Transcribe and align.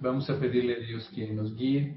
Vamos 0.00 0.28
a 0.30 0.40
pedirle 0.40 0.74
a 0.74 0.78
Dios 0.80 1.08
que 1.14 1.32
nos 1.32 1.54
guíe. 1.54 1.96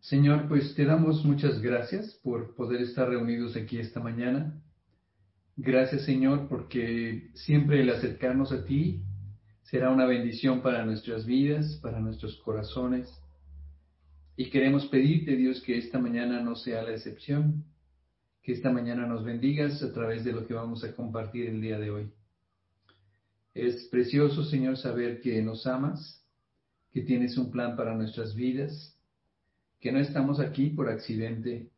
Señor, 0.00 0.48
pues 0.48 0.74
te 0.74 0.86
damos 0.86 1.22
muchas 1.22 1.60
gracias 1.60 2.18
por 2.22 2.54
poder 2.54 2.80
estar 2.80 3.06
reunidos 3.06 3.56
aquí 3.56 3.78
esta 3.78 4.00
mañana. 4.00 4.58
Gracias, 5.58 6.06
Señor, 6.06 6.48
porque 6.48 7.28
siempre 7.34 7.82
el 7.82 7.90
acercarnos 7.90 8.52
a 8.52 8.64
ti 8.64 9.02
será 9.64 9.90
una 9.90 10.06
bendición 10.06 10.62
para 10.62 10.86
nuestras 10.86 11.26
vidas, 11.26 11.78
para 11.82 12.00
nuestros 12.00 12.38
corazones. 12.38 13.06
Y 14.34 14.48
queremos 14.48 14.86
pedirte, 14.86 15.36
Dios, 15.36 15.60
que 15.60 15.76
esta 15.76 15.98
mañana 15.98 16.40
no 16.40 16.56
sea 16.56 16.82
la 16.82 16.92
excepción, 16.92 17.66
que 18.42 18.52
esta 18.52 18.72
mañana 18.72 19.06
nos 19.06 19.26
bendigas 19.26 19.82
a 19.82 19.92
través 19.92 20.24
de 20.24 20.32
lo 20.32 20.46
que 20.46 20.54
vamos 20.54 20.84
a 20.84 20.96
compartir 20.96 21.50
el 21.50 21.60
día 21.60 21.78
de 21.78 21.90
hoy. 21.90 22.10
Es 23.54 23.88
precioso, 23.88 24.44
Señor, 24.44 24.76
saber 24.76 25.20
que 25.20 25.42
nos 25.42 25.66
amas, 25.66 26.24
que 26.92 27.02
tienes 27.02 27.36
un 27.36 27.50
plan 27.50 27.76
para 27.76 27.94
nuestras 27.94 28.34
vidas, 28.34 28.96
que 29.80 29.90
no 29.90 29.98
estamos 29.98 30.40
aquí 30.40 30.70
por 30.70 30.88
accidente 30.88 31.70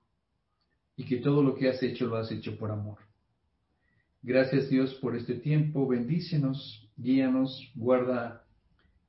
y 0.96 1.04
que 1.04 1.18
todo 1.18 1.42
lo 1.42 1.54
que 1.54 1.68
has 1.68 1.82
hecho 1.82 2.06
lo 2.06 2.16
has 2.16 2.30
hecho 2.30 2.58
por 2.58 2.70
amor. 2.70 2.98
Gracias 4.22 4.68
Dios 4.68 4.94
por 4.96 5.16
este 5.16 5.34
tiempo, 5.34 5.86
bendícenos, 5.86 6.88
guíanos, 6.96 7.72
guarda 7.74 8.46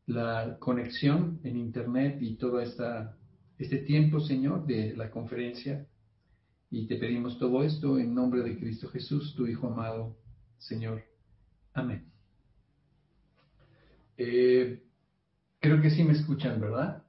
la 0.05 0.57
conexión 0.59 1.39
en 1.43 1.57
Internet 1.57 2.17
y 2.21 2.35
todo 2.35 2.59
este 2.59 3.77
tiempo, 3.85 4.19
Señor, 4.19 4.65
de 4.65 4.95
la 4.95 5.11
conferencia. 5.11 5.85
Y 6.69 6.87
te 6.87 6.95
pedimos 6.95 7.37
todo 7.37 7.63
esto 7.63 7.99
en 7.99 8.15
nombre 8.15 8.41
de 8.41 8.57
Cristo 8.57 8.89
Jesús, 8.89 9.35
tu 9.35 9.45
Hijo 9.45 9.67
amado, 9.67 10.17
Señor. 10.57 11.03
Amén. 11.73 12.12
Eh, 14.17 14.83
creo 15.59 15.81
que 15.81 15.89
sí 15.91 16.03
me 16.03 16.13
escuchan, 16.13 16.59
¿verdad? 16.59 17.03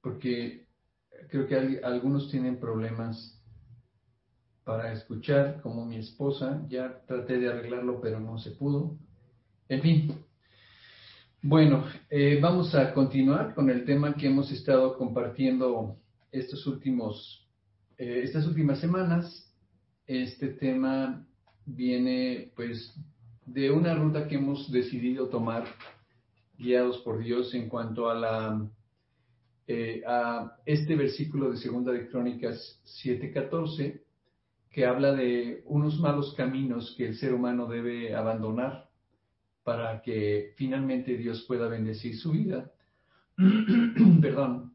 Porque 0.00 0.66
creo 1.28 1.46
que 1.46 1.80
algunos 1.82 2.30
tienen 2.30 2.58
problemas 2.58 3.40
para 4.64 4.92
escuchar, 4.92 5.60
como 5.62 5.84
mi 5.84 5.96
esposa. 5.96 6.64
Ya 6.68 7.00
traté 7.06 7.38
de 7.38 7.48
arreglarlo, 7.48 8.00
pero 8.00 8.20
no 8.20 8.38
se 8.38 8.52
pudo. 8.52 8.96
En 9.68 9.82
fin. 9.82 10.14
Bueno, 11.42 11.84
eh, 12.08 12.38
vamos 12.40 12.74
a 12.74 12.94
continuar 12.94 13.54
con 13.54 13.68
el 13.68 13.84
tema 13.84 14.14
que 14.14 14.28
hemos 14.28 14.52
estado 14.52 14.96
compartiendo 14.96 15.96
estos 16.30 16.66
últimos, 16.66 17.48
eh, 17.98 18.20
estas 18.22 18.46
últimas 18.46 18.78
semanas. 18.78 19.52
Este 20.06 20.48
tema 20.48 21.26
viene 21.66 22.52
pues 22.54 22.94
de 23.46 23.70
una 23.70 23.94
ruta 23.94 24.28
que 24.28 24.36
hemos 24.36 24.70
decidido 24.70 25.28
tomar 25.28 25.64
guiados 26.58 26.98
por 26.98 27.18
Dios 27.18 27.54
en 27.54 27.68
cuanto 27.68 28.08
a 28.08 28.14
la 28.14 28.68
eh, 29.66 30.02
a 30.06 30.56
este 30.66 30.96
versículo 30.96 31.50
de 31.50 31.56
Segunda 31.56 31.92
de 31.92 32.08
Crónicas 32.08 32.80
7:14 33.02 34.02
que 34.70 34.86
habla 34.86 35.12
de 35.12 35.62
unos 35.66 36.00
malos 36.00 36.34
caminos 36.34 36.94
que 36.96 37.06
el 37.06 37.16
ser 37.16 37.34
humano 37.34 37.66
debe 37.66 38.14
abandonar 38.14 38.88
para 39.62 40.02
que 40.02 40.54
finalmente 40.56 41.16
Dios 41.16 41.44
pueda 41.46 41.68
bendecir 41.68 42.16
su 42.16 42.32
vida. 42.32 42.72
Perdón. 44.20 44.72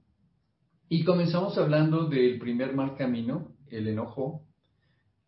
Y 0.88 1.04
comenzamos 1.04 1.58
hablando 1.58 2.08
del 2.08 2.40
primer 2.40 2.74
mal 2.74 2.96
camino, 2.96 3.52
el 3.70 3.88
enojo, 3.88 4.47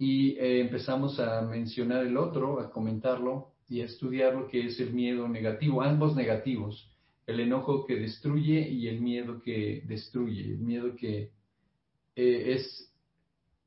y 0.02 0.38
eh, 0.38 0.61
empezamos 0.61 1.19
a 1.19 1.42
mencionar 1.42 2.05
el 2.05 2.16
otro, 2.16 2.61
a 2.61 2.72
comentarlo 2.72 3.52
y 3.67 3.81
a 3.81 3.86
estudiar 3.86 4.33
lo 4.33 4.47
que 4.47 4.66
es 4.66 4.80
el 4.80 4.94
miedo 4.94 5.28
negativo, 5.28 5.83
ambos 5.83 6.16
negativos, 6.16 6.89
el 7.28 7.41
enojo 7.41 7.86
que 7.86 7.97
destruye 7.97 8.67
y 8.67 8.88
el 8.88 9.02
miedo 9.02 9.41
que 9.44 9.83
destruye, 9.86 10.53
el 10.53 10.59
miedo 10.59 10.95
que 10.95 11.31
eh, 12.16 12.53
es 12.53 12.94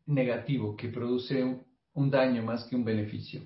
negativo, 0.07 0.75
que 0.75 0.89
produce 0.89 1.63
un, 1.93 2.11
daño 2.11 2.43
más 2.43 2.65
que 2.65 2.77
un 2.77 2.85
beneficio. 2.85 3.43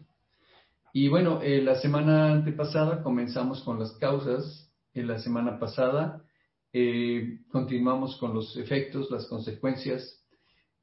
Y 0.92 1.08
bueno, 1.08 1.42
eh, 1.42 1.60
la 1.60 1.74
semana 1.80 2.32
antepasada 2.32 3.02
comenzamos 3.02 3.62
con 3.64 3.80
las 3.80 3.92
causas, 3.98 4.72
en 4.94 5.08
la 5.08 5.18
semana 5.18 5.58
pasada 5.58 6.22
continuamos 7.50 8.18
con 8.18 8.34
los 8.34 8.54
efectos, 8.58 9.10
las 9.10 9.26
consecuencias, 9.28 10.25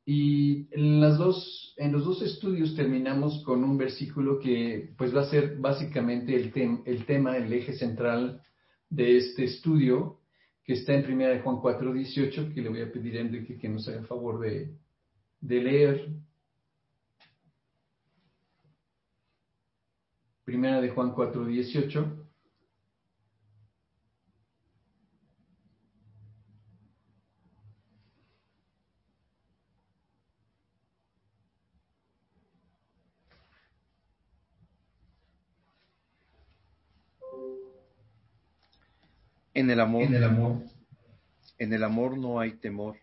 y 0.06 0.68
en, 0.72 1.00
las 1.00 1.18
dos, 1.18 1.74
en 1.78 1.94
los 1.94 2.03
dos 2.03 2.22
estudios 2.22 2.75
terminamos 2.75 3.41
con 3.44 3.64
un 3.64 3.78
versículo 3.78 4.38
que 4.40 4.94
pues 4.97 5.16
va 5.16 5.22
a 5.22 5.30
ser 5.30 5.58
básicamente 5.58 6.36
el, 6.36 6.52
tema, 7.06 7.38
el 7.38 7.53
eje 7.53 7.74
central 7.74 8.41
de 8.90 9.18
este 9.18 9.46
estudio, 9.46 10.19
que 10.66 10.74
está 10.74 10.94
en 10.94 11.03
primera 11.03 11.31
de 11.34 11.40
Juan 11.40 11.58
4, 11.62 11.94
18, 11.94 12.53
que 12.53 12.62
le 12.62 12.69
voy 12.69 12.81
a 12.81 12.91
pedir 12.91 13.18
a 13.18 13.22
Enrique 13.22 13.58
que 13.58 13.69
nos 13.69 13.88
haga 13.88 14.03
favor 14.03 14.40
de, 14.40 14.75
de 15.40 15.62
leer. 15.62 16.09
Primera 20.44 20.81
de 20.81 20.90
Juan 20.90 21.14
4, 21.14 21.46
18. 21.46 22.22
En 39.53 39.69
el 39.69 39.80
amor, 39.80 40.03
en 40.03 40.16
el 40.16 40.24
amor, 40.24 40.64
en 41.59 41.74
el 41.74 41.84
amor 41.84 42.18
no 42.18 42.40
hay 42.40 42.53
temor, 42.53 42.97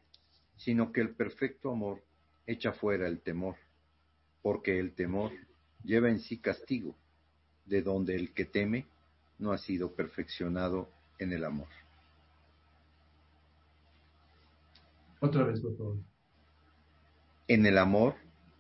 sino 0.57 0.93
que 0.93 1.01
el 1.01 1.15
perfecto 1.15 1.71
amor 1.71 2.03
echa 2.47 2.73
fuera 2.73 3.07
el 3.07 3.21
temor, 3.21 3.57
porque 4.43 4.79
el 4.79 4.95
temor 4.95 5.31
lleva 5.85 6.11
en 6.11 6.19
sí 6.21 6.39
castigo, 6.39 6.97
de 7.67 7.83
donde 7.83 8.17
el 8.17 8.35
que 8.35 8.45
teme 8.45 8.87
no 9.39 9.53
ha 9.53 9.59
sido 9.59 9.95
perfeccionado 9.95 10.91
en 11.19 11.33
el 11.33 11.45
amor. 11.45 11.69
Otra 15.21 15.45
vez, 15.45 15.61
por 15.61 15.77
favor. 15.77 15.97
En 17.47 17.67
el 17.67 17.79
amor 17.79 18.15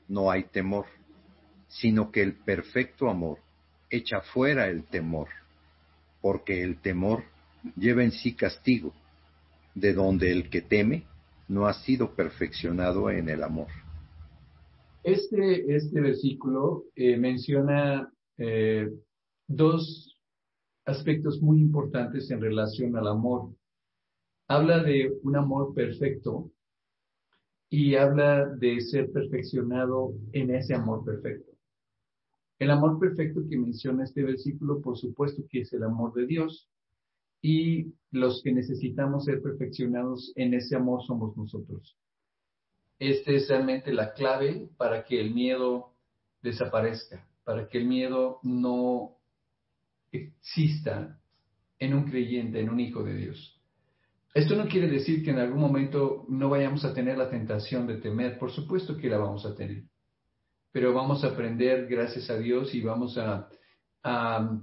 no 0.08 0.30
hay 0.30 0.44
temor, 0.44 0.86
sino 1.68 2.10
que 2.10 2.22
el 2.22 2.34
perfecto 2.34 3.08
amor 3.08 3.38
echa 3.88 4.20
fuera 4.20 4.68
el 4.68 4.84
temor, 4.84 5.28
porque 6.20 6.62
el 6.62 6.80
temor 6.80 7.24
lleva 7.76 8.04
en 8.04 8.12
sí 8.12 8.34
castigo, 8.34 8.92
de 9.74 9.92
donde 9.94 10.32
el 10.32 10.50
que 10.50 10.62
teme 10.62 11.04
no 11.48 11.66
ha 11.66 11.74
sido 11.74 12.14
perfeccionado 12.14 13.10
en 13.10 13.28
el 13.28 13.42
amor. 13.42 13.68
Este, 15.02 15.74
este 15.74 16.00
versículo 16.00 16.84
eh, 16.94 17.16
menciona 17.16 18.12
eh, 18.38 18.88
dos 19.48 20.18
aspectos 20.84 21.40
muy 21.40 21.60
importantes 21.60 22.30
en 22.30 22.40
relación 22.40 22.96
al 22.96 23.08
amor. 23.08 23.50
Habla 24.48 24.82
de 24.82 25.12
un 25.22 25.36
amor 25.36 25.74
perfecto 25.74 26.50
y 27.70 27.94
habla 27.94 28.46
de 28.46 28.80
ser 28.80 29.10
perfeccionado 29.12 30.12
en 30.32 30.54
ese 30.54 30.74
amor 30.74 31.04
perfecto. 31.04 31.52
El 32.58 32.70
amor 32.70 32.98
perfecto 32.98 33.40
que 33.48 33.56
menciona 33.56 34.04
este 34.04 34.22
versículo, 34.22 34.80
por 34.80 34.98
supuesto 34.98 35.42
que 35.48 35.60
es 35.60 35.72
el 35.72 35.84
amor 35.84 36.12
de 36.12 36.26
Dios, 36.26 36.68
y 37.42 37.94
los 38.10 38.42
que 38.42 38.52
necesitamos 38.52 39.24
ser 39.24 39.40
perfeccionados 39.42 40.32
en 40.36 40.54
ese 40.54 40.76
amor 40.76 41.02
somos 41.06 41.36
nosotros. 41.36 41.96
Esta 42.98 43.32
es 43.32 43.48
realmente 43.48 43.92
la 43.92 44.12
clave 44.12 44.68
para 44.76 45.04
que 45.04 45.20
el 45.20 45.32
miedo 45.32 45.94
desaparezca, 46.42 47.26
para 47.44 47.68
que 47.68 47.78
el 47.78 47.86
miedo 47.86 48.40
no 48.42 49.16
exista 50.12 51.18
en 51.78 51.94
un 51.94 52.04
creyente, 52.04 52.60
en 52.60 52.68
un 52.68 52.80
hijo 52.80 53.02
de 53.02 53.14
Dios. 53.14 53.60
Esto 54.34 54.54
no 54.54 54.68
quiere 54.68 54.88
decir 54.88 55.24
que 55.24 55.30
en 55.30 55.38
algún 55.38 55.60
momento 55.60 56.24
no 56.28 56.50
vayamos 56.50 56.84
a 56.84 56.94
tener 56.94 57.16
la 57.16 57.30
tentación 57.30 57.86
de 57.86 57.96
temer, 57.96 58.38
por 58.38 58.52
supuesto 58.52 58.96
que 58.96 59.08
la 59.08 59.18
vamos 59.18 59.44
a 59.44 59.54
tener, 59.54 59.84
pero 60.70 60.92
vamos 60.92 61.24
a 61.24 61.28
aprender 61.28 61.86
gracias 61.88 62.30
a 62.30 62.38
Dios 62.38 62.74
y 62.74 62.80
vamos 62.80 63.18
a, 63.18 63.48
a 64.04 64.60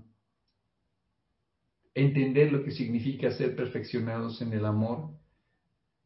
entender 1.97 2.51
lo 2.51 2.63
que 2.63 2.71
significa 2.71 3.31
ser 3.31 3.55
perfeccionados 3.55 4.39
en 4.41 4.53
el 4.53 4.65
amor 4.65 5.09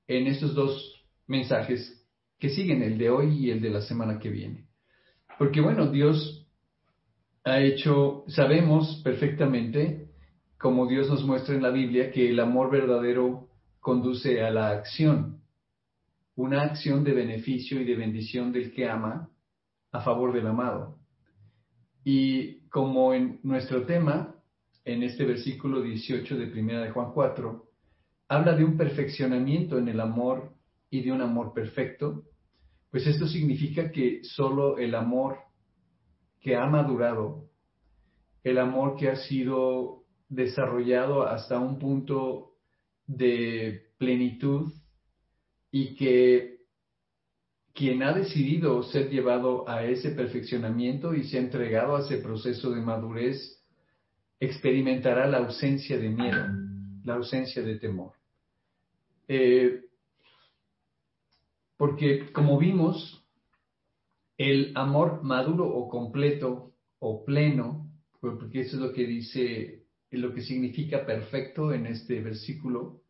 en 0.08 0.28
estos 0.28 0.56
dos 0.56 1.06
mensajes 1.28 2.08
que 2.40 2.50
siguen, 2.50 2.82
el 2.82 2.98
de 2.98 3.10
hoy 3.10 3.38
y 3.38 3.52
el 3.52 3.62
de 3.62 3.70
la 3.70 3.82
semana 3.82 4.18
que 4.18 4.30
viene. 4.30 4.68
Porque 5.38 5.60
bueno, 5.60 5.92
Dios 5.92 6.48
ha 7.44 7.60
hecho, 7.60 8.24
sabemos 8.28 9.02
perfectamente, 9.04 10.10
como 10.58 10.88
Dios 10.88 11.10
nos 11.10 11.26
muestra 11.26 11.56
en 11.56 11.62
la 11.62 11.72
Biblia, 11.72 12.12
que 12.12 12.30
el 12.30 12.40
amor 12.40 12.72
verdadero 12.72 13.50
conduce 13.80 14.42
a 14.42 14.50
la 14.50 14.70
acción, 14.70 15.42
una 16.36 16.62
acción 16.64 17.04
de 17.04 17.14
beneficio 17.14 17.82
y 17.82 17.86
de 17.86 17.96
bendición 17.96 18.54
del 18.54 18.72
que 18.72 18.88
ama 18.88 19.30
a 19.92 20.02
favor 20.02 20.34
del 20.34 20.48
amado. 20.48 21.00
Y 22.04 22.62
como 22.70 23.14
en 23.14 23.40
nuestro 23.44 23.86
tema, 23.86 24.41
en 24.86 25.04
este 25.04 25.26
versículo 25.26 25.82
18 25.82 26.38
de 26.38 26.48
Primera 26.48 26.82
de 26.82 26.92
Juan 26.92 27.12
4, 27.14 27.70
habla 28.30 28.56
de 28.56 28.64
un 28.64 28.78
perfeccionamiento 28.78 29.78
en 29.78 29.90
el 29.90 30.00
amor 30.00 30.54
y 30.90 31.02
de 31.04 31.12
un 31.12 31.22
amor 31.22 31.54
perfecto, 31.54 32.24
pues 32.90 33.08
esto 33.08 33.28
significa 33.28 33.92
que 33.92 34.22
solo 34.24 34.78
el 34.78 34.96
amor 34.96 35.38
que 36.40 36.56
ha 36.56 36.66
madurado, 36.66 37.50
el 38.44 38.58
amor 38.58 38.98
que 38.98 39.10
ha 39.10 39.16
sido 39.16 40.04
desarrollado 40.28 41.28
hasta 41.28 41.60
un 41.60 41.78
punto 41.78 42.54
de 43.06 43.92
plenitud 43.98 44.72
y 45.72 45.96
que 45.96 46.62
quien 47.74 48.04
ha 48.04 48.14
decidido 48.14 48.84
ser 48.84 49.10
llevado 49.10 49.68
a 49.70 49.86
ese 49.86 50.12
perfeccionamiento 50.12 51.14
y 51.14 51.24
se 51.24 51.38
ha 51.38 51.42
entregado 51.42 51.96
a 51.96 52.02
ese 52.02 52.18
proceso 52.18 52.72
de 52.72 52.82
madurez, 52.82 53.61
experimentará 54.42 55.28
la 55.28 55.38
ausencia 55.38 55.98
de 56.00 56.10
miedo, 56.10 56.48
la 57.04 57.14
ausencia 57.14 57.62
de 57.62 57.78
temor. 57.78 58.14
Eh, 59.28 59.86
porque 61.78 62.32
como 62.34 62.58
vimos, 62.58 63.24
el 64.38 64.74
amor 64.76 65.24
maduro 65.24 65.68
o 65.68 65.88
completo 65.88 66.74
o 66.98 67.24
pleno, 67.24 67.88
porque 68.20 68.62
eso 68.62 68.78
es 68.78 68.82
lo 68.82 68.94
que 68.94 69.06
dice, 69.06 69.86
lo 70.10 70.34
que 70.34 70.42
significa 70.42 71.06
perfecto 71.06 71.72
en 71.72 71.86
este 71.86 72.20
versículo, 72.22 73.04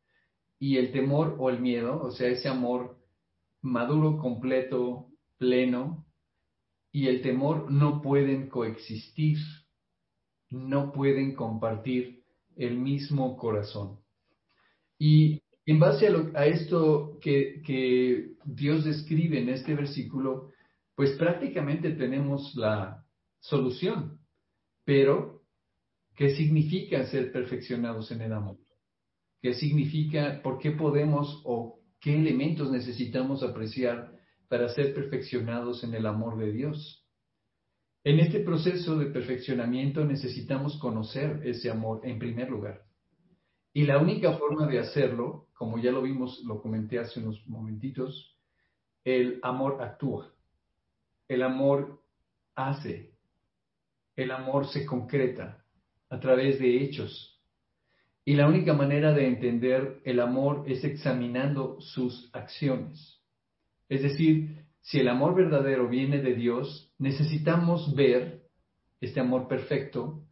y 0.60 0.78
el 0.78 0.92
temor 0.92 1.38
o 1.39 1.50
el 1.50 1.62
miedo, 1.62 2.01
o 2.04 2.12
sea, 2.12 2.28
ese 2.28 2.50
amor 2.50 2.98
maduro, 3.62 4.18
completo, 4.18 5.07
pleno, 5.38 6.06
y 6.92 7.07
el 7.07 7.22
temor 7.22 7.72
no 7.72 8.01
pueden 8.01 8.50
coexistir, 8.50 9.38
no 10.51 10.92
pueden 10.92 11.33
compartir 11.33 12.24
el 12.56 12.77
mismo 12.77 13.38
corazón. 13.38 14.00
Y 15.00 15.42
en 15.65 15.80
base 15.80 16.07
a, 16.36 16.45
esto 16.45 17.18
que, 17.21 17.62
que, 17.65 18.33
Dios 18.45 18.83
describe 18.83 19.39
en 19.39 19.50
este 19.50 19.74
versículo, 19.74 20.51
pues 20.95 21.12
prácticamente 21.12 21.92
tenemos 21.92 22.53
la 22.56 23.06
solución. 23.39 24.19
Pero, 24.83 25.42
¿qué 26.15 26.36
significa 26.36 27.06
ser 27.06 27.31
perfeccionados 27.31 28.12
en 28.12 28.21
el 28.21 28.33
amor? 28.33 28.57
¿Qué 29.42 29.54
significa, 29.54 30.42
por 30.44 30.59
qué 30.59 30.71
podemos 30.71 31.42
o 31.45 31.80
qué 32.00 32.15
elementos 32.15 32.71
necesitamos 32.71 33.42
apreciar 33.44 34.12
para 34.50 34.69
ser 34.69 34.94
perfeccionados 34.94 35.83
en 35.83 35.94
el 35.94 36.06
amor 36.06 36.38
de 36.38 36.51
Dios? 36.51 37.00
En 38.03 38.19
este 38.19 38.39
proceso 38.39 38.98
de 38.98 39.07
perfeccionamiento 39.07 40.03
necesitamos 40.03 40.80
conocer 40.80 41.42
ese 41.44 41.69
amor 41.69 42.01
en 42.03 42.18
primer 42.18 42.50
lugar. 42.50 42.81
Y 43.74 43.83
la 43.83 44.00
única 44.00 44.33
forma 44.33 44.68
de 44.68 44.80
hacerlo, 44.80 45.48
como 45.53 45.77
ya 45.77 45.92
lo 45.92 46.01
vimos, 46.01 46.42
lo 46.45 46.62
comenté 46.62 46.98
hace 46.98 47.19
unos 47.19 47.48
momentitos, 47.48 48.36
el 49.03 49.39
amor 49.44 49.83
actúa, 49.83 50.33
el 51.27 51.44
amor 51.44 52.01
hace, 52.56 53.13
el 54.15 54.31
amor 54.31 54.68
se 54.68 54.83
concreta 54.83 55.63
a 56.09 56.19
través 56.19 56.59
de 56.59 56.81
hechos. 56.81 57.39
Y 58.25 58.33
la 58.33 58.47
única 58.47 58.74
manera 58.74 59.13
de 59.13 59.27
entender 59.27 60.01
el 60.06 60.19
amor 60.19 60.65
es 60.68 60.83
examinando 60.83 61.80
sus 61.80 62.30
acciones. 62.33 63.21
Es 63.89 64.01
decir, 64.01 64.65
si 64.81 65.00
el 65.00 65.07
amor 65.07 65.36
verdadero 65.36 65.88
viene 65.88 66.22
de 66.22 66.33
Dios, 66.36 66.94
necesitamos 66.98 67.95
ver 67.95 68.42
este 69.00 69.19
amor 69.19 69.48
perfecto 69.48 70.24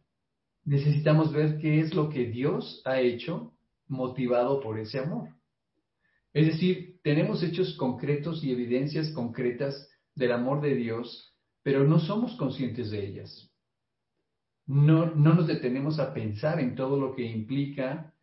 necesitamos 0.64 1.32
ver 1.32 1.58
qué 1.58 1.80
es 1.80 1.94
lo 1.94 2.08
que 2.08 2.26
Dios 2.26 2.82
ha 2.84 3.00
hecho 3.00 3.52
motivado 3.88 4.60
por 4.60 4.78
ese 4.78 4.98
amor. 4.98 5.30
Es 6.32 6.46
decir, 6.46 7.00
tenemos 7.02 7.42
hechos 7.42 7.76
concretos 7.76 8.44
y 8.44 8.52
evidencias 8.52 9.10
concretas 9.10 9.88
del 10.14 10.32
amor 10.32 10.60
de 10.60 10.76
Dios, 10.76 11.34
pero 11.62 11.84
no 11.84 11.98
somos 11.98 12.36
conscientes 12.36 12.90
de 12.90 13.04
ellas. 13.04 13.50
No, 14.66 15.12
no 15.14 15.34
nos 15.34 15.48
detenemos 15.48 15.98
a 15.98 16.14
pensar 16.14 16.60
en 16.60 16.76
todo 16.76 17.00
lo 17.00 17.16
que 17.16 17.24
implica 17.24 18.14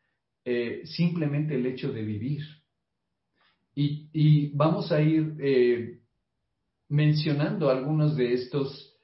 eh, 0.46 0.84
simplemente 0.86 1.56
el 1.56 1.66
hecho 1.66 1.92
de 1.92 2.02
vivir. 2.04 2.44
Y, 3.76 4.50
vamos 4.56 4.92
a 4.92 5.02
ir 5.02 5.36
eh, 5.40 6.00
mencionando 6.90 7.70
algunos 7.70 8.16
de 8.16 8.34
estos 8.34 8.96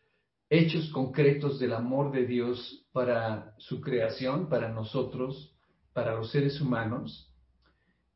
hechos 0.49 0.89
concretos 0.91 1.59
del 1.59 1.73
amor 1.73 2.11
de 2.11 2.25
Dios 2.25 2.87
para 2.91 3.55
su 3.57 3.81
creación, 3.81 4.49
para 4.49 4.69
nosotros, 4.69 5.57
para 5.93 6.15
los 6.15 6.31
seres 6.31 6.61
humanos. 6.61 7.33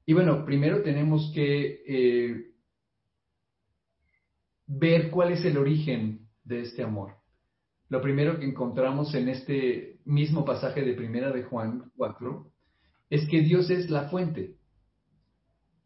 Y 0.06 0.14
bueno, 0.14 0.46
primero 0.46 0.84
tenemos 0.84 1.32
que 1.34 1.82
eh, 1.88 2.52
ver 4.68 5.10
cuál 5.10 5.32
es 5.34 5.44
el 5.46 5.58
origen 5.58 6.28
de 6.44 6.62
este 6.62 6.84
amor. 6.84 7.16
Lo 7.90 8.02
primero 8.02 8.38
que 8.40 8.46
encontramos 8.46 9.16
en 9.16 9.30
este 9.30 10.00
mismo 10.06 10.46
pasaje 10.46 10.82
de 10.82 10.94
Primera 10.94 11.32
de 11.32 11.44
Juan 11.44 11.92
4 11.96 12.52
es 13.10 13.28
que 13.30 13.42
Dios 13.42 13.70
es 13.70 13.90
la 13.90 14.10
fuente 14.10 14.56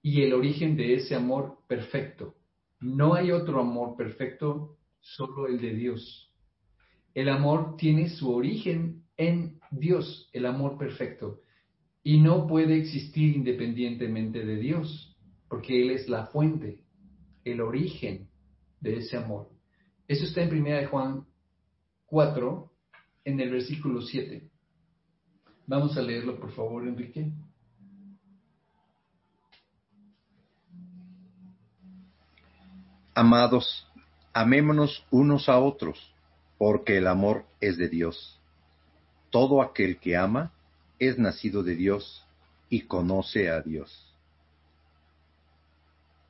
y 0.02 0.24
el 0.24 0.34
origen 0.34 0.76
de 0.76 0.96
ese 0.96 1.16
amor 1.16 1.60
perfecto. 1.68 2.36
No 2.82 3.14
hay 3.14 3.32
otro 3.32 3.62
amor 3.62 3.96
perfecto, 3.96 4.78
solo 5.00 5.48
el 5.48 5.62
de 5.62 5.76
Dios. 5.76 6.34
El 7.14 7.30
amor 7.30 7.76
tiene 7.78 8.10
su 8.10 8.34
origen 8.34 9.04
en 9.18 9.60
Dios, 9.70 10.30
el 10.34 10.48
amor 10.48 10.78
perfecto, 10.78 11.42
y 12.04 12.20
no 12.20 12.48
puede 12.48 12.78
existir 12.78 13.36
independientemente 13.36 14.44
de 14.44 14.56
Dios, 14.56 15.16
porque 15.48 15.82
Él 15.84 15.92
es 15.92 16.10
la 16.10 16.26
fuente, 16.26 16.84
el 17.44 17.62
origen 17.62 18.30
de 18.80 18.98
ese 18.98 19.18
amor. 19.18 19.50
Eso 20.08 20.26
está 20.26 20.42
en 20.42 20.58
1 20.58 20.90
Juan 20.90 21.26
4, 22.08 22.72
en 23.26 23.40
el 23.40 23.52
versículo 23.52 24.02
7. 24.02 24.50
Vamos 25.68 25.96
a 25.98 26.02
leerlo, 26.02 26.40
por 26.40 26.52
favor, 26.52 26.88
Enrique. 26.88 27.32
Amados, 33.14 33.88
amémonos 34.34 35.06
unos 35.12 35.50
a 35.50 35.60
otros 35.60 36.14
porque 36.58 36.98
el 36.98 37.08
amor 37.08 37.46
es 37.60 37.78
de 37.78 37.90
Dios. 37.90 38.40
Todo 39.32 39.62
aquel 39.62 40.00
que 40.00 40.16
ama 40.16 40.52
es 41.00 41.18
nacido 41.18 41.64
de 41.64 41.76
Dios 41.76 42.26
y 42.70 42.82
conoce 42.82 43.50
a 43.50 43.62
Dios. 43.62 44.16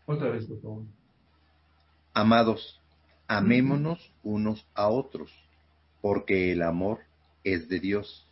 Otra 0.05 0.29
vez, 0.29 0.45
por 0.45 0.61
favor. 0.61 0.83
Amados, 2.13 2.81
amémonos 3.27 4.11
unos 4.23 4.65
a 4.73 4.87
otros, 4.87 5.31
porque 6.01 6.51
el 6.51 6.61
amor 6.61 7.01
es 7.43 7.69
de 7.69 7.79
Dios. 7.79 8.25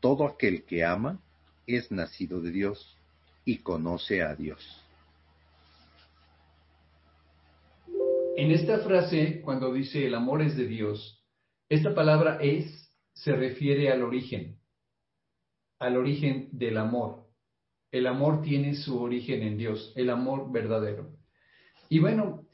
Todo 0.00 0.26
aquel 0.26 0.64
que 0.64 0.84
ama 0.84 1.20
es 1.66 1.90
nacido 1.90 2.40
de 2.40 2.50
Dios 2.50 2.96
y 3.44 3.58
conoce 3.58 4.22
a 4.22 4.34
Dios. 4.34 4.81
En 8.34 8.50
esta 8.50 8.78
frase, 8.78 9.42
cuando 9.42 9.74
dice 9.74 10.06
el 10.06 10.14
amor 10.14 10.40
es 10.40 10.56
de 10.56 10.66
Dios, 10.66 11.22
esta 11.68 11.94
palabra 11.94 12.38
es 12.40 12.90
se 13.12 13.36
refiere 13.36 13.92
al 13.92 14.02
origen, 14.02 14.58
al 15.78 15.98
origen 15.98 16.48
del 16.52 16.78
amor. 16.78 17.26
El 17.90 18.06
amor 18.06 18.40
tiene 18.40 18.74
su 18.74 18.98
origen 18.98 19.42
en 19.42 19.58
Dios, 19.58 19.92
el 19.96 20.08
amor 20.08 20.50
verdadero. 20.50 21.10
Y 21.90 21.98
bueno, 21.98 22.46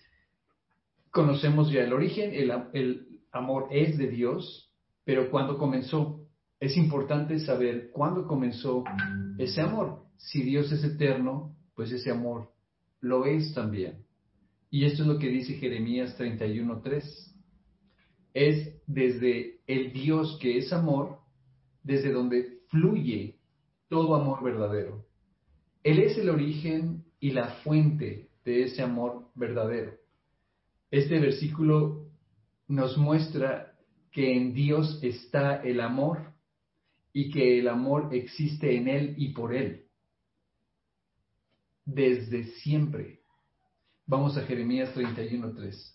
conocemos 1.13 1.71
ya 1.71 1.85
el 1.85 1.93
origen, 1.93 2.35
el, 2.35 3.21
amor 3.31 3.69
es 3.71 3.97
de 3.99 4.09
Dios, 4.09 4.75
pero 5.05 5.31
¿cuándo 5.31 5.59
comenzó? 5.59 6.27
Es 6.59 6.77
importante 6.77 7.39
saber 7.39 7.91
cuándo 7.93 8.27
comenzó 8.27 8.83
ese 9.39 9.61
amor. 9.61 10.07
Si 10.17 10.43
Dios 10.43 10.73
es 10.73 10.83
eterno, 10.83 11.57
pues 11.77 11.93
ese 11.93 12.11
amor 12.11 12.53
lo 13.01 13.27
es 13.27 13.55
también. 13.55 14.08
Y 14.71 14.85
esto 14.85 15.03
es 15.03 15.09
lo 15.09 15.19
que 15.19 15.29
dice 15.29 15.55
Jeremías 15.55 16.19
31.3. 16.19 17.03
Es 18.35 18.83
desde 18.87 19.61
el 19.67 19.93
Dios 19.93 20.39
que 20.41 20.59
es 20.59 20.73
amor, 20.73 21.19
desde 21.83 22.13
donde 22.13 22.61
fluye 22.69 23.39
todo 23.89 24.15
amor 24.15 24.43
verdadero. 24.43 25.07
Él 25.83 26.01
es 26.01 26.19
el 26.19 26.29
origen 26.29 27.05
y 27.19 27.31
la 27.31 27.49
fuente 27.63 28.29
de 28.45 28.65
ese 28.65 28.83
amor 28.83 29.31
verdadero. 29.35 29.95
Este 30.91 31.19
versículo 31.19 32.11
nos 32.67 32.97
muestra 32.99 33.75
que 34.11 34.37
en 34.37 34.53
Dios 34.53 35.01
está 35.03 35.57
el 35.57 35.81
amor 35.81 36.35
y 37.13 37.31
que 37.31 37.59
el 37.59 37.69
amor 37.69 38.15
existe 38.15 38.77
en 38.77 38.89
Él 38.89 39.15
y 39.17 39.33
por 39.33 39.55
Él. 39.55 39.87
Desde 41.85 42.45
siempre. 42.61 43.18
Vamos 44.09 44.39
a 44.39 44.43
Jeremías 44.47 44.95
31.3. 44.95 45.93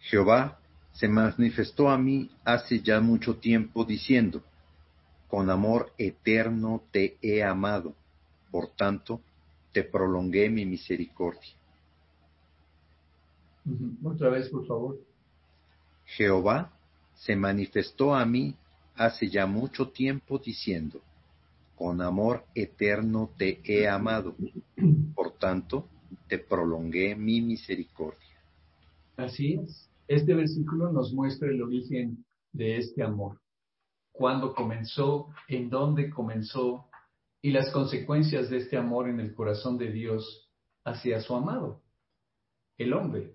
Jehová 0.00 0.58
se 0.92 1.08
manifestó 1.08 1.90
a 1.90 1.98
mí 1.98 2.30
hace 2.42 2.80
ya 2.80 3.00
mucho 3.00 3.36
tiempo 3.36 3.84
diciendo, 3.84 4.42
con 5.28 5.50
amor 5.50 5.92
eterno 5.98 6.82
te 6.90 7.18
he 7.20 7.42
amado, 7.44 7.94
por 8.50 8.68
tanto 8.76 9.20
te 9.72 9.84
prolongué 9.84 10.48
mi 10.48 10.64
misericordia. 10.64 11.52
Otra 14.02 14.30
vez, 14.30 14.48
por 14.48 14.66
favor. 14.66 14.98
Jehová 16.06 16.72
se 17.14 17.36
manifestó 17.36 18.14
a 18.14 18.24
mí 18.24 18.56
hace 18.96 19.28
ya 19.28 19.44
mucho 19.44 19.90
tiempo 19.90 20.38
diciendo, 20.38 21.02
con 21.76 22.00
amor 22.00 22.44
eterno 22.54 23.30
te 23.36 23.60
he 23.64 23.88
amado, 23.88 24.36
por 25.14 25.32
tanto 25.38 25.88
te 26.28 26.38
prolongué 26.38 27.14
mi 27.16 27.40
misericordia. 27.40 28.18
Así 29.16 29.54
es. 29.54 29.88
Este 30.08 30.34
versículo 30.34 30.92
nos 30.92 31.12
muestra 31.12 31.48
el 31.48 31.62
origen 31.62 32.24
de 32.52 32.76
este 32.76 33.02
amor, 33.02 33.40
cuándo 34.12 34.54
comenzó, 34.54 35.28
en 35.48 35.70
dónde 35.70 36.10
comenzó 36.10 36.86
y 37.40 37.50
las 37.50 37.70
consecuencias 37.70 38.48
de 38.50 38.58
este 38.58 38.76
amor 38.76 39.08
en 39.08 39.18
el 39.18 39.34
corazón 39.34 39.76
de 39.76 39.90
Dios 39.90 40.48
hacia 40.84 41.20
su 41.20 41.34
amado, 41.34 41.82
el 42.78 42.92
hombre. 42.92 43.34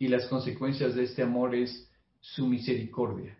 Y 0.00 0.08
las 0.08 0.26
consecuencias 0.26 0.94
de 0.94 1.04
este 1.04 1.22
amor 1.22 1.54
es 1.54 1.90
su 2.20 2.46
misericordia. 2.46 3.37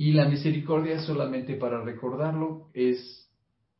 Y 0.00 0.14
la 0.14 0.26
misericordia, 0.26 0.98
solamente 1.00 1.56
para 1.56 1.84
recordarlo, 1.84 2.70
es 2.72 3.30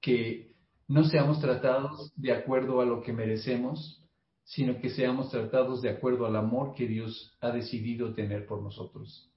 que 0.03 0.53
no 0.87 1.05
seamos 1.05 1.41
tratados 1.41 2.13
de 2.15 2.31
acuerdo 2.31 2.83
a 2.83 2.85
lo 2.85 3.01
que 3.01 3.15
merecemos, 3.15 4.07
sino 4.45 4.79
que 4.83 4.91
seamos 4.91 5.31
tratados 5.31 5.81
de 5.81 5.89
acuerdo 5.89 6.27
al 6.27 6.37
amor 6.37 6.75
que 6.75 6.87
Dios 6.87 7.35
ha 7.41 7.51
decidido 7.53 8.13
tener 8.13 8.45
por 8.45 8.61
nosotros. 8.63 9.33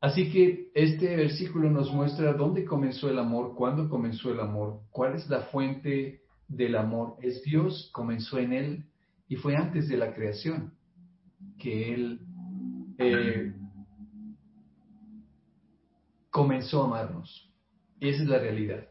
Así 0.00 0.32
que 0.32 0.72
este 0.74 1.14
versículo 1.14 1.70
nos 1.70 1.94
muestra 1.94 2.32
dónde 2.32 2.64
comenzó 2.64 3.08
el 3.08 3.20
amor, 3.20 3.54
cuándo 3.54 3.88
comenzó 3.88 4.32
el 4.32 4.40
amor, 4.40 4.80
cuál 4.90 5.14
es 5.14 5.30
la 5.30 5.42
fuente 5.42 6.22
del 6.48 6.74
amor. 6.74 7.14
Es 7.22 7.44
Dios, 7.44 7.90
comenzó 7.92 8.40
en 8.40 8.52
Él 8.52 8.84
y 9.28 9.36
fue 9.36 9.54
antes 9.54 9.88
de 9.88 9.98
la 9.98 10.12
creación 10.12 10.74
que 11.60 11.94
Él 11.94 12.20
eh, 12.98 13.52
comenzó 16.32 16.82
a 16.82 16.86
amarnos. 16.86 17.52
Esa 18.00 18.22
es 18.22 18.28
la 18.28 18.38
realidad. 18.38 18.88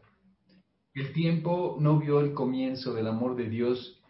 El 0.94 1.12
tiempo 1.12 1.76
no 1.80 1.98
vio 1.98 2.20
el 2.20 2.32
comienzo 2.32 2.94
del 2.94 3.08
amor 3.08 3.36
de 3.36 3.50
Dios 3.50 4.00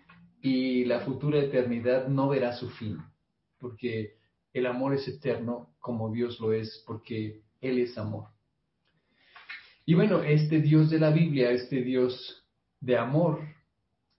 y 0.43 0.85
la 0.85 1.01
futura 1.01 1.41
eternidad 1.41 2.09
no 2.09 2.29
verá 2.29 2.53
su 2.53 2.69
fin, 2.71 2.99
porque 3.59 4.19
el 4.53 4.67
amor 4.67 4.95
es 4.95 5.09
eterno 5.09 5.75
como 5.81 6.13
Dios 6.13 6.39
lo 6.41 6.53
es, 6.53 6.85
porque 6.87 7.43
Él 7.61 7.79
es 7.79 7.97
amor. 7.97 8.29
Y 9.87 9.95
bueno, 9.95 10.23
este 10.23 10.61
Dios 10.61 10.91
de 10.91 10.99
la 10.99 11.11
Biblia, 11.11 11.51
este 11.53 11.83
Dios 11.83 12.45
de 12.81 12.99
amor, 12.99 13.41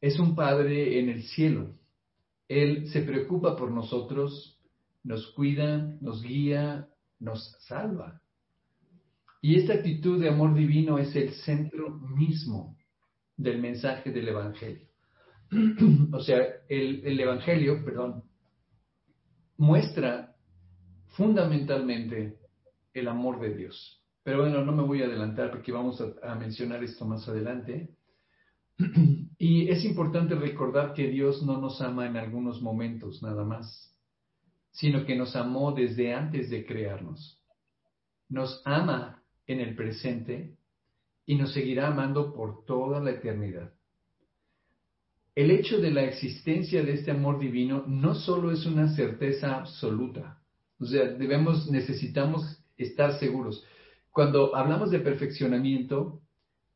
es 0.01 0.17
un 0.17 0.35
Padre 0.35 0.99
en 0.99 1.09
el 1.09 1.23
cielo. 1.23 1.75
Él 2.47 2.89
se 2.89 3.01
preocupa 3.01 3.55
por 3.55 3.69
nosotros, 3.69 4.59
nos 5.03 5.27
cuida, 5.33 5.97
nos 6.01 6.23
guía, 6.23 6.89
nos 7.19 7.55
salva. 7.67 8.22
Y 9.43 9.59
esta 9.59 9.73
actitud 9.73 10.21
de 10.21 10.29
amor 10.29 10.55
divino 10.55 10.97
es 10.97 11.13
el 11.17 11.33
centro 11.33 11.89
mismo 11.89 12.77
del 13.35 13.59
mensaje 13.59 14.09
del 14.09 14.29
Evangelio. 14.29 14.87
o 16.13 16.21
sea, 16.21 16.37
el, 16.69 17.19
Evangelio, 17.19 17.83
perdón, 17.83 18.23
muestra 19.57 20.33
fundamentalmente 21.17 22.37
el 22.93 23.09
amor 23.09 23.41
de 23.41 23.53
Dios. 23.53 24.01
Pero 24.23 24.39
bueno, 24.39 24.63
no 24.63 24.71
me 24.71 24.83
voy 24.83 25.01
a 25.01 25.07
adelantar 25.07 25.51
porque 25.51 25.73
vamos 25.73 25.99
a, 25.99 26.31
a 26.31 26.35
mencionar 26.35 26.81
esto 26.81 27.05
más 27.05 27.27
adelante. 27.27 27.97
y 29.37 29.67
es 29.67 29.83
importante 29.83 30.35
recordar 30.35 30.93
que 30.93 31.09
Dios 31.09 31.43
no 31.43 31.59
nos 31.59 31.81
ama 31.81 32.07
en 32.07 32.15
algunos 32.15 32.61
momentos 32.61 33.21
nada 33.21 33.43
más, 33.43 33.93
sino 34.71 35.05
que 35.05 35.17
nos 35.17 35.35
amó 35.35 35.73
desde 35.73 36.13
antes 36.13 36.49
de 36.49 36.65
crearnos. 36.65 37.43
Nos 38.29 38.61
ama 38.63 39.19
en 39.47 39.59
el 39.59 39.75
presente 39.75 40.55
y 41.25 41.35
nos 41.35 41.53
seguirá 41.53 41.87
amando 41.87 42.33
por 42.33 42.65
toda 42.65 42.99
la 42.99 43.11
eternidad. 43.11 43.73
El 45.35 45.51
hecho 45.51 45.79
de 45.79 45.91
la 45.91 46.03
existencia 46.03 46.83
de 46.83 46.93
este 46.93 47.11
amor 47.11 47.39
divino 47.39 47.85
no 47.87 48.13
solo 48.13 48.51
es 48.51 48.65
una 48.65 48.95
certeza 48.95 49.55
absoluta, 49.57 50.39
o 50.79 50.85
sea, 50.85 51.05
debemos, 51.05 51.69
necesitamos 51.71 52.61
estar 52.77 53.17
seguros. 53.19 53.65
Cuando 54.11 54.55
hablamos 54.55 54.91
de 54.91 54.99
perfeccionamiento, 54.99 56.21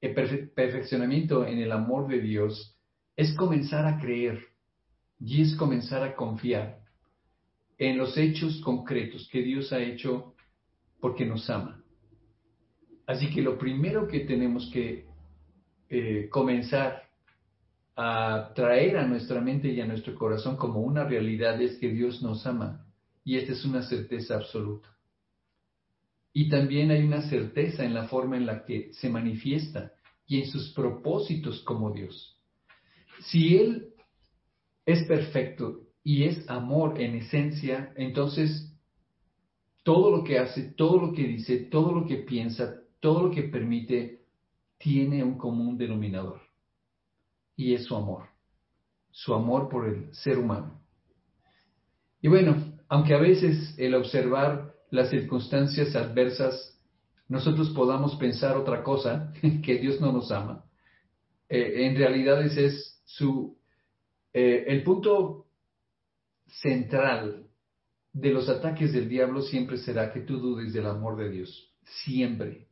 el 0.01 0.13
perfeccionamiento 0.13 1.45
en 1.45 1.59
el 1.59 1.71
amor 1.71 2.07
de 2.07 2.19
Dios 2.19 2.77
es 3.15 3.33
comenzar 3.33 3.85
a 3.85 3.99
creer 3.99 4.39
y 5.19 5.41
es 5.41 5.55
comenzar 5.55 6.03
a 6.03 6.15
confiar 6.15 6.79
en 7.77 7.97
los 7.97 8.17
hechos 8.17 8.61
concretos 8.61 9.27
que 9.31 9.41
Dios 9.41 9.71
ha 9.73 9.79
hecho 9.79 10.35
porque 10.99 11.25
nos 11.25 11.49
ama. 11.49 11.83
Así 13.07 13.33
que 13.33 13.41
lo 13.41 13.57
primero 13.57 14.05
que 14.07 14.19
tenemos 14.19 14.69
que 14.71 15.05
eh, 15.89 16.27
comenzar 16.29 17.03
a 17.95 18.51
traer 18.53 18.97
a 18.97 19.07
nuestra 19.07 19.39
mente 19.39 19.69
y 19.69 19.79
a 19.79 19.87
nuestro 19.87 20.13
corazón 20.13 20.57
como 20.57 20.81
una 20.81 21.05
realidad 21.05 21.59
es 21.61 21.77
que 21.79 21.89
Dios 21.89 22.21
nos 22.21 22.45
ama. 22.45 22.85
Y 23.23 23.37
esta 23.37 23.53
es 23.53 23.65
una 23.65 23.81
certeza 23.81 24.35
absoluta. 24.35 24.89
Y 26.33 26.49
también 26.49 26.91
hay 26.91 27.01
una 27.01 27.21
certeza 27.29 27.83
en 27.85 27.93
la 27.93 28.07
forma 28.07 28.37
en 28.37 28.45
la 28.45 28.65
que 28.65 28.93
se 28.93 29.09
manifiesta 29.09 29.93
y 30.27 30.41
en 30.41 30.47
sus 30.47 30.73
propósitos 30.73 31.61
como 31.63 31.91
Dios. 31.91 32.37
Si 33.21 33.57
Él 33.57 33.93
es 34.85 35.07
perfecto 35.07 35.79
y 36.03 36.25
es 36.25 36.47
amor 36.49 36.99
en 37.01 37.15
esencia, 37.15 37.93
entonces 37.95 38.71
todo 39.83 40.11
lo 40.11 40.23
que 40.25 40.37
hace, 40.37 40.73
todo 40.73 40.99
lo 40.99 41.13
que 41.13 41.23
dice, 41.23 41.57
todo 41.57 41.93
lo 41.93 42.05
que 42.05 42.17
piensa, 42.17 42.75
todo 42.99 43.27
lo 43.27 43.31
que 43.31 43.43
permite 43.43 44.25
tiene 44.77 45.23
un 45.23 45.37
común 45.37 45.77
denominador 45.77 46.41
y 47.55 47.73
es 47.73 47.85
su 47.85 47.95
amor, 47.95 48.25
su 49.11 49.33
amor 49.33 49.69
por 49.69 49.87
el 49.87 50.13
ser 50.13 50.37
humano. 50.37 50.81
Y 52.21 52.27
bueno, 52.27 52.79
aunque 52.87 53.13
a 53.13 53.19
veces 53.19 53.75
el 53.77 53.95
observar 53.95 54.73
las 54.91 55.09
circunstancias 55.09 55.95
adversas 55.95 56.77
nosotros 57.27 57.71
podamos 57.71 58.15
pensar 58.15 58.55
otra 58.55 58.83
cosa, 58.83 59.33
que 59.63 59.77
Dios 59.77 59.99
no 59.99 60.11
nos 60.11 60.31
ama, 60.31 60.63
eh, 61.49 61.85
en 61.85 61.95
realidad 61.95 62.41
ese 62.41 62.67
es 62.67 63.01
su, 63.05 63.57
eh, 64.33 64.65
el 64.67 64.83
punto 64.83 65.47
central 66.45 67.47
de 68.13 68.31
los 68.31 68.49
ataques 68.49 68.93
del 68.93 69.09
diablo 69.09 69.41
siempre 69.41 69.77
será 69.77 70.11
que 70.11 70.21
tú 70.21 70.39
dudes 70.39 70.73
del 70.73 70.87
amor 70.87 71.17
de 71.17 71.29
Dios, 71.29 71.73
siempre. 71.83 72.66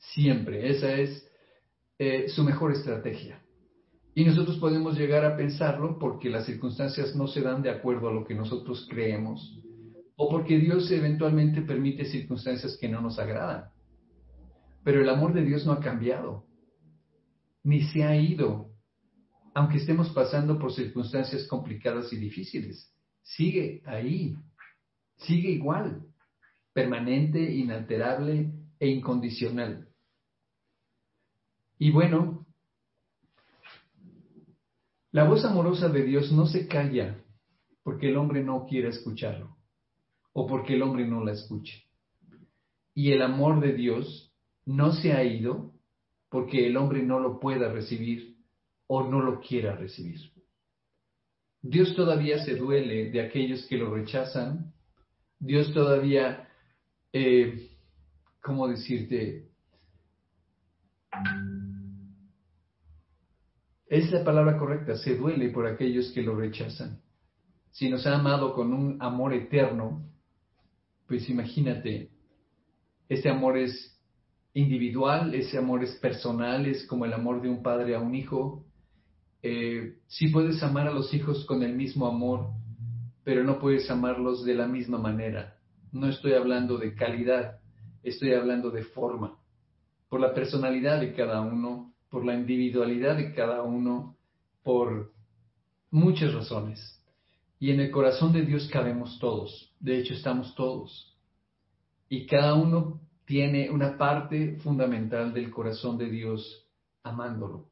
Siempre. 0.00 0.70
Esa 0.70 0.92
es 0.92 1.26
eh, 1.98 2.28
su 2.28 2.42
mejor 2.42 2.72
estrategia. 2.72 3.40
Y 4.14 4.24
nosotros 4.24 4.58
podemos 4.58 4.98
llegar 4.98 5.24
a 5.24 5.36
pensarlo 5.36 5.98
porque 5.98 6.28
las 6.28 6.46
circunstancias 6.46 7.14
no 7.14 7.28
se 7.28 7.42
dan 7.42 7.62
de 7.62 7.70
acuerdo 7.70 8.08
a 8.08 8.12
lo 8.12 8.24
que 8.24 8.34
nosotros 8.34 8.86
creemos 8.90 9.60
o 10.22 10.28
porque 10.28 10.58
Dios 10.58 10.90
eventualmente 10.90 11.62
permite 11.62 12.04
circunstancias 12.04 12.76
que 12.78 12.90
no 12.90 13.00
nos 13.00 13.18
agradan. 13.18 13.70
Pero 14.84 15.00
el 15.00 15.08
amor 15.08 15.32
de 15.32 15.42
Dios 15.42 15.64
no 15.64 15.72
ha 15.72 15.80
cambiado, 15.80 16.44
ni 17.62 17.84
se 17.84 18.04
ha 18.04 18.14
ido, 18.14 18.70
aunque 19.54 19.78
estemos 19.78 20.10
pasando 20.10 20.58
por 20.58 20.74
circunstancias 20.74 21.46
complicadas 21.46 22.12
y 22.12 22.18
difíciles. 22.18 22.94
Sigue 23.22 23.82
ahí, 23.86 24.36
sigue 25.16 25.52
igual, 25.52 26.02
permanente, 26.74 27.40
inalterable 27.40 28.52
e 28.78 28.88
incondicional. 28.88 29.88
Y 31.80 31.90
bueno, 31.90 32.46
la 35.12 35.24
voz 35.24 35.46
amorosa 35.46 35.88
de 35.88 36.02
Dios 36.02 36.30
no 36.30 36.46
se 36.46 36.68
calla 36.68 37.24
porque 37.82 38.10
el 38.10 38.18
hombre 38.18 38.44
no 38.44 38.66
quiere 38.66 38.90
escucharlo 38.90 39.56
o 40.34 40.46
porque 40.46 40.74
el 40.74 40.82
hombre 40.82 41.06
no 41.06 41.24
la 41.24 41.32
escuche. 41.32 41.86
Y 42.94 43.12
el 43.12 43.22
amor 43.22 43.60
de 43.60 43.72
Dios 43.72 44.30
no 44.66 44.92
se 44.92 45.14
ha 45.14 45.24
ido 45.24 45.72
porque 46.28 46.66
el 46.66 46.76
hombre 46.76 47.02
no 47.02 47.18
lo 47.18 47.40
pueda 47.40 47.72
recibir 47.72 48.36
o 48.86 49.08
no 49.08 49.22
lo 49.22 49.40
quiera 49.40 49.74
recibir. 49.74 50.20
Dios 51.62 51.96
todavía 51.96 52.44
se 52.44 52.56
duele 52.56 53.10
de 53.10 53.22
aquellos 53.22 53.66
que 53.68 53.78
lo 53.78 53.94
rechazan. 53.94 54.74
Dios 55.38 55.72
todavía, 55.72 56.46
eh, 57.10 57.70
¿cómo 58.42 58.68
decirte? 58.68 59.48
Es 63.90 64.12
la 64.12 64.22
palabra 64.22 64.56
correcta, 64.56 64.94
se 64.94 65.16
duele 65.16 65.48
por 65.48 65.66
aquellos 65.66 66.12
que 66.12 66.22
lo 66.22 66.36
rechazan. 66.36 67.00
si 67.72 67.88
nos 67.88 68.06
ha 68.06 68.14
amado 68.14 68.54
con 68.54 68.72
un 68.72 69.02
amor 69.02 69.34
eterno, 69.34 70.08
pues 71.08 71.28
imagínate, 71.28 72.10
ese 73.08 73.28
amor 73.28 73.58
es 73.58 74.00
individual, 74.54 75.34
ese 75.34 75.58
amor 75.58 75.82
es 75.82 75.96
personal, 75.96 76.66
es 76.66 76.86
como 76.86 77.04
el 77.04 77.12
amor 77.12 77.42
de 77.42 77.48
un 77.48 77.64
padre 77.64 77.96
a 77.96 77.98
un 78.00 78.14
hijo. 78.14 78.64
Eh, 79.42 79.98
sí 80.06 80.28
puedes 80.28 80.62
amar 80.62 80.86
a 80.86 80.92
los 80.92 81.12
hijos 81.12 81.44
con 81.46 81.64
el 81.64 81.74
mismo 81.74 82.06
amor, 82.06 82.50
pero 83.24 83.42
no 83.42 83.58
puedes 83.58 83.90
amarlos 83.90 84.44
de 84.44 84.54
la 84.54 84.68
misma 84.68 84.98
manera. 84.98 85.56
No 85.90 86.08
estoy 86.08 86.34
hablando 86.34 86.78
de 86.78 86.94
calidad, 86.94 87.58
estoy 88.04 88.34
hablando 88.34 88.70
de 88.70 88.84
forma, 88.84 89.36
por 90.08 90.20
la 90.20 90.32
personalidad 90.32 91.00
de 91.00 91.12
cada 91.12 91.40
uno, 91.40 91.92
por 92.10 92.24
la 92.24 92.34
individualidad 92.34 93.16
de 93.16 93.32
cada 93.32 93.62
uno, 93.62 94.16
por 94.62 95.12
muchas 95.90 96.34
razones. 96.34 97.00
Y 97.58 97.70
en 97.70 97.80
el 97.80 97.90
corazón 97.90 98.32
de 98.32 98.42
Dios 98.42 98.68
cabemos 98.72 99.18
todos, 99.18 99.74
de 99.80 99.98
hecho 99.98 100.14
estamos 100.14 100.54
todos. 100.54 101.16
Y 102.08 102.26
cada 102.26 102.54
uno 102.54 103.00
tiene 103.24 103.70
una 103.70 103.96
parte 103.96 104.56
fundamental 104.58 105.32
del 105.32 105.50
corazón 105.50 105.96
de 105.96 106.10
Dios 106.10 106.66
amándolo, 107.04 107.70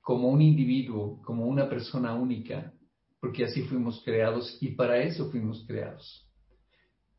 como 0.00 0.28
un 0.28 0.42
individuo, 0.42 1.22
como 1.22 1.46
una 1.46 1.68
persona 1.68 2.14
única, 2.14 2.72
porque 3.20 3.44
así 3.44 3.62
fuimos 3.62 4.02
creados 4.04 4.58
y 4.60 4.70
para 4.70 5.00
eso 5.02 5.30
fuimos 5.30 5.64
creados. 5.66 6.26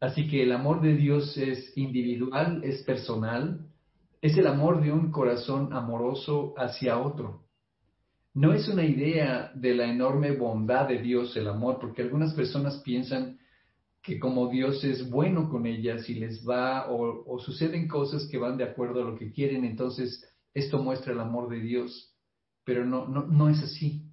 Así 0.01 0.27
que 0.27 0.43
el 0.43 0.51
amor 0.51 0.81
de 0.81 0.95
Dios 0.95 1.37
es 1.37 1.77
individual, 1.77 2.63
es 2.63 2.83
personal, 2.83 3.68
es 4.21 4.37
el 4.37 4.47
amor 4.47 4.81
de 4.81 4.91
un 4.91 5.11
corazón 5.11 5.73
amoroso 5.73 6.53
hacia 6.57 6.99
otro. 6.99 7.45
No 8.33 8.53
es 8.53 8.67
una 8.67 8.83
idea 8.83 9.51
de 9.55 9.73
la 9.73 9.85
enorme 9.85 10.31
bondad 10.35 10.87
de 10.87 11.01
Dios 11.01 11.35
el 11.35 11.47
amor, 11.47 11.79
porque 11.79 12.01
algunas 12.01 12.33
personas 12.33 12.81
piensan 12.83 13.39
que 14.01 14.19
como 14.19 14.49
Dios 14.49 14.83
es 14.83 15.09
bueno 15.09 15.49
con 15.49 15.65
ellas 15.65 16.09
y 16.09 16.15
les 16.15 16.47
va 16.47 16.89
o, 16.89 17.39
suceden 17.39 17.87
cosas 17.87 18.27
que 18.29 18.37
van 18.37 18.57
de 18.57 18.63
acuerdo 18.63 19.01
a 19.01 19.09
lo 19.09 19.17
que 19.17 19.31
quieren, 19.31 19.65
entonces 19.65 20.25
esto 20.53 20.81
muestra 20.81 21.13
el 21.13 21.19
amor 21.19 21.49
de 21.49 21.59
Dios. 21.59 22.15
Pero 22.63 22.85
no, 22.85 23.07
no, 23.07 23.25
no 23.25 23.49
es 23.49 23.61
así. 23.61 24.05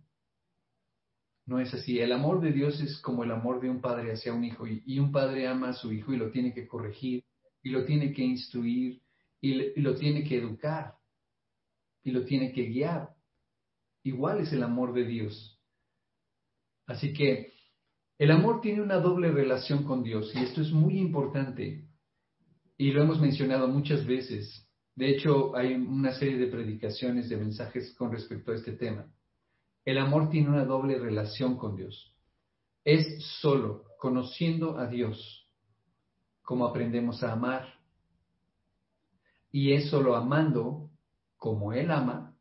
No 1.44 1.60
es 1.60 1.72
así. 1.74 2.00
El 2.00 2.12
amor 2.12 2.40
de 2.40 2.52
Dios 2.52 2.80
es 2.80 3.00
como 3.00 3.22
el 3.22 3.30
amor 3.30 3.60
de 3.60 3.70
un 3.70 3.80
padre 3.80 4.12
hacia 4.12 4.32
un 4.32 4.44
hijo 4.44 4.66
y, 4.66 4.98
un 4.98 5.12
padre 5.12 5.46
ama 5.46 5.68
a 5.70 5.74
su 5.74 5.92
hijo 5.92 6.12
y 6.12 6.16
lo 6.16 6.30
tiene 6.30 6.52
que 6.52 6.66
corregir 6.66 7.24
y 7.62 7.70
lo 7.70 7.84
tiene 7.84 8.12
que 8.12 8.22
instruir 8.22 9.00
y, 9.40 9.80
lo 9.80 9.94
tiene 9.94 10.24
que 10.24 10.38
educar 10.38 10.94
y 12.02 12.10
lo 12.10 12.24
tiene 12.24 12.52
que 12.52 12.66
guiar. 12.66 13.10
Igual 14.02 14.40
es 14.40 14.52
el 14.52 14.62
amor 14.62 14.92
de 14.92 15.04
Dios. 15.04 15.60
Así 16.86 17.12
que 17.12 17.52
el 18.18 18.30
amor 18.30 18.60
tiene 18.60 18.80
una 18.80 18.96
doble 18.96 19.30
relación 19.30 19.84
con 19.84 20.02
Dios 20.02 20.32
y 20.34 20.38
esto 20.38 20.62
es 20.62 20.72
muy 20.72 20.98
importante 20.98 21.84
y 22.78 22.92
lo 22.92 23.02
hemos 23.02 23.20
mencionado 23.20 23.68
muchas 23.68 24.06
veces. 24.06 24.66
De 24.94 25.10
hecho, 25.10 25.54
hay 25.56 25.74
una 25.74 26.12
serie 26.12 26.38
de 26.38 26.46
predicaciones, 26.46 27.28
de 27.28 27.36
mensajes 27.36 27.94
con 27.94 28.12
respecto 28.12 28.52
a 28.52 28.54
este 28.54 28.72
tema. 28.72 29.06
El 29.84 29.98
amor 29.98 30.30
tiene 30.30 30.48
una 30.48 30.64
doble 30.64 30.98
relación 30.98 31.56
con 31.56 31.76
Dios. 31.76 32.14
Es 32.84 33.24
solo 33.40 33.84
conociendo 33.98 34.78
a 34.78 34.86
Dios 34.86 35.46
como 36.42 36.66
aprendemos 36.66 37.22
a 37.22 37.32
amar. 37.32 37.75
Y 39.50 39.72
es 39.72 39.88
solo 39.90 40.16
amando 40.16 40.90
como 41.36 41.72
Él 41.72 41.90
ama, 41.90 42.36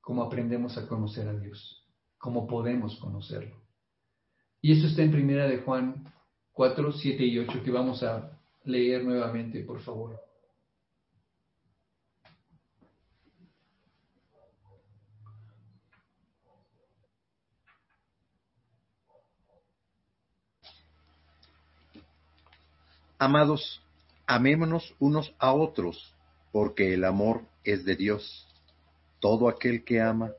como 0.00 0.22
aprendemos 0.22 0.76
a 0.76 0.86
conocer 0.86 1.28
a 1.28 1.38
Dios, 1.38 1.86
como 2.18 2.46
podemos 2.46 2.96
conocerlo. 2.98 3.62
Y 4.60 4.72
eso 4.72 4.86
está 4.86 5.02
en 5.02 5.12
primera 5.12 5.46
de 5.46 5.58
Juan 5.58 6.12
4, 6.52 6.92
7 6.92 7.24
y 7.24 7.38
8 7.38 7.62
que 7.62 7.70
vamos 7.70 8.02
a 8.02 8.38
leer 8.64 9.04
nuevamente, 9.04 9.62
por 9.64 9.80
favor. 9.80 10.20
Amados, 23.18 23.80
amémonos 24.26 24.94
unos 24.98 25.34
a 25.38 25.54
otros, 25.54 26.13
porque 26.54 26.94
el 26.94 27.02
amor 27.02 27.42
es 27.64 27.84
de 27.84 27.96
Dios. 27.96 28.46
Todo 29.18 29.48
aquel 29.48 29.82
que 29.82 30.00
ama 30.00 30.34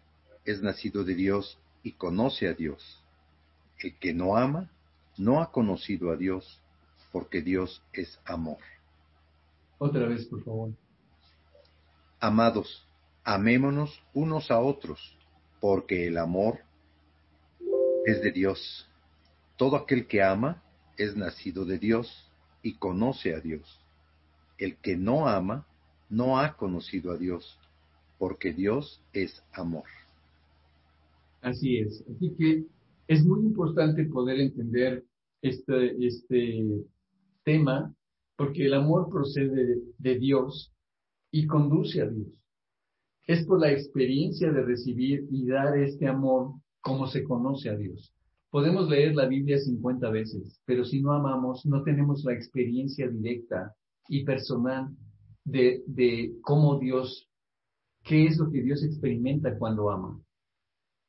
es 0.45 0.61
nacido 0.61 1.03
de 1.03 1.13
Dios 1.13 1.59
y 1.83 1.91
conoce 1.91 2.47
a 2.47 2.53
Dios. 2.53 3.03
El 3.79 3.99
que 3.99 4.13
no 4.13 4.37
ama 4.37 4.71
no 5.17 5.41
ha 5.41 5.51
conocido 5.51 6.11
a 6.11 6.15
Dios, 6.15 6.61
porque 7.11 7.41
Dios 7.41 7.83
es 7.91 8.17
amor. 8.23 8.59
Otra 9.77 10.07
vez, 10.07 10.25
por 10.27 10.41
favor. 10.41 10.71
Amados, 12.21 12.87
amémonos 13.25 14.01
unos 14.13 14.51
a 14.51 14.61
otros, 14.61 15.17
porque 15.59 16.07
el 16.07 16.17
amor 16.17 16.59
es 18.05 18.21
de 18.21 18.31
Dios. 18.31 18.89
Todo 19.57 19.75
aquel 19.75 20.07
que 20.07 20.23
ama 20.23 20.63
es 20.95 21.17
nacido 21.17 21.65
de 21.65 21.77
Dios 21.77 22.31
y 22.63 22.75
conoce 22.75 23.35
a 23.35 23.41
Dios. 23.41 23.81
El 24.57 24.77
que 24.77 24.95
no 24.95 25.27
ama 25.27 25.67
no 26.09 26.39
ha 26.39 26.55
conocido 26.55 27.11
a 27.11 27.17
Dios, 27.17 27.59
porque 28.17 28.53
Dios 28.53 29.01
es 29.13 29.43
amor. 29.53 29.85
Así 31.41 31.77
es. 31.77 32.03
Así 32.09 32.33
que 32.37 32.65
es 33.07 33.23
muy 33.25 33.41
importante 33.41 34.05
poder 34.05 34.39
entender 34.39 35.03
este, 35.41 36.05
este 36.05 36.85
tema, 37.43 37.93
porque 38.35 38.65
el 38.65 38.73
amor 38.73 39.09
procede 39.09 39.79
de 39.97 40.19
Dios 40.19 40.71
y 41.31 41.45
conduce 41.45 42.01
a 42.01 42.07
Dios. 42.07 42.27
Es 43.27 43.45
por 43.45 43.59
la 43.59 43.71
experiencia 43.71 44.51
de 44.51 44.63
recibir 44.63 45.25
y 45.31 45.47
dar 45.47 45.77
este 45.77 46.07
amor 46.07 46.53
como 46.81 47.07
se 47.07 47.23
conoce 47.23 47.69
a 47.69 47.75
Dios. 47.75 48.13
Podemos 48.51 48.89
leer 48.89 49.15
la 49.15 49.27
Biblia 49.27 49.57
50 49.57 50.09
veces, 50.11 50.61
pero 50.65 50.85
si 50.85 51.01
no 51.01 51.11
amamos, 51.11 51.65
no 51.65 51.83
tenemos 51.83 52.23
la 52.23 52.33
experiencia 52.33 53.07
directa 53.09 53.75
y 54.07 54.23
personal 54.23 54.89
de, 55.45 56.35
cómo 56.41 56.79
Dios, 56.79 57.29
qué 58.03 58.25
es 58.25 58.37
lo 58.37 58.51
que 58.51 58.61
Dios 58.61 58.83
experimenta 58.83 59.57
cuando 59.57 59.89
ama. 59.89 60.19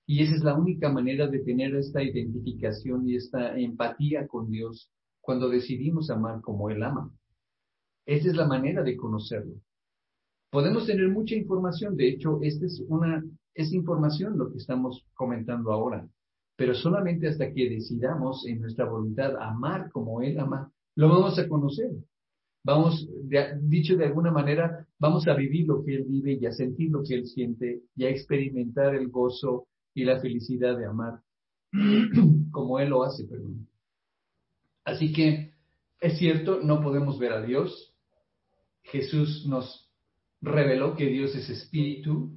Y 0.07 0.23
esa 0.23 0.37
es 0.37 0.45
la 0.45 0.55
única 0.55 0.89
manera 0.89 1.27
de 1.27 1.41
tener 1.41 1.75
esta 1.75 2.03
identificación 2.03 3.09
y 3.09 3.17
esta 3.17 3.59
empatía 3.59 4.29
con 4.29 4.51
Dios 4.51 4.89
cuando 5.21 5.49
decidimos 5.49 6.11
amar 6.11 6.41
como 6.41 6.71
Él 6.71 6.83
ama. 6.83 7.11
Esa 8.07 8.29
es 8.29 8.37
la 8.37 8.47
manera 8.47 8.85
de 8.85 8.97
conocerlo. 8.97 9.55
Podemos 10.51 10.87
tener 10.87 11.09
mucha 11.09 11.35
información, 11.35 11.97
de 11.97 12.11
hecho, 12.11 12.39
esta 12.43 12.67
es 12.67 12.81
una, 12.87 13.25
es 13.55 13.73
información 13.73 14.39
lo 14.39 14.53
que 14.53 14.59
estamos 14.59 15.05
comentando 15.15 15.73
ahora 15.73 16.09
pero 16.57 16.75
solamente 16.75 17.29
hasta 17.29 17.53
que 17.53 17.69
decidamos 17.69 18.47
en 18.47 18.61
nuestra 18.61 18.87
voluntad 18.87 19.37
amar 19.39 19.91
como 19.93 20.23
Él 20.23 20.41
ama, 20.41 20.73
lo 20.97 21.09
vamos 21.09 21.39
a 21.39 21.49
conocer. 21.49 21.91
Vamos, 22.67 23.09
dicho 23.63 23.97
de 23.97 24.07
alguna 24.07 24.33
manera, 24.33 24.85
vamos 24.99 25.29
a 25.29 25.35
vivir 25.35 25.69
lo 25.69 25.85
que 25.85 25.95
Él 25.95 26.05
vive 26.09 26.33
y 26.41 26.47
a 26.47 26.51
sentir 26.51 26.91
lo 26.91 27.05
que 27.05 27.15
Él 27.15 27.27
siente 27.27 27.83
y 27.95 28.05
a 28.05 28.11
experimentar 28.11 28.97
el 28.97 29.09
gozo 29.09 29.69
y 29.95 30.03
la 30.03 30.19
felicidad 30.19 30.77
de 30.77 30.87
amar 30.87 31.21
como 32.51 32.81
Él 32.81 32.89
lo 32.89 33.05
hace, 33.05 33.25
perdón. 33.25 33.69
Así 34.85 35.13
que 35.13 35.53
es 36.01 36.19
cierto, 36.19 36.61
no 36.61 36.83
podemos 36.83 37.21
ver 37.21 37.35
a 37.35 37.43
Dios. 37.47 37.95
Jesús 38.83 39.47
nos 39.47 39.89
reveló 40.41 40.97
que 40.97 41.07
Dios 41.07 41.37
es 41.37 41.49
espíritu. 41.49 42.33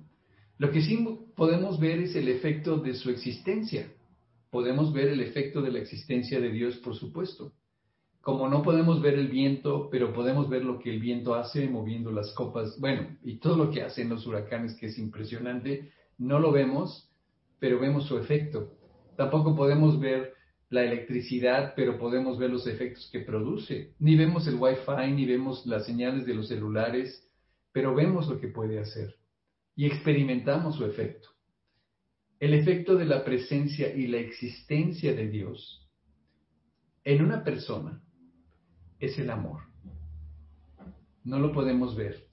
Lo 0.60 0.70
que 0.70 0.84
sí 0.84 1.08
podemos 1.36 1.80
ver 1.80 2.02
es 2.02 2.16
el 2.16 2.28
efecto 2.28 2.78
de 2.78 2.94
su 2.94 3.10
existencia 3.10 3.92
podemos 4.50 4.92
ver 4.94 5.10
el 5.10 5.22
efecto 5.22 5.62
de 5.62 5.72
la 5.72 5.80
existencia 5.80 6.40
de 6.40 6.50
Dios, 6.50 6.78
por 6.78 6.96
supuesto. 6.96 7.54
Como 8.22 8.48
no 8.50 8.62
podemos 8.62 9.02
ver 9.02 9.16
el 9.16 9.30
viento, 9.30 9.90
pero 9.90 10.14
podemos 10.14 10.50
ver 10.50 10.64
lo 10.64 10.80
que 10.80 10.90
el 10.90 11.00
viento 11.00 11.36
hace 11.36 11.68
moviendo 11.70 12.12
las 12.12 12.34
copas, 12.34 12.78
bueno, 12.80 13.18
y 13.24 13.38
todo 13.38 13.56
lo 13.56 13.72
que 13.72 13.82
hacen 13.82 14.10
los 14.10 14.28
huracanes, 14.28 14.76
que 14.76 14.88
es 14.88 14.98
impresionante, 14.98 15.92
no 16.18 16.40
lo 16.40 16.52
vemos, 16.52 17.10
pero 17.60 17.80
vemos 17.80 18.06
su 18.06 18.18
efecto. 18.18 18.74
Tampoco 19.16 19.56
podemos 19.56 20.00
ver 20.00 20.34
la 20.70 20.84
electricidad, 20.84 21.74
pero 21.76 21.98
podemos 21.98 22.38
ver 22.38 22.50
los 22.50 22.68
efectos 22.68 23.10
que 23.12 23.22
produce. 23.22 23.94
Ni 24.00 24.16
vemos 24.16 24.48
el 24.48 24.56
wifi, 24.56 25.12
ni 25.14 25.26
vemos 25.26 25.66
las 25.66 25.86
señales 25.86 26.26
de 26.26 26.36
los 26.36 26.48
celulares, 26.48 27.26
pero 27.72 27.96
vemos 27.96 28.28
lo 28.28 28.40
que 28.40 28.50
puede 28.50 28.80
hacer 28.80 29.16
y 29.80 29.86
experimentamos 29.86 30.76
su 30.76 30.84
efecto. 30.86 31.30
El 32.38 32.54
efecto 32.54 32.98
de 32.98 33.06
la 33.06 33.24
presencia 33.24 33.96
y 33.96 34.08
la 34.08 34.18
existencia 34.18 35.14
de 35.14 35.30
Dios 35.30 35.90
en 37.06 37.24
una 37.24 37.46
persona 37.46 38.04
es 39.00 39.18
el 39.18 39.30
amor. 39.30 39.62
No 41.24 41.40
lo 41.40 41.52
podemos 41.54 41.96
ver, 41.96 42.28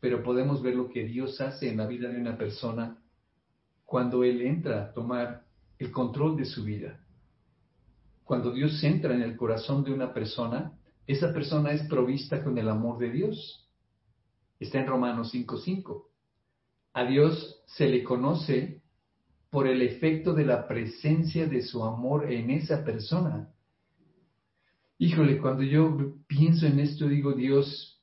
pero 0.00 0.22
podemos 0.22 0.62
ver 0.62 0.74
lo 0.74 0.88
que 0.88 1.04
Dios 1.04 1.40
hace 1.40 1.68
en 1.68 1.76
la 1.76 1.86
vida 1.86 2.08
de 2.08 2.20
una 2.20 2.36
persona 2.36 2.98
cuando 3.84 4.24
Él 4.24 4.42
entra 4.42 4.84
a 4.84 4.92
tomar 4.92 5.44
el 5.78 5.90
control 5.90 6.36
de 6.36 6.44
su 6.44 6.64
vida. 6.64 6.98
cuando 8.24 8.52
Dios 8.52 8.82
entra 8.82 9.14
en 9.14 9.20
el 9.20 9.36
corazón 9.36 9.84
de 9.84 9.92
una 9.92 10.14
persona, 10.14 10.72
esa 11.06 11.32
persona 11.34 11.72
es 11.72 11.82
provista 11.88 12.42
con 12.42 12.56
el 12.56 12.68
amor 12.68 12.98
de 12.98 13.10
Dios. 13.10 13.68
Está 14.58 14.80
en 14.80 14.86
Romanos 14.86 15.34
5.5. 15.34 16.06
A 16.94 17.04
Dios 17.04 17.62
se 17.66 17.88
le 17.88 18.02
conoce 18.02 18.80
por 19.50 19.66
el 19.66 19.82
efecto 19.82 20.32
de 20.32 20.46
la 20.46 20.66
presencia 20.66 21.46
de 21.46 21.60
su 21.60 21.84
amor 21.84 22.32
en 22.32 22.50
esa 22.50 22.82
persona. 22.84 23.50
Híjole, 25.02 25.38
cuando 25.38 25.64
yo 25.64 26.14
pienso 26.28 26.64
en 26.64 26.78
esto, 26.78 27.08
digo, 27.08 27.32
Dios, 27.32 28.00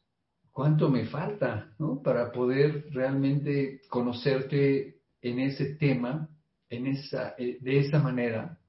¿cuánto 0.51 0.89
me 0.89 1.05
falta 1.05 1.73
¿no? 1.79 2.01
para 2.03 2.29
poder 2.33 2.88
realmente 2.91 3.79
conocerte 3.88 4.99
en 5.21 5.39
ese 5.39 5.75
tema, 5.75 6.27
en 6.69 6.88
esa, 6.88 7.35
eh, 7.38 7.57
de 7.62 7.79
esa 7.79 7.99
manera? 7.99 8.59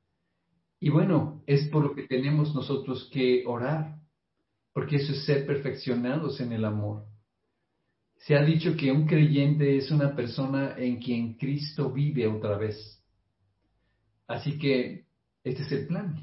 Y 0.79 0.91
bueno, 0.91 1.43
es 1.45 1.67
por 1.71 1.83
lo 1.83 1.93
que 1.93 2.07
tenemos 2.07 2.55
nosotros 2.55 3.11
que 3.13 3.43
orar, 3.49 3.97
porque 4.73 4.99
eso 4.99 5.11
es 5.11 5.25
ser 5.25 5.45
perfeccionados 5.45 6.41
en 6.41 6.53
el 6.53 6.65
amor. 6.65 7.07
Se 8.19 8.37
ha 8.37 8.45
dicho 8.45 8.77
que 8.77 8.93
un 8.93 9.09
creyente 9.09 9.77
es 9.77 9.91
una 9.91 10.15
persona 10.15 10.77
en 10.79 11.01
quien 11.01 11.35
Cristo 11.35 11.91
vive 11.91 12.29
otra 12.29 12.57
vez. 12.57 13.03
Así 14.29 14.57
que 14.57 15.07
este 15.43 15.63
es 15.63 15.73
el 15.73 15.89
plan, 15.89 16.15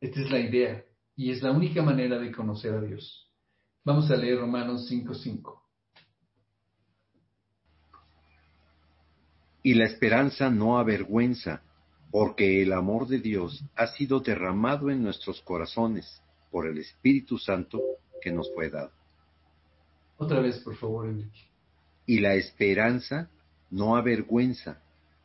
esta 0.00 0.20
es 0.20 0.30
la 0.30 0.38
idea 0.38 0.85
y 1.16 1.30
es 1.30 1.42
la 1.42 1.50
única 1.50 1.82
manera 1.82 2.18
de 2.18 2.30
conocer 2.30 2.74
a 2.74 2.80
Dios. 2.80 3.26
Vamos 3.84 4.10
a 4.10 4.16
leer 4.16 4.38
Romanos 4.38 4.86
5:5. 4.88 5.62
Y 9.62 9.74
la 9.74 9.86
esperanza 9.86 10.50
no 10.50 10.78
avergüenza, 10.78 11.62
porque 12.10 12.62
el 12.62 12.72
amor 12.72 13.08
de 13.08 13.18
Dios 13.18 13.64
ha 13.74 13.88
sido 13.88 14.20
derramado 14.20 14.90
en 14.90 15.02
nuestros 15.02 15.40
corazones 15.40 16.22
por 16.52 16.68
el 16.68 16.78
Espíritu 16.78 17.38
Santo 17.38 17.80
que 18.20 18.30
nos 18.30 18.52
fue 18.54 18.70
dado. 18.70 18.92
Otra 20.18 20.40
vez, 20.40 20.58
por 20.60 20.76
favor, 20.76 21.08
Enrique. 21.08 21.40
Y 22.06 22.20
la 22.20 22.34
esperanza 22.34 23.28
no 23.70 23.96
avergüenza, 23.96 24.80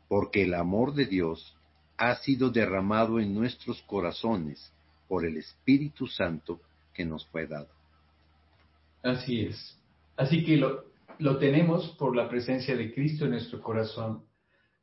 porque 0.08 0.42
el 0.42 0.54
amor 0.54 0.94
de 0.94 1.06
Dios 1.06 1.56
ha 1.96 2.16
sido 2.16 2.50
derramado 2.50 3.20
en 3.20 3.32
nuestros 3.32 3.80
corazones 3.82 4.72
por 5.08 5.26
el 5.26 5.36
Espíritu 5.36 6.06
Santo 6.06 6.60
que 6.94 7.04
nos 7.04 7.26
fue 7.26 7.46
dado. 7.46 7.68
Así 9.02 9.42
es. 9.42 9.78
Así 10.16 10.44
que 10.44 10.56
lo, 10.56 10.84
lo 11.18 11.38
tenemos 11.38 11.88
por 11.98 12.16
la 12.16 12.28
presencia 12.28 12.76
de 12.76 12.92
Cristo 12.92 13.24
en 13.24 13.32
nuestro 13.32 13.60
corazón. 13.60 14.24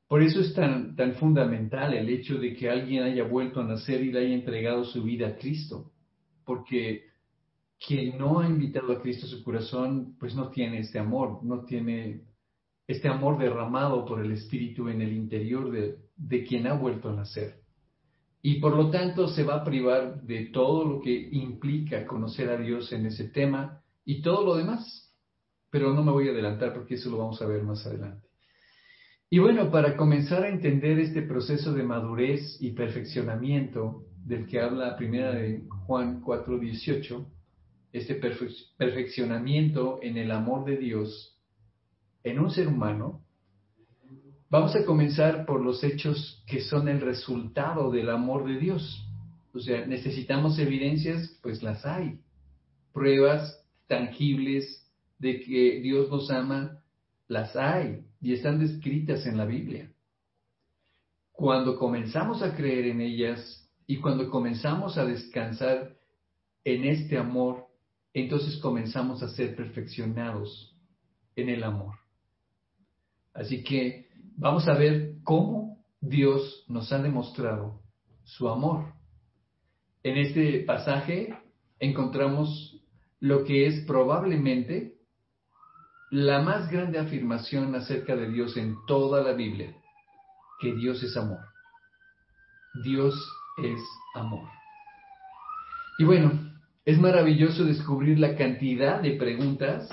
Por 0.08 0.24
eso 0.24 0.42
es 0.42 0.54
tan, 0.54 0.96
tan 0.96 1.16
fundamental 1.16 1.94
el 1.94 2.10
hecho 2.10 2.40
de 2.40 2.56
que 2.56 2.70
alguien 2.70 3.04
haya 3.04 3.24
vuelto 3.24 3.62
a 3.62 3.66
nacer 3.66 4.02
y 4.02 4.12
le 4.12 4.20
haya 4.20 4.34
entregado 4.34 4.84
su 4.84 5.04
vida 5.04 5.28
a 5.28 5.36
Cristo. 5.36 5.92
Porque 6.46 7.10
quien 7.86 8.18
no 8.18 8.40
ha 8.40 8.48
invitado 8.48 8.92
a 8.92 9.02
Cristo 9.02 9.28
a 9.28 9.30
su 9.30 9.44
corazón, 9.44 10.16
pues 10.20 10.36
no 10.36 10.50
tiene 10.50 10.80
este 10.80 11.00
amor, 11.00 11.44
no 11.44 11.64
tiene 11.64 12.22
este 12.88 13.08
amor 13.08 13.38
derramado 13.38 14.04
por 14.04 14.20
el 14.20 14.32
Espíritu 14.32 14.90
en 14.90 15.02
el 15.02 15.14
interior 15.14 15.72
de, 15.72 15.98
de 16.18 16.44
quien 16.44 16.66
ha 16.66 16.74
vuelto 16.74 17.10
a 17.10 17.16
nacer. 17.16 17.59
Y 18.42 18.60
por 18.60 18.76
lo 18.76 18.90
tanto 18.90 19.28
se 19.28 19.44
va 19.44 19.56
a 19.56 19.64
privar 19.64 20.22
de 20.22 20.46
todo 20.48 20.86
lo 20.86 21.02
que 21.02 21.30
implica 21.32 22.06
conocer 22.06 22.50
a 22.50 22.58
Dios 22.58 22.92
en 22.94 23.06
ese 23.06 23.30
tema 23.30 23.82
y 24.06 24.22
todo 24.22 24.46
lo 24.46 24.56
demás. 24.56 25.14
Pero 25.70 25.94
no 25.94 26.04
me 26.04 26.12
voy 26.12 26.30
a 26.30 26.32
adelantar 26.32 26.74
porque 26.74 26.96
eso 26.96 27.10
lo 27.10 27.18
vamos 27.18 27.42
a 27.42 27.48
ver 27.48 27.64
más 27.64 27.86
adelante. 27.86 28.28
Y 29.30 29.38
bueno, 29.40 29.70
para 29.70 29.96
comenzar 29.96 30.44
a 30.44 30.50
entender 30.50 31.00
este 31.00 31.22
proceso 31.22 31.74
de 31.74 31.84
madurez 31.84 32.58
y 32.60 32.72
perfeccionamiento 32.72 34.06
del 34.26 34.48
que 34.48 34.60
habla 34.60 34.98
primera 34.98 35.32
de 35.32 35.64
Juan 35.86 36.22
4:18, 36.22 37.28
este 37.92 38.16
perfeccionamiento 38.16 40.00
en 40.02 40.18
el 40.18 40.32
amor 40.32 40.66
de 40.66 40.78
Dios 40.78 41.40
en 42.24 42.40
un 42.40 42.50
ser 42.52 42.68
humano, 42.68 43.22
vamos 44.50 44.76
a 44.76 44.86
comenzar 44.86 45.46
por 45.46 45.62
los 45.62 45.84
hechos 45.84 46.44
que 46.48 46.62
son 46.62 46.88
el 46.88 47.02
resultado 47.02 47.92
del 47.92 48.10
amor 48.10 48.48
de 48.48 48.60
Dios. 48.60 49.06
O 49.54 49.60
sea, 49.60 49.86
necesitamos 49.86 50.60
evidencias, 50.60 51.38
pues 51.42 51.64
las 51.64 51.86
hay. 51.86 52.20
Pruebas 52.94 53.64
tangibles 53.88 54.86
de 55.18 55.40
que 55.42 55.80
Dios 55.82 56.10
nos 56.10 56.30
ama, 56.32 56.82
las 57.28 57.56
hay 57.56 58.06
y 58.22 58.34
están 58.34 58.60
descritas 58.60 59.26
en 59.26 59.38
la 59.38 59.46
Biblia. 59.46 59.92
Cuando 61.32 61.78
comenzamos 61.78 62.42
a 62.42 62.56
creer 62.56 62.88
en 62.88 63.02
ellas 63.02 63.70
y 63.88 63.98
cuando 63.98 64.30
comenzamos 64.30 64.98
a 64.98 65.06
descansar 65.06 65.96
en 66.64 66.86
este 66.86 67.18
amor, 67.18 67.68
entonces 68.14 68.58
comenzamos 68.58 69.24
a 69.24 69.30
ser 69.30 69.56
perfeccionados 69.56 70.76
en 71.36 71.50
el 71.50 71.64
amor. 71.64 71.96
Así 73.34 73.64
que 73.64 74.09
vamos 74.40 74.68
a 74.70 74.74
ver 74.74 75.16
cómo 75.24 75.84
Dios 76.00 76.64
nos 76.70 76.92
ha 76.94 77.00
demostrado 77.00 77.82
su 78.24 78.48
amor. 78.48 78.94
En 80.02 80.18
este 80.18 80.62
pasaje 80.62 81.38
encontramos 81.80 82.82
lo 83.20 83.44
que 83.44 83.68
es 83.68 83.86
probablemente 83.86 84.94
la 86.10 86.42
más 86.42 86.72
grande 86.72 87.00
afirmación 87.00 87.76
acerca 87.76 88.16
de 88.16 88.30
Dios 88.30 88.56
en 88.56 88.78
toda 88.88 89.22
la 89.22 89.34
Biblia, 89.34 89.76
que 90.62 90.74
Dios 90.74 91.04
es 91.04 91.18
amor. 91.18 91.42
Dios 92.84 93.14
es 93.62 93.82
amor. 94.16 94.48
Y 96.00 96.06
bueno, 96.06 96.32
es 96.86 96.98
maravilloso 96.98 97.66
descubrir 97.66 98.18
la 98.18 98.38
cantidad 98.38 99.02
de 99.02 99.12
preguntas 99.18 99.90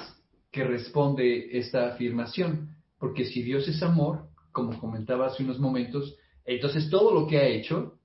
que 0.53 0.63
responde 0.63 1.59
esta 1.59 1.89
afirmación, 1.89 2.77
porque 2.99 3.25
si 3.25 3.43
Dios 3.43 3.67
es 3.67 3.83
amor, 3.83 4.29
como 4.57 4.81
comentaba 4.81 5.27
hace 5.27 5.45
unos 5.45 5.59
momentos, 5.59 6.17
entonces 6.47 6.89
todo 6.89 7.13
lo 7.13 7.27
que 7.27 7.37
ha 7.37 7.47
hecho 7.47 7.99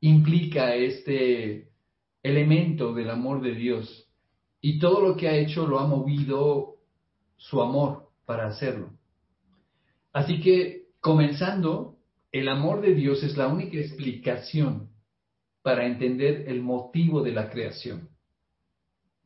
implica 0.00 0.74
este 0.74 1.68
elemento 2.22 2.94
del 2.94 3.10
amor 3.10 3.42
de 3.42 3.54
Dios 3.54 4.08
y 4.62 4.78
todo 4.78 5.06
lo 5.06 5.16
que 5.18 5.28
ha 5.28 5.36
hecho 5.36 5.66
lo 5.66 5.78
ha 5.78 5.86
movido 5.86 6.76
su 7.36 7.60
amor 7.60 8.08
para 8.24 8.46
hacerlo. 8.46 8.94
Así 10.14 10.40
que, 10.40 10.86
comenzando, 10.98 11.98
el 12.30 12.48
amor 12.48 12.80
de 12.80 12.94
Dios 12.94 13.22
es 13.22 13.36
la 13.36 13.48
única 13.48 13.76
explicación 13.76 14.88
para 15.60 15.84
entender 15.84 16.48
el 16.48 16.62
motivo 16.62 17.22
de 17.22 17.32
la 17.32 17.50
creación. 17.50 18.08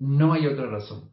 No 0.01 0.33
hay 0.33 0.49
otra 0.49 0.67
razón. 0.67 1.11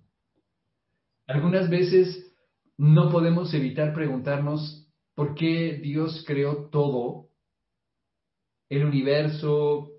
Algunas 1.28 1.70
veces 1.70 2.34
no 2.76 3.12
podemos 3.12 3.54
evitar 3.54 3.94
preguntarnos 3.94 4.83
por 5.16 5.36
qué 5.36 5.80
Dios 5.82 6.24
creó 6.26 6.70
todo, 6.70 7.30
el 8.70 8.86
universo, 8.86 9.92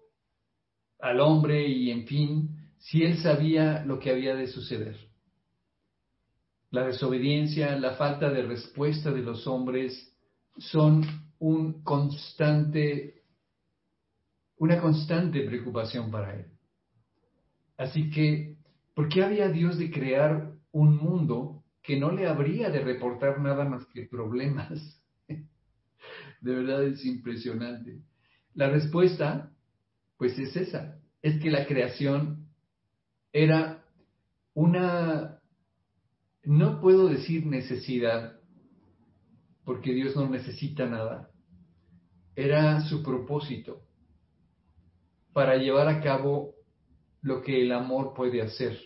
al 0.99 1.21
hombre 1.21 1.69
y 1.69 1.91
en 1.91 2.07
fin, 2.07 2.51
si 2.79 3.03
Él 3.03 3.19
sabía 3.19 3.85
lo 3.85 3.99
que 3.99 4.11
había 4.11 4.35
de 4.35 4.49
suceder. 4.49 4.97
La 6.71 6.87
desobediencia, 6.87 7.79
la 7.79 7.95
falta 7.95 8.31
de 8.31 8.43
respuesta 8.43 9.13
de 9.13 9.23
los 9.23 9.47
hombres 9.47 10.13
son 10.57 11.05
un 11.39 11.85
constante, 11.85 13.23
una 14.57 14.81
constante 14.81 15.41
preocupación 15.43 16.11
para 16.11 16.35
Él. 16.35 16.47
Así 17.77 18.11
que 18.11 18.55
¿Por 18.95 19.09
qué 19.09 19.25
había 19.25 19.49
Dios 19.49 19.77
de 19.77 19.91
crear 19.91 20.53
un 20.71 20.97
mundo 20.97 21.65
que 21.83 21.99
no 21.99 22.13
le 22.13 22.29
habría 22.29 22.71
de 22.71 22.81
reportar 22.81 23.41
nada 23.41 23.65
más 23.65 23.85
que 23.87 24.07
problemas? 24.07 25.04
De 26.45 26.55
verdad 26.55 26.85
es 26.85 27.03
impresionante. 27.07 28.03
La 28.53 28.69
respuesta, 28.69 29.51
pues 30.19 30.39
es 30.39 30.55
esa, 30.55 31.01
es 31.23 31.41
que 31.41 31.51
la 31.51 31.67
creación 31.67 32.51
era 33.33 33.83
una, 34.53 35.41
no 36.45 36.83
puedo 36.83 37.09
decir 37.09 37.47
necesidad, 37.47 38.39
porque 39.65 39.95
Dios 39.95 40.15
no 40.17 40.29
necesita 40.29 40.85
nada, 40.85 41.31
era 42.37 42.83
su 42.83 43.03
propósito 43.03 43.81
para 45.33 45.57
llevar 45.57 45.89
a 45.89 46.03
cabo 46.03 46.57
lo 47.23 47.41
que 47.43 47.63
el 47.63 47.73
amor 47.73 48.13
puede 48.13 48.43
hacer. 48.43 48.79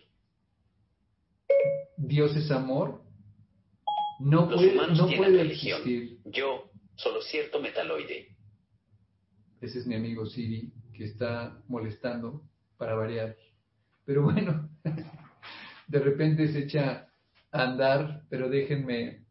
Dios 1.96 2.36
es 2.36 2.52
amor. 2.52 3.02
No 4.20 4.46
Los 4.46 4.54
puede, 4.60 4.72
humanos 4.74 4.98
no 4.98 5.06
tienen 5.06 5.24
puede 5.24 5.42
religión. 5.42 5.80
existir. 5.80 6.18
Yo, 6.24 6.67
solo 6.98 7.22
cierto 7.22 7.60
metaloide. 7.60 8.28
Ese 9.60 9.78
es 9.78 9.86
mi 9.86 9.94
amigo 9.94 10.26
Siri, 10.26 10.72
que 10.92 11.04
está 11.04 11.62
molestando 11.68 12.42
para 12.76 12.94
variar. 12.94 13.36
Pero 14.04 14.22
bueno, 14.24 14.68
de 15.88 15.98
repente 16.00 16.52
se 16.52 16.64
echa 16.64 17.08
a 17.52 17.62
andar, 17.62 18.24
pero 18.28 18.50
déjenme, 18.50 19.24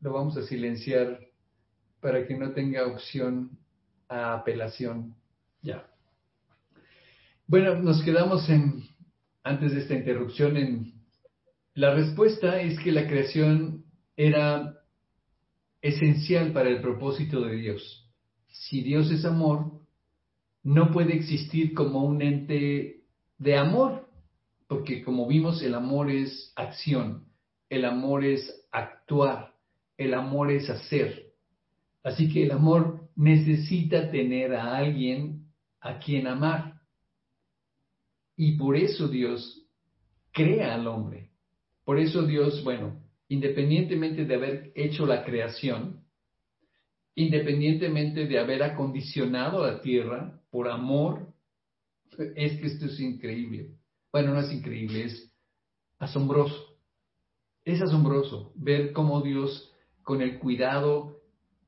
lo 0.00 0.12
vamos 0.12 0.36
a 0.36 0.42
silenciar 0.42 1.18
para 2.00 2.26
que 2.26 2.36
no 2.36 2.52
tenga 2.52 2.86
opción 2.86 3.58
a 4.08 4.34
apelación. 4.34 5.16
Ya. 5.62 5.88
Bueno, 7.46 7.76
nos 7.76 8.02
quedamos 8.02 8.48
en, 8.50 8.84
antes 9.42 9.72
de 9.72 9.80
esta 9.80 9.94
interrupción, 9.94 10.56
en 10.58 10.92
la 11.72 11.94
respuesta 11.94 12.60
es 12.60 12.78
que 12.80 12.92
la 12.92 13.06
creación 13.08 13.84
era 14.14 14.83
esencial 15.84 16.52
para 16.52 16.70
el 16.70 16.80
propósito 16.80 17.42
de 17.42 17.56
Dios. 17.56 18.10
Si 18.48 18.80
Dios 18.80 19.10
es 19.10 19.26
amor, 19.26 19.82
no 20.62 20.90
puede 20.90 21.14
existir 21.14 21.74
como 21.74 22.04
un 22.04 22.22
ente 22.22 23.02
de 23.36 23.56
amor, 23.58 24.08
porque 24.66 25.04
como 25.04 25.28
vimos, 25.28 25.62
el 25.62 25.74
amor 25.74 26.10
es 26.10 26.54
acción, 26.56 27.26
el 27.68 27.84
amor 27.84 28.24
es 28.24 28.66
actuar, 28.72 29.52
el 29.98 30.14
amor 30.14 30.50
es 30.50 30.70
hacer. 30.70 31.34
Así 32.02 32.32
que 32.32 32.44
el 32.44 32.52
amor 32.52 33.10
necesita 33.14 34.10
tener 34.10 34.54
a 34.54 34.78
alguien 34.78 35.50
a 35.80 35.98
quien 35.98 36.26
amar. 36.26 36.80
Y 38.38 38.56
por 38.56 38.74
eso 38.74 39.06
Dios 39.06 39.66
crea 40.32 40.76
al 40.76 40.86
hombre. 40.86 41.30
Por 41.84 42.00
eso 42.00 42.24
Dios, 42.24 42.64
bueno, 42.64 43.03
independientemente 43.34 44.24
de 44.24 44.34
haber 44.34 44.72
hecho 44.74 45.06
la 45.06 45.24
creación, 45.24 46.04
independientemente 47.16 48.26
de 48.26 48.38
haber 48.38 48.62
acondicionado 48.62 49.66
la 49.66 49.80
tierra 49.80 50.40
por 50.50 50.68
amor, 50.68 51.34
es 52.36 52.60
que 52.60 52.66
esto 52.66 52.86
es 52.86 53.00
increíble. 53.00 53.70
Bueno, 54.12 54.34
no 54.34 54.40
es 54.40 54.52
increíble, 54.52 55.04
es 55.04 55.32
asombroso. 55.98 56.78
Es 57.64 57.80
asombroso 57.82 58.52
ver 58.54 58.92
cómo 58.92 59.20
Dios, 59.20 59.72
con 60.02 60.22
el 60.22 60.38
cuidado 60.38 61.22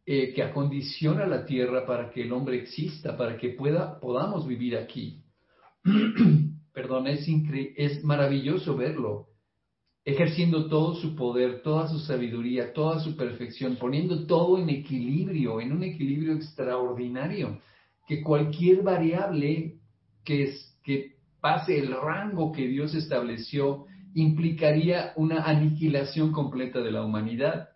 eh, 0.04 0.34
que 0.34 0.42
acondiciona 0.42 1.26
la 1.26 1.46
tierra 1.46 1.84
para 1.84 2.10
que 2.10 2.22
el 2.22 2.32
hombre 2.32 2.58
exista, 2.58 3.16
para 3.16 3.38
que 3.38 3.50
pueda, 3.50 3.98
podamos 3.98 4.46
vivir 4.46 4.76
aquí. 4.76 5.24
Perdón, 6.72 7.08
es, 7.08 7.26
es 7.76 8.04
maravilloso 8.04 8.76
verlo 8.76 9.35
ejerciendo 10.06 10.68
todo 10.68 10.94
su 10.94 11.16
poder, 11.16 11.62
toda 11.62 11.88
su 11.88 11.98
sabiduría, 11.98 12.72
toda 12.72 13.00
su 13.00 13.16
perfección, 13.16 13.74
poniendo 13.74 14.24
todo 14.24 14.56
en 14.56 14.70
equilibrio, 14.70 15.60
en 15.60 15.72
un 15.72 15.82
equilibrio 15.82 16.34
extraordinario, 16.34 17.60
que 18.06 18.22
cualquier 18.22 18.82
variable 18.82 19.74
que, 20.24 20.54
pase 21.40 21.78
el 21.78 21.92
rango 21.92 22.52
que 22.52 22.68
Dios 22.68 22.94
estableció 22.94 23.86
implicaría 24.14 25.12
una 25.16 25.42
aniquilación 25.42 26.32
completa 26.32 26.80
de 26.80 26.92
la 26.92 27.04
humanidad. 27.04 27.70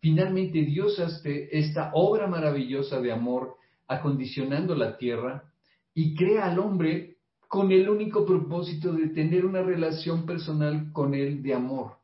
Finalmente 0.00 0.62
Dios 0.62 0.98
hace 0.98 1.48
esta 1.52 1.90
obra 1.94 2.26
maravillosa 2.26 3.00
de 3.00 3.12
amor 3.12 3.56
acondicionando 3.88 4.74
la 4.74 4.98
tierra 4.98 5.44
y 5.94 6.14
crea 6.14 6.50
al 6.50 6.58
hombre 6.58 7.13
con 7.48 7.70
el 7.72 7.88
único 7.88 8.24
propósito 8.24 8.92
de 8.92 9.08
tener 9.08 9.44
una 9.44 9.62
relación 9.62 10.26
personal 10.26 10.92
con 10.92 11.14
Él 11.14 11.42
de 11.42 11.54
amor. 11.54 11.96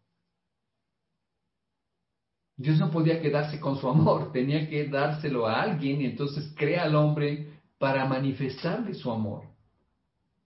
Dios 2.56 2.78
no 2.78 2.90
podía 2.90 3.22
quedarse 3.22 3.58
con 3.58 3.78
su 3.78 3.88
amor, 3.88 4.32
tenía 4.34 4.68
que 4.68 4.86
dárselo 4.86 5.46
a 5.46 5.62
alguien 5.62 6.02
y 6.02 6.06
entonces 6.06 6.52
crea 6.56 6.84
al 6.84 6.94
hombre 6.94 7.60
para 7.78 8.04
manifestarle 8.04 8.94
su 8.94 9.10
amor. 9.10 9.44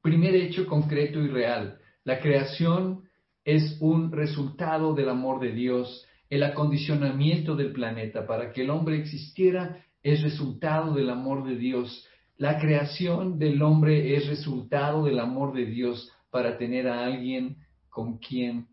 Primer 0.00 0.34
hecho 0.36 0.66
concreto 0.66 1.18
y 1.20 1.28
real, 1.28 1.78
la 2.04 2.20
creación 2.20 3.02
es 3.44 3.76
un 3.80 4.12
resultado 4.12 4.94
del 4.94 5.08
amor 5.08 5.40
de 5.40 5.52
Dios, 5.52 6.06
el 6.30 6.42
acondicionamiento 6.42 7.56
del 7.56 7.72
planeta 7.72 8.26
para 8.26 8.52
que 8.52 8.62
el 8.62 8.70
hombre 8.70 8.98
existiera 8.98 9.84
es 10.02 10.22
resultado 10.22 10.94
del 10.94 11.10
amor 11.10 11.44
de 11.44 11.56
Dios. 11.56 12.06
La 12.36 12.58
creación 12.58 13.38
del 13.38 13.62
hombre 13.62 14.16
es 14.16 14.26
resultado 14.26 15.04
del 15.04 15.20
amor 15.20 15.54
de 15.54 15.66
Dios 15.66 16.10
para 16.30 16.58
tener 16.58 16.88
a 16.88 17.04
alguien 17.04 17.58
con 17.88 18.18
quien, 18.18 18.66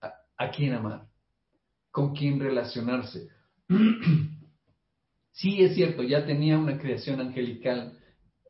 a, 0.00 0.50
quien 0.50 0.72
amar, 0.72 1.06
con 1.90 2.14
quien 2.14 2.38
relacionarse. 2.38 3.28
sí, 5.32 5.62
es 5.62 5.74
cierto, 5.74 6.04
ya 6.04 6.24
tenía 6.26 6.58
una 6.58 6.78
creación 6.78 7.20
angelical, 7.20 7.98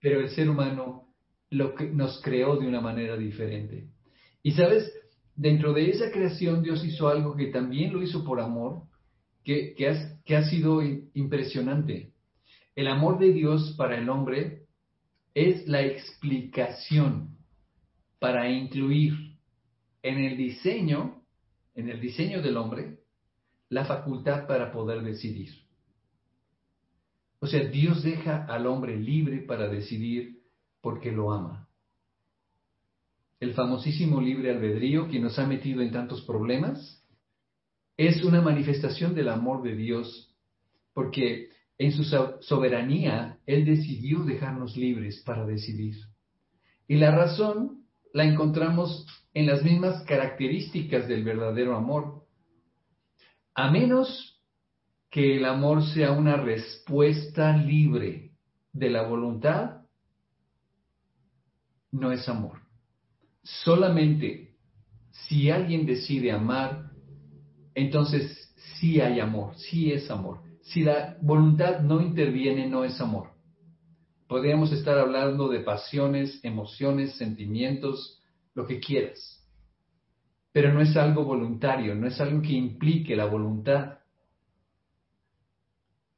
pero 0.03 0.21
el 0.21 0.29
ser 0.31 0.51
humano 0.51 1.15
lo 1.49 1.75
que 1.75 1.87
nos 1.87 2.21
creó 2.21 2.57
de 2.57 2.69
una 2.69 2.83
manera 2.83 3.17
diferente. 3.17 3.89
Y 4.43 4.53
sabes, 4.53 4.93
dentro 5.35 5.73
de 5.73 5.89
esa 5.89 6.11
creación 6.11 6.63
Dios 6.63 6.85
hizo 6.85 7.09
algo 7.09 7.35
que 7.37 7.47
también 7.47 7.91
lo 7.91 8.03
hizo 8.03 8.23
por 8.23 8.39
amor, 8.39 8.83
que, 9.43 9.75
que 9.75 10.37
ha 10.37 10.45
sido 10.45 10.83
impresionante. 11.15 12.13
El 12.79 12.87
amor 12.87 13.19
de 13.19 13.33
Dios 13.33 13.75
para 13.77 13.99
el 13.99 14.09
hombre 14.09 14.69
es 15.35 15.67
la 15.67 15.83
explicación 15.83 17.37
para 18.21 18.49
incluir 18.49 19.37
en 20.01 20.19
el 20.21 20.37
diseño, 20.37 21.25
en 21.75 21.89
el 21.89 22.01
diseño 22.01 22.41
del 22.41 22.57
hombre, 22.57 23.01
la 23.69 23.85
facultad 23.85 24.47
para 24.47 24.71
poder 24.71 25.03
decidir. 25.03 25.51
O 27.41 27.49
sea, 27.49 27.65
Dios 27.65 28.05
deja 28.05 28.45
al 28.45 28.65
hombre 28.69 28.97
libre 28.97 29.39
para 29.39 29.67
decidir 29.67 30.45
porque 30.81 31.11
lo 31.11 31.33
ama. 31.33 31.69
El 33.41 33.55
famosísimo 33.55 34.21
libre 34.21 34.53
albedrío 34.53 35.09
que 35.09 35.19
nos 35.19 35.37
ha 35.41 35.49
metido 35.49 35.83
en 35.83 35.91
tantos 35.91 36.23
problemas 36.23 37.05
es 37.97 38.23
una 38.23 38.41
manifestación 38.41 39.17
del 39.17 39.31
amor 39.31 39.65
de 39.65 39.75
Dios, 39.75 40.33
porque 40.95 41.58
en 41.79 41.93
su 41.93 42.03
soberanía, 42.41 43.39
Él 43.47 43.65
decidió 43.65 44.25
dejarnos 44.25 44.77
libres 44.77 45.23
para 45.25 45.47
decidir. 45.47 45.95
Y 46.89 46.97
la 46.97 47.13
razón 47.13 47.85
la 48.13 48.25
encontramos 48.25 49.07
en 49.33 49.47
las 49.47 49.63
mismas 49.63 50.03
características 50.03 51.07
del 51.07 51.23
verdadero 51.23 51.77
amor. 51.77 52.25
A 53.55 53.71
menos 53.71 54.43
que 55.09 55.37
el 55.37 55.45
amor 55.45 55.85
sea 55.85 56.13
una 56.13 56.37
respuesta 56.37 57.57
libre 57.57 58.33
de 58.73 58.91
la 58.91 59.03
voluntad, 59.07 59.83
no 61.93 62.11
es 62.11 62.29
amor. 62.29 62.59
Solamente 63.43 64.57
si 65.13 65.51
alguien 65.51 65.87
decide 65.87 66.33
amar, 66.33 66.91
entonces 67.75 68.53
sí 68.79 69.01
hay 69.01 69.21
amor, 69.21 69.57
sí 69.57 69.93
es 69.93 70.11
amor 70.11 70.48
si 70.69 70.83
la 70.83 71.17
voluntad 71.21 71.81
no 71.81 72.01
interviene, 72.01 72.67
no 72.67 72.85
es 72.85 73.01
amor. 73.01 73.31
Podríamos 74.27 74.71
estar 74.73 74.99
hablando 74.99 75.49
de 75.49 75.61
pasiones, 75.61 76.41
emociones, 76.43 77.17
sentimientos, 77.17 78.23
lo 78.55 78.67
que 78.67 78.79
quieras. 78.79 79.43
Pero 80.53 80.73
no 80.73 80.83
es 80.83 80.97
algo 80.97 81.25
voluntario, 81.25 81.95
no 81.95 82.07
es 82.07 82.21
algo 82.21 82.43
que 82.43 82.53
implique 82.53 83.17
la 83.17 83.25
voluntad. 83.25 83.99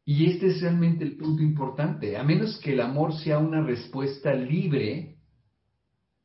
Y 0.04 0.28
este 0.28 0.48
es 0.48 0.60
realmente 0.60 1.04
el 1.04 1.16
punto 1.16 1.42
importante. 1.42 2.16
A 2.16 2.24
menos 2.24 2.58
que 2.58 2.72
el 2.72 2.80
amor 2.80 3.14
sea 3.14 3.38
una 3.38 3.62
respuesta 3.62 4.34
libre 4.34 5.18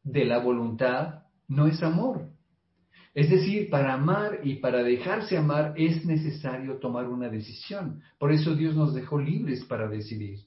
de 0.02 0.26
la 0.26 0.40
voluntad, 0.40 1.26
no 1.48 1.68
es 1.68 1.84
amor. 1.84 2.35
Es 3.16 3.30
decir, 3.30 3.70
para 3.70 3.94
amar 3.94 4.42
y 4.44 4.56
para 4.56 4.84
dejarse 4.84 5.38
amar 5.38 5.74
es 5.78 6.06
necesario 6.06 6.80
tomar 6.80 7.08
una 7.08 7.30
decisión. 7.30 8.02
Por 8.20 8.34
eso 8.34 8.54
Dios 8.56 8.76
nos 8.76 8.94
dejó 8.94 9.18
libres 9.18 9.64
para 9.64 9.88
decidir. 9.88 10.40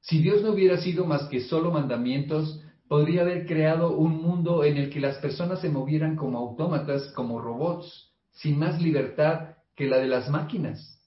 Si 0.00 0.20
Dios 0.20 0.42
no 0.42 0.50
hubiera 0.50 0.76
sido 0.78 1.06
más 1.06 1.28
que 1.28 1.40
solo 1.40 1.70
mandamientos, 1.70 2.64
podría 2.88 3.20
haber 3.20 3.46
creado 3.46 3.96
un 3.96 4.20
mundo 4.20 4.64
en 4.64 4.76
el 4.76 4.90
que 4.90 4.98
las 4.98 5.18
personas 5.18 5.60
se 5.60 5.68
movieran 5.68 6.16
como 6.16 6.38
autómatas, 6.38 7.12
como 7.14 7.40
robots, 7.40 8.12
sin 8.32 8.58
más 8.58 8.82
libertad 8.82 9.56
que 9.76 9.86
la 9.86 9.98
de 9.98 10.08
las 10.08 10.28
máquinas. 10.28 11.00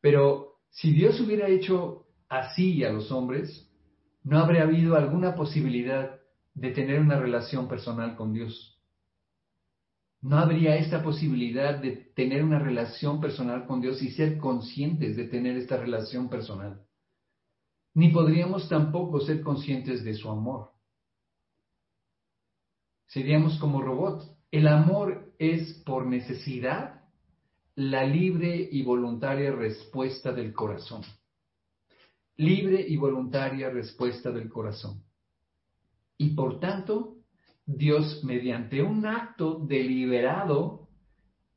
Pero 0.00 0.54
si 0.70 0.92
Dios 0.92 1.20
hubiera 1.20 1.48
hecho 1.48 2.06
así 2.30 2.82
a 2.84 2.92
los 2.92 3.12
hombres, 3.12 3.70
no 4.22 4.38
habría 4.38 4.62
habido 4.62 4.96
alguna 4.96 5.34
posibilidad 5.34 6.19
de 6.54 6.70
tener 6.72 7.00
una 7.00 7.18
relación 7.18 7.68
personal 7.68 8.16
con 8.16 8.32
Dios. 8.32 8.80
No 10.22 10.38
habría 10.38 10.76
esta 10.76 11.02
posibilidad 11.02 11.78
de 11.78 11.92
tener 12.14 12.44
una 12.44 12.58
relación 12.58 13.20
personal 13.20 13.66
con 13.66 13.80
Dios 13.80 14.02
y 14.02 14.10
ser 14.10 14.38
conscientes 14.38 15.16
de 15.16 15.24
tener 15.24 15.56
esta 15.56 15.78
relación 15.78 16.28
personal. 16.28 16.84
Ni 17.94 18.10
podríamos 18.10 18.68
tampoco 18.68 19.20
ser 19.20 19.40
conscientes 19.42 20.04
de 20.04 20.14
su 20.14 20.28
amor. 20.30 20.72
Seríamos 23.06 23.58
como 23.58 23.80
robots. 23.80 24.30
El 24.50 24.68
amor 24.68 25.32
es 25.38 25.72
por 25.84 26.06
necesidad 26.06 27.00
la 27.74 28.04
libre 28.04 28.68
y 28.70 28.82
voluntaria 28.82 29.52
respuesta 29.52 30.32
del 30.32 30.52
corazón. 30.52 31.02
Libre 32.36 32.84
y 32.86 32.96
voluntaria 32.96 33.70
respuesta 33.70 34.30
del 34.30 34.48
corazón. 34.48 35.02
Y 36.20 36.34
por 36.34 36.60
tanto, 36.60 37.16
Dios, 37.64 38.22
mediante 38.24 38.82
un 38.82 39.06
acto 39.06 39.64
deliberado 39.66 40.90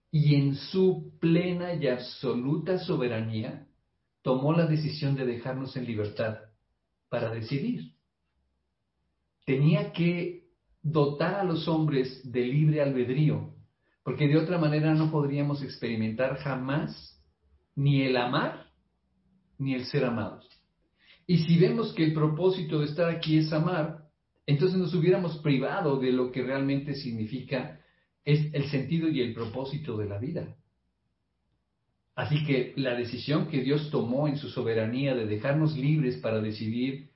y 0.10 0.36
en 0.36 0.56
su 0.56 1.18
plena 1.20 1.74
y 1.74 1.88
absoluta 1.88 2.80
soberanía, 2.80 3.68
tomó 4.22 4.54
la 4.54 4.66
decisión 4.66 5.16
de 5.18 5.26
dejarnos 5.26 5.76
en 5.76 5.86
libertad 5.86 6.38
para 7.10 7.30
decidir. 7.30 7.92
tenía 9.46 9.92
que 9.92 10.46
dotar 10.82 11.36
a 11.36 11.44
los 11.44 11.68
hombres 11.68 12.22
de 12.24 12.46
libre 12.46 12.82
albedrío, 12.82 13.54
porque 14.02 14.30
de 14.30 14.38
otra 14.38 14.58
manera 14.58 14.94
no 14.94 15.12
podríamos 15.12 15.62
experimentar 15.62 16.38
jamás 16.38 17.22
ni 17.76 18.04
el 18.04 18.16
amar 18.16 18.72
ni 19.58 19.74
el 19.74 19.84
ser 19.88 20.06
amados. 20.06 20.48
Y 21.28 21.40
si 21.40 21.60
vemos 21.60 21.94
que 21.94 22.06
el 22.06 22.14
propósito 22.14 22.80
de 22.80 22.86
estar 22.86 23.10
aquí 23.10 23.40
es 23.40 23.52
amar, 23.52 24.03
entonces 24.46 24.78
nos 24.78 24.94
hubiéramos 24.94 25.38
privado 25.38 26.00
de 26.00 26.12
lo 26.12 26.32
que 26.32 26.44
realmente 26.44 26.96
significa 26.96 27.80
es 28.26 28.54
el 28.54 28.70
sentido 28.70 29.08
y 29.10 29.22
el 29.22 29.34
propósito 29.34 29.98
de 29.98 30.08
la 30.08 30.18
vida. 30.18 30.56
Así 32.16 32.46
que 32.46 32.74
la 32.76 32.96
decisión 32.96 33.48
que 33.48 33.62
Dios 33.62 33.90
tomó 33.90 34.28
en 34.28 34.38
su 34.38 34.50
soberanía 34.50 35.16
de 35.16 35.26
dejarnos 35.26 35.76
libres 35.76 36.18
para 36.18 36.42
decidir 36.42 37.12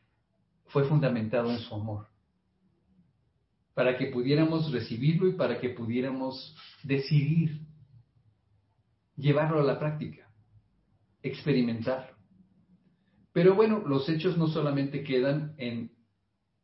fue 0.68 0.86
fundamentado 0.86 1.52
en 1.52 1.60
su 1.60 1.76
amor. 1.76 2.08
Para 3.74 3.98
que 3.98 4.08
pudiéramos 4.08 4.72
recibirlo 4.72 5.28
y 5.28 5.34
para 5.34 5.60
que 5.60 5.70
pudiéramos 5.70 6.56
decidir 6.84 7.62
llevarlo 9.16 9.60
a 9.60 9.64
la 9.64 9.78
práctica, 9.78 10.28
experimentarlo. 11.22 12.16
Pero 13.34 13.54
bueno, 13.54 13.84
los 13.86 14.10
hechos 14.10 14.36
no 14.36 14.48
solamente 14.48 15.04
quedan 15.04 15.54
en 15.58 15.92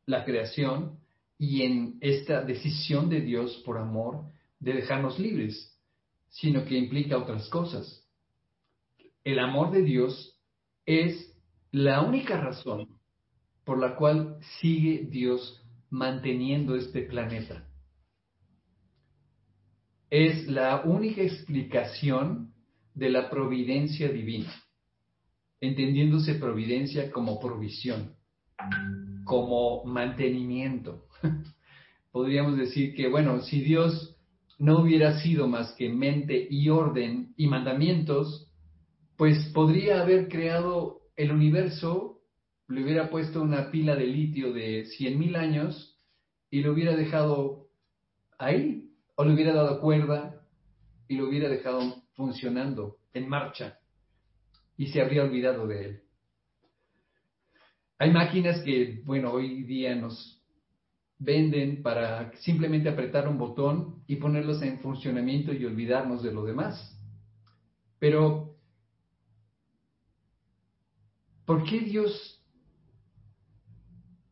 la 0.06 0.26
creación 0.26 1.00
y 1.38 1.64
en 1.64 1.98
esta 2.02 2.44
decisión 2.44 3.10
de 3.10 3.22
Dios 3.22 3.62
por 3.66 3.78
amor 3.78 4.26
de 4.60 4.74
dejarnos 4.74 5.20
libres, 5.20 5.78
sino 6.30 6.66
que 6.66 6.78
implica 6.78 7.18
otras 7.18 7.50
cosas. 7.50 8.08
El 9.24 9.40
amor 9.40 9.72
de 9.72 9.84
Dios 9.84 10.40
es 10.86 11.34
la 11.72 12.02
única 12.02 12.38
razón 12.38 13.00
por 13.64 13.80
la 13.80 13.96
cual 13.96 14.38
sigue 14.60 15.08
Dios 15.10 15.62
manteniendo 15.90 16.76
este 16.76 17.04
planeta. 17.04 17.68
Es 20.10 20.48
la 20.48 20.82
única 20.86 21.22
explicación 21.22 22.54
de 22.94 23.10
la 23.10 23.30
providencia 23.30 24.10
divina 24.10 24.54
entendiéndose 25.64 26.36
providencia 26.36 27.10
como 27.10 27.40
provisión, 27.40 28.18
como 29.26 29.84
mantenimiento. 29.86 31.06
Podríamos 32.12 32.58
decir 32.58 32.94
que, 32.96 33.10
bueno, 33.10 33.42
si 33.42 33.62
Dios 33.62 34.16
no 34.60 34.80
hubiera 34.80 35.20
sido 35.20 35.48
más 35.48 35.74
que 35.74 35.90
mente 35.90 36.48
y 36.50 36.70
orden 36.70 37.34
y 37.38 37.48
mandamientos, 37.48 38.52
pues 39.18 39.52
podría 39.54 40.02
haber 40.02 40.28
creado 40.28 41.02
el 41.16 41.32
universo, 41.32 42.22
le 42.68 42.84
hubiera 42.84 43.10
puesto 43.10 43.42
una 43.42 43.72
pila 43.72 43.96
de 43.96 44.08
litio 44.08 44.54
de 44.54 44.86
100.000 44.86 45.36
años 45.36 45.98
y 46.50 46.62
lo 46.62 46.74
hubiera 46.74 46.96
dejado 46.96 47.68
ahí, 48.38 48.92
o 49.16 49.26
le 49.26 49.34
hubiera 49.34 49.54
dado 49.54 49.80
cuerda 49.80 50.42
y 51.08 51.16
lo 51.16 51.28
hubiera 51.28 51.50
dejado 51.50 52.04
funcionando, 52.16 52.98
en 53.14 53.28
marcha 53.28 53.80
y 54.78 54.88
se 54.88 55.02
habría 55.02 55.24
olvidado 55.24 55.68
de 55.68 55.86
él. 55.86 56.02
Hay 58.00 58.12
máquinas 58.12 58.62
que, 58.62 59.02
bueno, 59.06 59.32
hoy 59.32 59.64
día 59.64 59.96
nos 59.96 60.42
venden 61.20 61.82
para 61.82 62.36
simplemente 62.38 62.90
apretar 62.90 63.28
un 63.28 63.38
botón 63.38 64.04
y 64.08 64.18
ponerlos 64.18 64.62
en 64.62 64.80
funcionamiento 64.80 65.54
y 65.54 65.66
olvidarnos 65.66 66.24
de 66.24 66.34
lo 66.34 66.44
demás. 66.44 67.00
Pero, 68.00 68.58
¿por 71.46 71.64
qué 71.64 71.80
Dios 71.80 72.42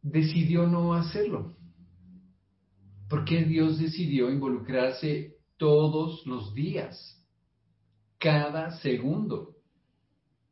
decidió 0.02 0.68
no 0.68 0.94
hacerlo? 0.94 1.56
¿Por 3.08 3.26
qué 3.26 3.44
Dios 3.46 3.78
decidió 3.78 4.30
involucrarse 4.30 5.38
todos 5.58 6.26
los 6.26 6.54
días, 6.54 7.26
cada 8.18 8.72
segundo? 8.80 9.61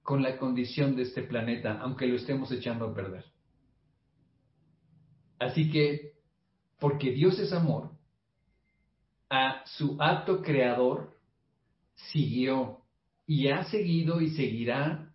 Con 0.09 0.23
la 0.23 0.39
condición 0.39 0.95
de 0.95 1.03
este 1.03 1.21
planeta, 1.21 1.79
aunque 1.81 2.07
lo 2.07 2.15
estemos 2.15 2.51
echando 2.51 2.85
a 2.85 2.95
perder. 2.95 3.25
Así 5.37 5.69
que, 5.69 6.13
porque 6.79 7.11
Dios 7.11 7.37
es 7.37 7.53
amor, 7.53 7.91
a 9.29 9.61
su 9.67 10.01
acto 10.01 10.41
creador 10.41 11.15
siguió 12.11 12.79
y 13.27 13.49
ha 13.49 13.65
seguido 13.65 14.19
y 14.19 14.31
seguirá 14.31 15.13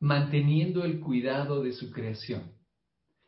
manteniendo 0.00 0.82
el 0.82 0.98
cuidado 0.98 1.62
de 1.62 1.70
su 1.70 1.92
creación. 1.92 2.54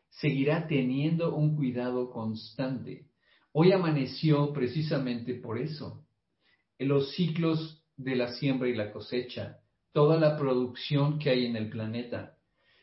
Seguirá 0.09 0.67
teniendo 0.67 1.33
un 1.33 1.55
cuidado 1.55 2.11
constante. 2.11 3.07
Hoy 3.53 3.71
amaneció 3.71 4.51
precisamente 4.51 5.35
por 5.35 5.57
eso. 5.57 6.05
En 6.77 6.89
los 6.89 7.13
ciclos 7.13 7.81
de 7.95 8.17
la 8.17 8.33
siembra 8.33 8.67
y 8.67 8.75
la 8.75 8.91
cosecha, 8.91 9.61
toda 9.97 10.19
la 10.19 10.37
producción 10.37 11.17
que 11.17 11.31
hay 11.31 11.47
en 11.47 11.55
el 11.55 11.71
planeta. 11.71 12.37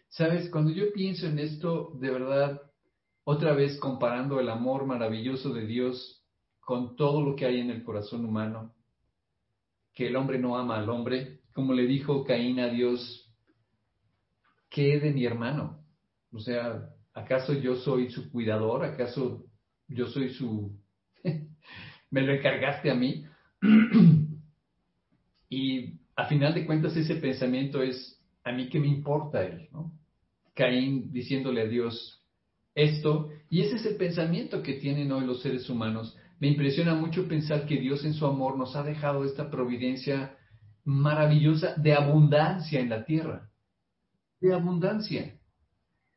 Sabes, 0.08 0.50
cuando 0.50 0.72
yo 0.72 0.92
pienso 0.92 1.28
en 1.28 1.38
esto, 1.38 1.92
de 2.00 2.10
verdad, 2.10 2.60
otra 3.22 3.54
vez 3.54 3.78
comparando 3.78 4.40
el 4.40 4.48
amor 4.48 4.84
maravilloso 4.84 5.54
de 5.54 5.64
Dios 5.64 6.26
con 6.58 6.96
todo 6.96 7.22
lo 7.22 7.36
que 7.36 7.46
hay 7.46 7.60
en 7.60 7.70
el 7.70 7.84
corazón 7.84 8.24
humano, 8.24 8.74
que 9.94 10.08
el 10.08 10.16
hombre 10.16 10.40
no 10.40 10.58
ama 10.58 10.76
al 10.76 10.90
hombre, 10.90 11.42
como 11.52 11.72
le 11.72 11.86
dijo 11.86 12.24
Caín 12.24 12.58
a 12.58 12.66
Dios, 12.66 13.32
¿qué 14.68 14.98
de 14.98 15.12
mi 15.12 15.24
hermano? 15.24 15.84
O 16.32 16.40
sea, 16.40 16.90
¿acaso 17.12 17.52
yo 17.52 17.76
soy 17.76 18.10
su 18.10 18.28
cuidador? 18.32 18.84
¿Acaso 18.84 19.44
yo 19.86 20.08
soy 20.08 20.30
su... 20.30 20.76
me 22.10 22.22
lo 22.22 22.32
encargaste 22.32 22.90
a 22.90 22.96
mí? 22.96 23.24
a 26.24 26.26
final 26.26 26.54
de 26.54 26.64
cuentas 26.64 26.96
ese 26.96 27.16
pensamiento 27.16 27.82
es, 27.82 28.18
a 28.44 28.52
mí 28.52 28.70
qué 28.70 28.80
me 28.80 28.88
importa 28.88 29.44
él, 29.44 29.68
¿no? 29.72 29.92
Caín 30.54 31.12
diciéndole 31.12 31.60
a 31.60 31.66
Dios 31.66 32.22
esto, 32.74 33.28
y 33.50 33.60
ese 33.60 33.76
es 33.76 33.84
el 33.84 33.96
pensamiento 33.96 34.62
que 34.62 34.74
tienen 34.74 35.12
hoy 35.12 35.26
los 35.26 35.42
seres 35.42 35.68
humanos. 35.68 36.16
Me 36.40 36.48
impresiona 36.48 36.94
mucho 36.94 37.28
pensar 37.28 37.66
que 37.66 37.78
Dios 37.78 38.04
en 38.06 38.14
su 38.14 38.26
amor 38.26 38.56
nos 38.56 38.74
ha 38.74 38.82
dejado 38.82 39.24
esta 39.24 39.50
providencia 39.50 40.36
maravillosa 40.84 41.74
de 41.76 41.92
abundancia 41.92 42.80
en 42.80 42.88
la 42.88 43.04
tierra, 43.04 43.50
de 44.40 44.54
abundancia. 44.54 45.38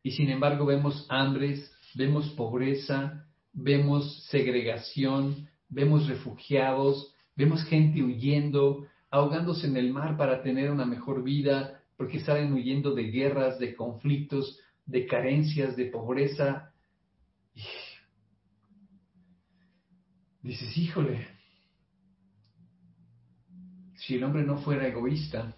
Y 0.04 0.12
sin 0.12 0.30
embargo 0.30 0.65
vemos 0.65 1.06
hambres, 1.10 1.70
vemos 1.96 2.30
pobreza, 2.30 3.28
vemos 3.52 4.26
segregación, 4.30 5.50
vemos 5.67 6.08
refugiados, 6.08 7.13
vemos 7.36 7.63
gente 7.65 8.02
huyendo, 8.02 8.88
ahogándose 9.10 9.67
en 9.67 9.78
el 9.78 9.91
mar 9.91 10.17
para 10.17 10.41
tener 10.41 10.72
una 10.72 10.86
mejor 10.86 11.24
vida, 11.24 11.82
porque 11.96 12.20
salen 12.20 12.54
huyendo 12.54 12.93
de 12.93 13.04
guerras, 13.04 13.60
de 13.60 13.76
conflictos, 13.76 14.60
de 14.86 15.06
carencias, 15.06 15.76
de 15.76 15.86
pobreza. 15.86 16.74
dices, 20.41 20.78
híjole, 20.78 21.28
si 23.96 24.15
el 24.15 24.24
hombre 24.24 24.43
no 24.43 24.60
fuera 24.60 24.88
egoísta, 24.88 25.58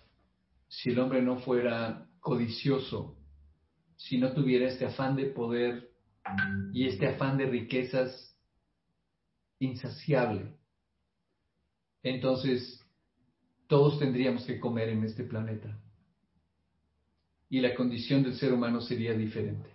si 0.68 0.90
el 0.90 1.00
hombre 1.00 1.22
no 1.22 1.40
fuera 1.40 2.08
codicioso, 2.20 3.16
si 3.96 4.18
no 4.18 4.34
tuviera 4.34 4.68
este 4.68 4.86
afán 4.86 5.16
de 5.16 5.26
poder 5.26 5.92
y 6.74 6.88
este 6.88 7.08
afán 7.08 7.38
de 7.38 7.46
riquezas 7.46 8.36
insaciable, 9.60 10.56
entonces 12.02 12.79
todos 13.70 14.00
tendríamos 14.00 14.46
que 14.46 14.60
comer 14.60 14.90
en 14.90 15.04
este 15.04 15.24
planeta. 15.24 15.80
Y 17.50 17.62
la 17.62 17.76
condición 17.76 18.24
del 18.24 18.34
ser 18.36 18.52
humano 18.52 18.82
sería 18.82 19.14
diferente. 19.14 19.70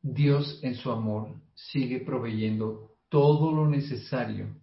Dios 0.00 0.60
en 0.62 0.76
su 0.76 0.90
amor 0.90 1.34
sigue 1.54 2.00
proveyendo 2.00 2.96
todo 3.10 3.52
lo 3.52 3.68
necesario 3.68 4.56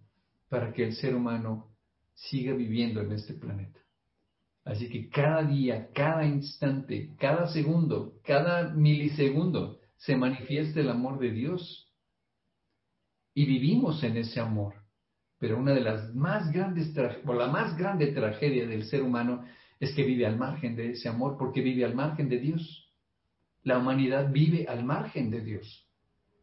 para 0.48 0.72
que 0.72 0.82
el 0.82 0.96
ser 0.96 1.14
humano 1.14 1.68
siga 2.12 2.54
viviendo 2.54 3.02
en 3.02 3.12
este 3.12 3.34
planeta. 3.34 3.78
Así 4.64 4.88
que 4.88 5.08
cada 5.08 5.44
día, 5.44 5.90
cada 5.94 6.26
instante, 6.26 7.14
cada 7.20 7.46
segundo, 7.52 8.14
cada 8.24 8.70
milisegundo 8.74 9.78
se 9.96 10.16
manifiesta 10.16 10.80
el 10.80 10.90
amor 10.90 11.20
de 11.20 11.30
Dios. 11.30 11.88
Y 13.32 13.46
vivimos 13.46 14.02
en 14.02 14.16
ese 14.16 14.40
amor. 14.40 14.87
Pero 15.38 15.58
una 15.58 15.72
de 15.72 15.80
las 15.80 16.14
más 16.14 16.50
grandes, 16.52 16.92
o 17.24 17.32
la 17.32 17.46
más 17.46 17.76
grande 17.76 18.08
tragedia 18.08 18.66
del 18.66 18.84
ser 18.84 19.02
humano 19.02 19.44
es 19.78 19.94
que 19.94 20.02
vive 20.02 20.26
al 20.26 20.36
margen 20.36 20.74
de 20.74 20.92
ese 20.92 21.08
amor 21.08 21.36
porque 21.38 21.60
vive 21.60 21.84
al 21.84 21.94
margen 21.94 22.28
de 22.28 22.38
Dios. 22.38 22.92
La 23.62 23.78
humanidad 23.78 24.32
vive 24.32 24.66
al 24.68 24.84
margen 24.84 25.30
de 25.30 25.40
Dios. 25.40 25.86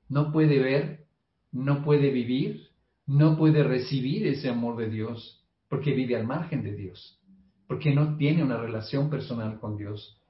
No 0.08 0.32
puede 0.32 0.60
ver, 0.60 1.06
no 1.52 1.84
puede 1.84 2.12
vivir, 2.12 2.70
no 3.06 3.38
puede 3.38 3.64
recibir 3.64 4.28
ese 4.28 4.50
amor 4.50 4.78
de 4.78 4.90
Dios 4.90 5.46
porque 5.68 5.94
vive 5.94 6.16
al 6.16 6.26
margen 6.26 6.64
de 6.64 6.74
Dios, 6.74 7.20
porque 7.68 7.94
no 7.94 8.16
tiene 8.18 8.44
una 8.44 8.58
relación 8.58 9.10
personal 9.10 9.60
con 9.60 9.76
Dios, 9.76 10.22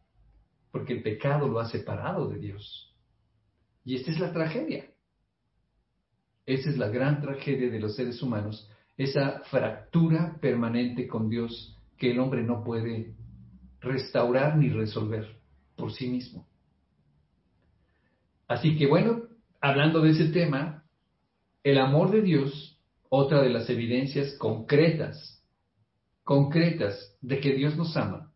porque 0.72 0.94
el 0.94 1.04
pecado 1.04 1.48
lo 1.48 1.60
ha 1.60 1.70
separado 1.70 2.28
de 2.30 2.40
Dios. 2.40 2.94
Y 3.84 3.96
esta 3.96 4.12
es 4.12 4.20
la 4.20 4.34
tragedia. 4.34 4.86
Esa 6.46 6.70
es 6.70 6.78
la 6.78 6.90
gran 6.90 7.22
tragedia 7.22 7.70
de 7.70 7.80
los 7.80 7.96
seres 7.96 8.22
humanos, 8.22 8.70
esa 8.98 9.42
fractura 9.50 10.38
permanente 10.40 11.08
con 11.08 11.30
Dios 11.30 11.78
que 11.98 12.12
el 12.12 12.20
hombre 12.20 12.44
no 12.44 12.64
puede 12.64 13.16
restaurar 13.82 14.58
ni 14.58 14.70
resolver 14.70 15.38
por 15.76 15.92
sí 15.92 16.08
mismo. 16.08 16.48
Así 18.48 18.78
que 18.78 18.88
bueno, 18.88 19.24
hablando 19.60 20.02
de 20.02 20.12
ese 20.12 20.30
tema, 20.30 20.84
el 21.64 21.80
amor 21.80 22.12
de 22.12 22.22
Dios, 22.22 22.80
otra 23.10 23.42
de 23.42 23.50
las 23.50 23.70
evidencias 23.70 24.36
concretas, 24.38 25.44
concretas 26.24 27.18
de 27.22 27.40
que 27.40 27.54
Dios 27.54 27.76
nos 27.76 27.98
ama, 27.98 28.32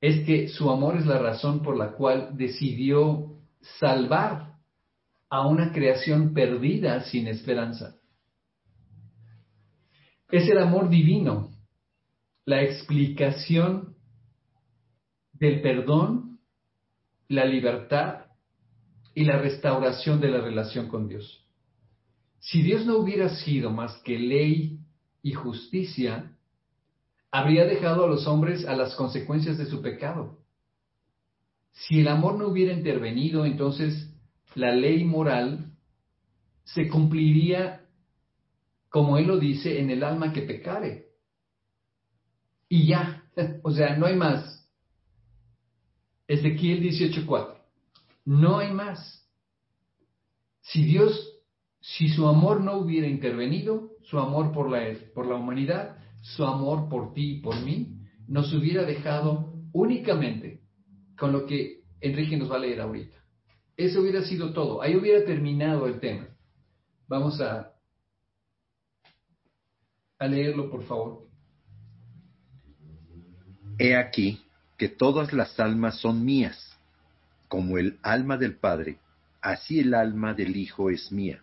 es 0.00 0.24
que 0.24 0.48
su 0.48 0.70
amor 0.70 0.96
es 0.96 1.04
la 1.04 1.18
razón 1.18 1.62
por 1.62 1.76
la 1.76 1.92
cual 1.92 2.30
decidió 2.36 3.36
salvar 3.78 4.49
a 5.30 5.46
una 5.46 5.72
creación 5.72 6.34
perdida 6.34 7.04
sin 7.04 7.28
esperanza. 7.28 7.96
Es 10.28 10.48
el 10.48 10.58
amor 10.58 10.90
divino, 10.90 11.50
la 12.44 12.62
explicación 12.62 13.96
del 15.32 15.62
perdón, 15.62 16.40
la 17.28 17.44
libertad 17.44 18.26
y 19.14 19.24
la 19.24 19.38
restauración 19.38 20.20
de 20.20 20.30
la 20.30 20.40
relación 20.40 20.88
con 20.88 21.08
Dios. 21.08 21.46
Si 22.40 22.62
Dios 22.62 22.84
no 22.84 22.96
hubiera 22.96 23.28
sido 23.28 23.70
más 23.70 23.96
que 24.02 24.18
ley 24.18 24.80
y 25.22 25.32
justicia, 25.32 26.36
habría 27.30 27.66
dejado 27.66 28.04
a 28.04 28.08
los 28.08 28.26
hombres 28.26 28.66
a 28.66 28.74
las 28.74 28.94
consecuencias 28.96 29.58
de 29.58 29.66
su 29.66 29.80
pecado. 29.80 30.38
Si 31.72 32.00
el 32.00 32.08
amor 32.08 32.36
no 32.36 32.48
hubiera 32.48 32.72
intervenido, 32.72 33.44
entonces 33.44 34.09
la 34.54 34.72
ley 34.72 35.04
moral 35.04 35.72
se 36.64 36.88
cumpliría, 36.88 37.86
como 38.88 39.18
él 39.18 39.26
lo 39.26 39.38
dice, 39.38 39.80
en 39.80 39.90
el 39.90 40.02
alma 40.02 40.32
que 40.32 40.42
pecare. 40.42 41.06
Y 42.68 42.86
ya, 42.86 43.24
o 43.62 43.70
sea, 43.70 43.96
no 43.96 44.06
hay 44.06 44.16
más. 44.16 44.68
Ezequiel 46.28 46.82
18:4. 46.82 47.56
No 48.26 48.58
hay 48.58 48.72
más. 48.72 49.28
Si 50.60 50.84
Dios, 50.84 51.42
si 51.80 52.08
su 52.08 52.28
amor 52.28 52.60
no 52.60 52.76
hubiera 52.76 53.08
intervenido, 53.08 53.92
su 54.02 54.18
amor 54.18 54.52
por 54.52 54.70
la, 54.70 54.94
por 55.14 55.26
la 55.26 55.34
humanidad, 55.34 55.96
su 56.22 56.44
amor 56.44 56.88
por 56.88 57.12
ti 57.12 57.36
y 57.36 57.40
por 57.40 57.60
mí, 57.60 57.98
nos 58.28 58.52
hubiera 58.52 58.84
dejado 58.84 59.52
únicamente 59.72 60.60
con 61.18 61.32
lo 61.32 61.46
que 61.46 61.80
Enrique 62.00 62.36
nos 62.36 62.50
va 62.50 62.56
a 62.56 62.60
leer 62.60 62.80
ahorita. 62.80 63.16
Eso 63.80 64.02
hubiera 64.02 64.22
sido 64.22 64.52
todo. 64.52 64.82
Ahí 64.82 64.94
hubiera 64.94 65.24
terminado 65.24 65.86
el 65.86 65.98
tema. 66.00 66.28
Vamos 67.08 67.40
a, 67.40 67.72
a 70.18 70.26
leerlo, 70.26 70.70
por 70.70 70.82
favor. 70.84 71.26
He 73.78 73.96
aquí 73.96 74.44
que 74.76 74.90
todas 74.90 75.32
las 75.32 75.58
almas 75.58 75.98
son 75.98 76.26
mías, 76.26 76.78
como 77.48 77.78
el 77.78 77.98
alma 78.02 78.36
del 78.36 78.54
Padre, 78.54 78.98
así 79.40 79.80
el 79.80 79.94
alma 79.94 80.34
del 80.34 80.56
Hijo 80.56 80.90
es 80.90 81.10
mía. 81.10 81.42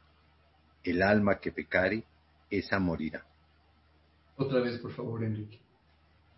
El 0.84 1.02
alma 1.02 1.40
que 1.40 1.52
pecare, 1.52 2.04
esa 2.52 2.78
morirá. 2.78 3.26
Otra 4.36 4.60
vez, 4.60 4.78
por 4.78 4.92
favor, 4.92 5.24
Enrique. 5.24 5.60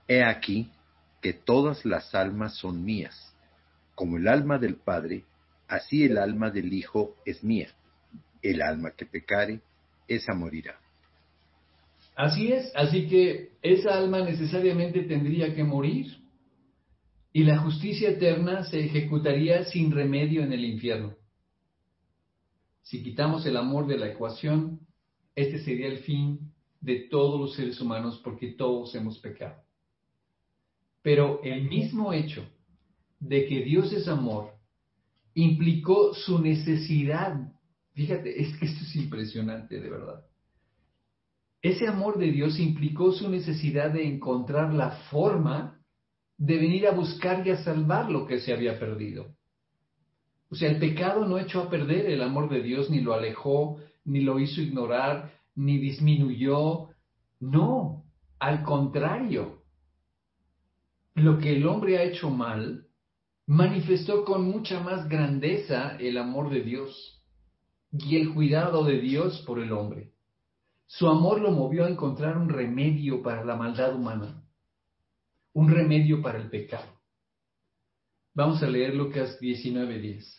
He 0.08 0.24
aquí 0.24 0.72
que 1.22 1.34
todas 1.34 1.84
las 1.84 2.16
almas 2.16 2.56
son 2.56 2.86
mías. 2.86 3.36
Como 3.96 4.16
el 4.16 4.30
alma 4.30 4.58
del 4.60 4.78
Padre, 4.78 5.26
así 5.70 6.04
el 6.04 6.18
alma 6.18 6.50
del 6.50 6.74
Hijo 6.74 7.16
es 7.26 7.44
mía. 7.44 7.70
El 8.42 8.62
alma 8.62 8.92
que 8.92 9.06
pecare, 9.06 9.62
esa 10.08 10.34
morirá. 10.34 10.80
Así 12.16 12.52
es, 12.52 12.72
así 12.76 13.08
que 13.08 13.52
esa 13.62 13.98
alma 13.98 14.22
necesariamente 14.22 15.04
tendría 15.04 15.56
que 15.56 15.64
morir 15.64 16.18
y 17.32 17.44
la 17.44 17.60
justicia 17.60 18.10
eterna 18.10 18.66
se 18.66 18.84
ejecutaría 18.84 19.64
sin 19.66 19.92
remedio 19.92 20.44
en 20.44 20.52
el 20.52 20.66
infierno. 20.66 21.16
Si 22.82 23.04
quitamos 23.04 23.46
el 23.46 23.56
amor 23.56 23.88
de 23.88 23.98
la 23.98 24.10
ecuación, 24.10 24.82
este 25.36 25.60
sería 25.60 25.88
el 25.88 26.00
fin 26.00 26.52
de 26.82 27.08
todos 27.10 27.40
los 27.40 27.56
seres 27.56 27.80
humanos 27.80 28.20
porque 28.24 28.48
todos 28.48 28.94
hemos 28.96 29.20
pecado. 29.20 29.62
Pero 31.02 31.40
el 31.44 31.70
mismo 31.70 32.12
hecho 32.12 32.46
de 33.20 33.46
que 33.46 33.62
Dios 33.62 33.94
es 33.94 34.08
amor 34.08 34.59
implicó 35.40 36.14
su 36.14 36.40
necesidad. 36.40 37.52
Fíjate, 37.94 38.42
es 38.42 38.58
que 38.58 38.66
esto 38.66 38.84
es 38.84 38.96
impresionante, 38.96 39.80
de 39.80 39.90
verdad. 39.90 40.26
Ese 41.62 41.88
amor 41.88 42.18
de 42.18 42.32
Dios 42.32 42.60
implicó 42.60 43.12
su 43.12 43.30
necesidad 43.30 43.92
de 43.92 44.08
encontrar 44.08 44.74
la 44.74 44.92
forma 45.12 45.82
de 46.38 46.58
venir 46.58 46.88
a 46.88 46.92
buscar 46.92 47.46
y 47.46 47.52
a 47.52 47.64
salvar 47.64 48.10
lo 48.10 48.26
que 48.26 48.40
se 48.40 48.54
había 48.54 48.80
perdido. 48.80 49.36
O 50.50 50.56
sea, 50.56 50.70
el 50.70 50.80
pecado 50.80 51.26
no 51.26 51.38
echó 51.38 51.64
a 51.64 51.70
perder 51.70 52.06
el 52.06 52.22
amor 52.22 52.50
de 52.50 52.62
Dios, 52.62 52.90
ni 52.90 53.02
lo 53.02 53.14
alejó, 53.14 53.80
ni 54.06 54.22
lo 54.22 54.40
hizo 54.40 54.62
ignorar, 54.62 55.34
ni 55.56 55.78
disminuyó. 55.78 56.90
No, 57.40 58.06
al 58.40 58.64
contrario. 58.64 59.64
Lo 61.16 61.38
que 61.38 61.58
el 61.58 61.68
hombre 61.68 61.98
ha 61.98 62.04
hecho 62.04 62.30
mal 62.30 62.89
manifestó 63.50 64.26
con 64.26 64.44
mucha 64.44 64.80
más 64.80 65.10
grandeza 65.10 65.98
el 66.00 66.20
amor 66.20 66.52
de 66.52 66.62
Dios 66.62 67.20
y 67.92 68.18
el 68.18 68.32
cuidado 68.36 68.84
de 68.84 69.00
Dios 69.00 69.44
por 69.48 69.58
el 69.58 69.72
hombre. 69.72 70.14
Su 70.86 71.08
amor 71.08 71.42
lo 71.42 71.50
movió 71.50 71.86
a 71.86 71.90
encontrar 71.90 72.38
un 72.38 72.48
remedio 72.48 73.24
para 73.24 73.44
la 73.44 73.56
maldad 73.56 73.96
humana, 73.96 74.44
un 75.54 75.72
remedio 75.72 76.22
para 76.22 76.38
el 76.40 76.52
pecado. 76.52 77.02
Vamos 78.36 78.62
a 78.62 78.68
leer 78.68 78.94
Lucas 78.94 79.40
19:10. 79.42 80.39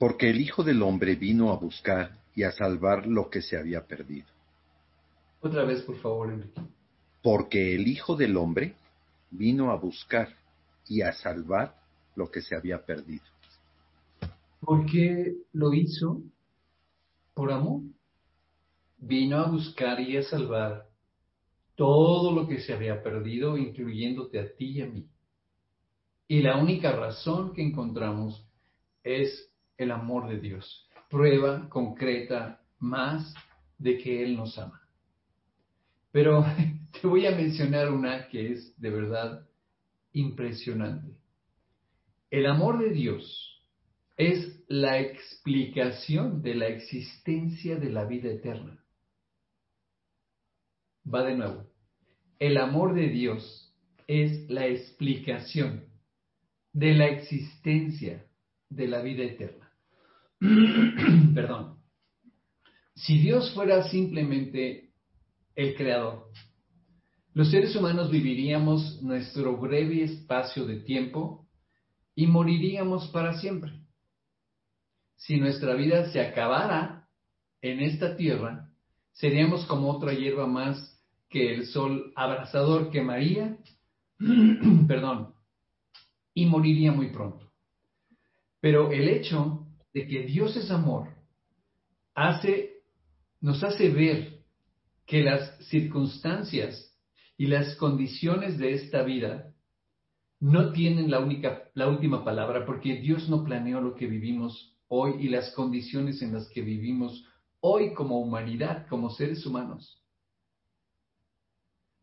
Porque 0.00 0.30
el 0.30 0.40
Hijo 0.40 0.64
del 0.64 0.82
Hombre 0.82 1.14
vino 1.14 1.52
a 1.52 1.56
buscar 1.56 2.16
y 2.34 2.44
a 2.44 2.52
salvar 2.52 3.06
lo 3.06 3.28
que 3.28 3.42
se 3.42 3.58
había 3.58 3.86
perdido. 3.86 4.26
Otra 5.42 5.62
vez, 5.64 5.82
por 5.82 6.00
favor, 6.00 6.32
Enrique. 6.32 6.58
Porque 7.22 7.74
el 7.74 7.86
Hijo 7.86 8.16
del 8.16 8.34
Hombre 8.38 8.72
vino 9.30 9.70
a 9.70 9.76
buscar 9.76 10.34
y 10.88 11.02
a 11.02 11.12
salvar 11.12 11.74
lo 12.16 12.30
que 12.30 12.40
se 12.40 12.56
había 12.56 12.82
perdido. 12.82 13.24
¿Por 14.60 14.86
qué 14.86 15.34
lo 15.52 15.74
hizo? 15.74 16.22
Por 17.34 17.52
amor. 17.52 17.82
Vino 18.96 19.36
a 19.36 19.50
buscar 19.50 20.00
y 20.00 20.16
a 20.16 20.22
salvar 20.22 20.86
todo 21.74 22.32
lo 22.32 22.48
que 22.48 22.60
se 22.60 22.72
había 22.72 23.02
perdido, 23.02 23.58
incluyéndote 23.58 24.40
a 24.40 24.50
ti 24.56 24.78
y 24.78 24.80
a 24.80 24.86
mí. 24.86 25.06
Y 26.26 26.40
la 26.40 26.56
única 26.56 26.92
razón 26.92 27.52
que 27.52 27.62
encontramos 27.62 28.46
es 29.04 29.49
el 29.80 29.90
amor 29.90 30.28
de 30.28 30.38
Dios. 30.38 30.86
Prueba 31.08 31.68
concreta 31.70 32.60
más 32.78 33.34
de 33.78 33.96
que 33.96 34.22
Él 34.22 34.36
nos 34.36 34.58
ama. 34.58 34.82
Pero 36.12 36.44
te 37.00 37.06
voy 37.06 37.26
a 37.26 37.34
mencionar 37.34 37.90
una 37.90 38.28
que 38.28 38.52
es 38.52 38.78
de 38.78 38.90
verdad 38.90 39.48
impresionante. 40.12 41.16
El 42.30 42.46
amor 42.46 42.78
de 42.78 42.90
Dios 42.90 43.64
es 44.18 44.62
la 44.68 45.00
explicación 45.00 46.42
de 46.42 46.54
la 46.54 46.68
existencia 46.68 47.76
de 47.76 47.90
la 47.90 48.04
vida 48.04 48.30
eterna. 48.30 48.84
Va 51.12 51.24
de 51.24 51.36
nuevo. 51.36 51.66
El 52.38 52.58
amor 52.58 52.94
de 52.94 53.08
Dios 53.08 53.74
es 54.06 54.48
la 54.50 54.66
explicación 54.66 55.86
de 56.72 56.94
la 56.94 57.06
existencia 57.06 58.26
de 58.68 58.86
la 58.86 59.00
vida 59.02 59.24
eterna. 59.24 59.59
Perdón. 61.34 61.78
Si 62.94 63.18
Dios 63.18 63.52
fuera 63.54 63.88
simplemente 63.88 64.92
el 65.54 65.74
creador, 65.74 66.26
los 67.32 67.50
seres 67.50 67.76
humanos 67.76 68.10
viviríamos 68.10 69.00
nuestro 69.02 69.56
breve 69.56 70.02
espacio 70.02 70.66
de 70.66 70.80
tiempo 70.80 71.46
y 72.14 72.26
moriríamos 72.26 73.08
para 73.08 73.38
siempre. 73.38 73.72
Si 75.16 75.36
nuestra 75.36 75.74
vida 75.74 76.10
se 76.10 76.20
acabara 76.20 77.08
en 77.62 77.80
esta 77.80 78.16
tierra, 78.16 78.70
seríamos 79.12 79.64
como 79.66 79.90
otra 79.90 80.12
hierba 80.12 80.46
más 80.46 80.98
que 81.28 81.54
el 81.54 81.66
sol 81.66 82.12
abrasador 82.16 82.90
quemaría, 82.90 83.58
perdón, 84.88 85.34
y 86.34 86.46
moriría 86.46 86.92
muy 86.92 87.10
pronto. 87.10 87.52
Pero 88.60 88.90
el 88.90 89.08
hecho 89.08 89.69
de 89.92 90.06
que 90.06 90.22
Dios 90.22 90.56
es 90.56 90.70
amor 90.70 91.08
hace, 92.14 92.82
nos 93.40 93.62
hace 93.62 93.88
ver 93.90 94.40
que 95.06 95.22
las 95.22 95.58
circunstancias 95.68 96.96
y 97.36 97.46
las 97.46 97.74
condiciones 97.76 98.58
de 98.58 98.74
esta 98.74 99.02
vida 99.02 99.54
no 100.38 100.72
tienen 100.72 101.10
la 101.10 101.20
única, 101.20 101.64
la 101.74 101.88
última 101.88 102.24
palabra, 102.24 102.64
porque 102.64 102.96
Dios 102.96 103.28
no 103.28 103.44
planeó 103.44 103.80
lo 103.80 103.94
que 103.94 104.06
vivimos 104.06 104.76
hoy 104.88 105.14
y 105.20 105.28
las 105.28 105.52
condiciones 105.52 106.22
en 106.22 106.32
las 106.32 106.48
que 106.48 106.62
vivimos 106.62 107.26
hoy 107.60 107.92
como 107.94 108.20
humanidad, 108.20 108.86
como 108.88 109.10
seres 109.10 109.44
humanos. 109.44 110.02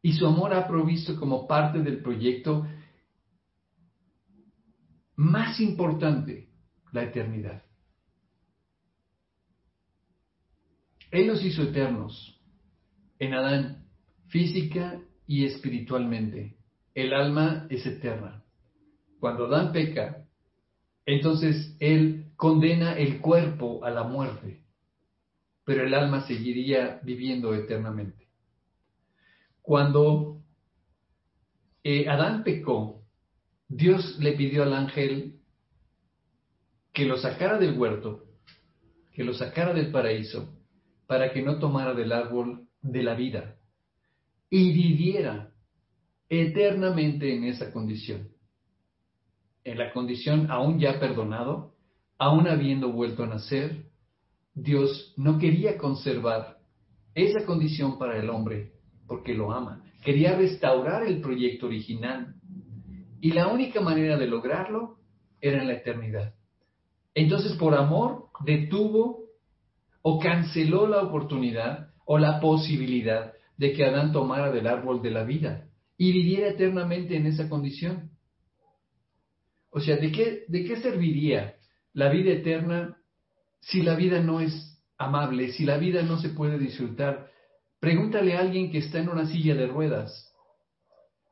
Y 0.01 0.13
su 0.13 0.27
amor 0.27 0.53
ha 0.53 0.67
provisto 0.67 1.19
como 1.19 1.47
parte 1.47 1.79
del 1.79 2.01
proyecto 2.01 2.67
más 5.15 5.59
importante, 5.59 6.49
la 6.91 7.03
eternidad. 7.03 7.66
Él 11.11 11.27
nos 11.27 11.43
hizo 11.43 11.63
eternos 11.63 12.39
en 13.19 13.33
Adán, 13.33 13.85
física 14.27 15.01
y 15.25 15.45
espiritualmente. 15.45 16.57
El 16.93 17.13
alma 17.13 17.67
es 17.69 17.85
eterna. 17.85 18.43
Cuando 19.19 19.45
Adán 19.45 19.71
peca, 19.71 20.25
entonces 21.05 21.75
Él 21.79 22.31
condena 22.35 22.97
el 22.97 23.19
cuerpo 23.19 23.83
a 23.83 23.89
la 23.89 24.03
muerte, 24.03 24.61
pero 25.63 25.85
el 25.85 25.93
alma 25.93 26.27
seguiría 26.27 26.99
viviendo 27.03 27.53
eternamente. 27.53 28.27
Cuando 29.61 30.41
eh, 31.83 32.07
Adán 32.09 32.43
pecó, 32.43 33.03
Dios 33.67 34.17
le 34.19 34.33
pidió 34.33 34.63
al 34.63 34.73
ángel 34.73 35.39
que 36.93 37.05
lo 37.05 37.17
sacara 37.17 37.57
del 37.57 37.77
huerto, 37.77 38.25
que 39.13 39.23
lo 39.23 39.33
sacara 39.33 39.73
del 39.73 39.91
paraíso, 39.91 40.56
para 41.07 41.31
que 41.31 41.41
no 41.41 41.57
tomara 41.59 41.93
del 41.93 42.11
árbol 42.11 42.67
de 42.81 43.03
la 43.03 43.15
vida 43.15 43.55
y 44.49 44.71
viviera 44.73 45.51
eternamente 46.29 47.33
en 47.33 47.45
esa 47.45 47.71
condición. 47.71 48.29
En 49.63 49.77
la 49.77 49.91
condición 49.91 50.51
aún 50.51 50.79
ya 50.79 50.99
perdonado, 50.99 51.73
aún 52.17 52.47
habiendo 52.47 52.91
vuelto 52.91 53.23
a 53.23 53.27
nacer, 53.27 53.85
Dios 54.53 55.13
no 55.17 55.37
quería 55.37 55.77
conservar 55.77 56.57
esa 57.13 57.45
condición 57.45 57.97
para 57.97 58.17
el 58.19 58.29
hombre 58.29 58.73
porque 59.07 59.33
lo 59.33 59.51
ama. 59.51 59.83
Quería 60.03 60.37
restaurar 60.37 61.03
el 61.07 61.21
proyecto 61.21 61.65
original. 61.67 62.35
Y 63.19 63.31
la 63.31 63.47
única 63.47 63.81
manera 63.81 64.17
de 64.17 64.27
lograrlo 64.27 64.99
era 65.41 65.61
en 65.61 65.67
la 65.67 65.73
eternidad. 65.73 66.35
Entonces, 67.15 67.53
por 67.53 67.73
amor, 67.73 68.27
detuvo 68.45 69.26
o 70.09 70.19
canceló 70.19 70.87
la 70.87 71.01
oportunidad 71.01 71.89
o 72.05 72.17
la 72.17 72.39
posibilidad 72.39 73.33
de 73.57 73.73
que 73.73 73.83
Adán 73.83 74.13
tomara 74.13 74.53
del 74.53 74.65
árbol 74.65 75.01
de 75.01 75.11
la 75.11 75.25
vida 75.25 75.67
y 75.97 76.13
viviera 76.13 76.47
eternamente 76.47 77.17
en 77.17 77.25
esa 77.25 77.49
condición. 77.49 78.11
O 79.69 79.81
sea, 79.81 79.97
¿de 79.97 80.09
qué, 80.13 80.45
de 80.47 80.63
qué 80.63 80.77
serviría 80.77 81.55
la 81.91 82.09
vida 82.09 82.31
eterna 82.31 82.95
si 83.59 83.81
la 83.81 83.95
vida 83.95 84.21
no 84.21 84.39
es 84.39 84.81
amable, 84.97 85.51
si 85.51 85.65
la 85.65 85.77
vida 85.77 86.03
no 86.03 86.17
se 86.21 86.29
puede 86.29 86.57
disfrutar? 86.57 87.29
Pregúntale 87.81 88.37
a 88.37 88.39
alguien 88.39 88.71
que 88.71 88.77
está 88.77 88.99
en 88.99 89.09
una 89.09 89.25
silla 89.25 89.55
de 89.55 89.67
ruedas. 89.67 90.33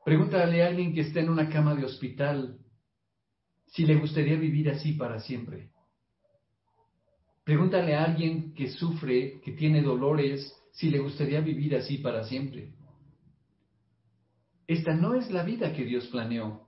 Pregúntale 0.04 0.64
a 0.64 0.68
alguien 0.68 0.94
que 0.94 1.00
está 1.00 1.22
en 1.22 1.30
una 1.30 1.48
cama 1.48 1.76
de 1.76 1.86
hospital 1.86 2.58
si 3.68 3.86
le 3.86 3.96
gustaría 3.96 4.36
vivir 4.36 4.70
así 4.70 4.92
para 4.96 5.22
siempre. 5.22 5.70
Pregúntale 7.46 7.96
a 7.96 8.04
alguien 8.04 8.54
que 8.56 8.70
sufre, 8.70 9.39
que 9.41 9.52
tiene 9.52 9.82
dolores, 9.82 10.52
si 10.72 10.89
le 10.89 11.00
gustaría 11.00 11.39
vivir 11.41 11.76
así 11.76 12.00
para 12.00 12.24
siempre. 12.24 12.74
Esta 14.68 14.96
no 14.96 15.14
es 15.14 15.30
la 15.30 15.43
vida 15.43 15.72
que 15.72 15.86
Dios 15.86 16.08
planeó. 16.08 16.68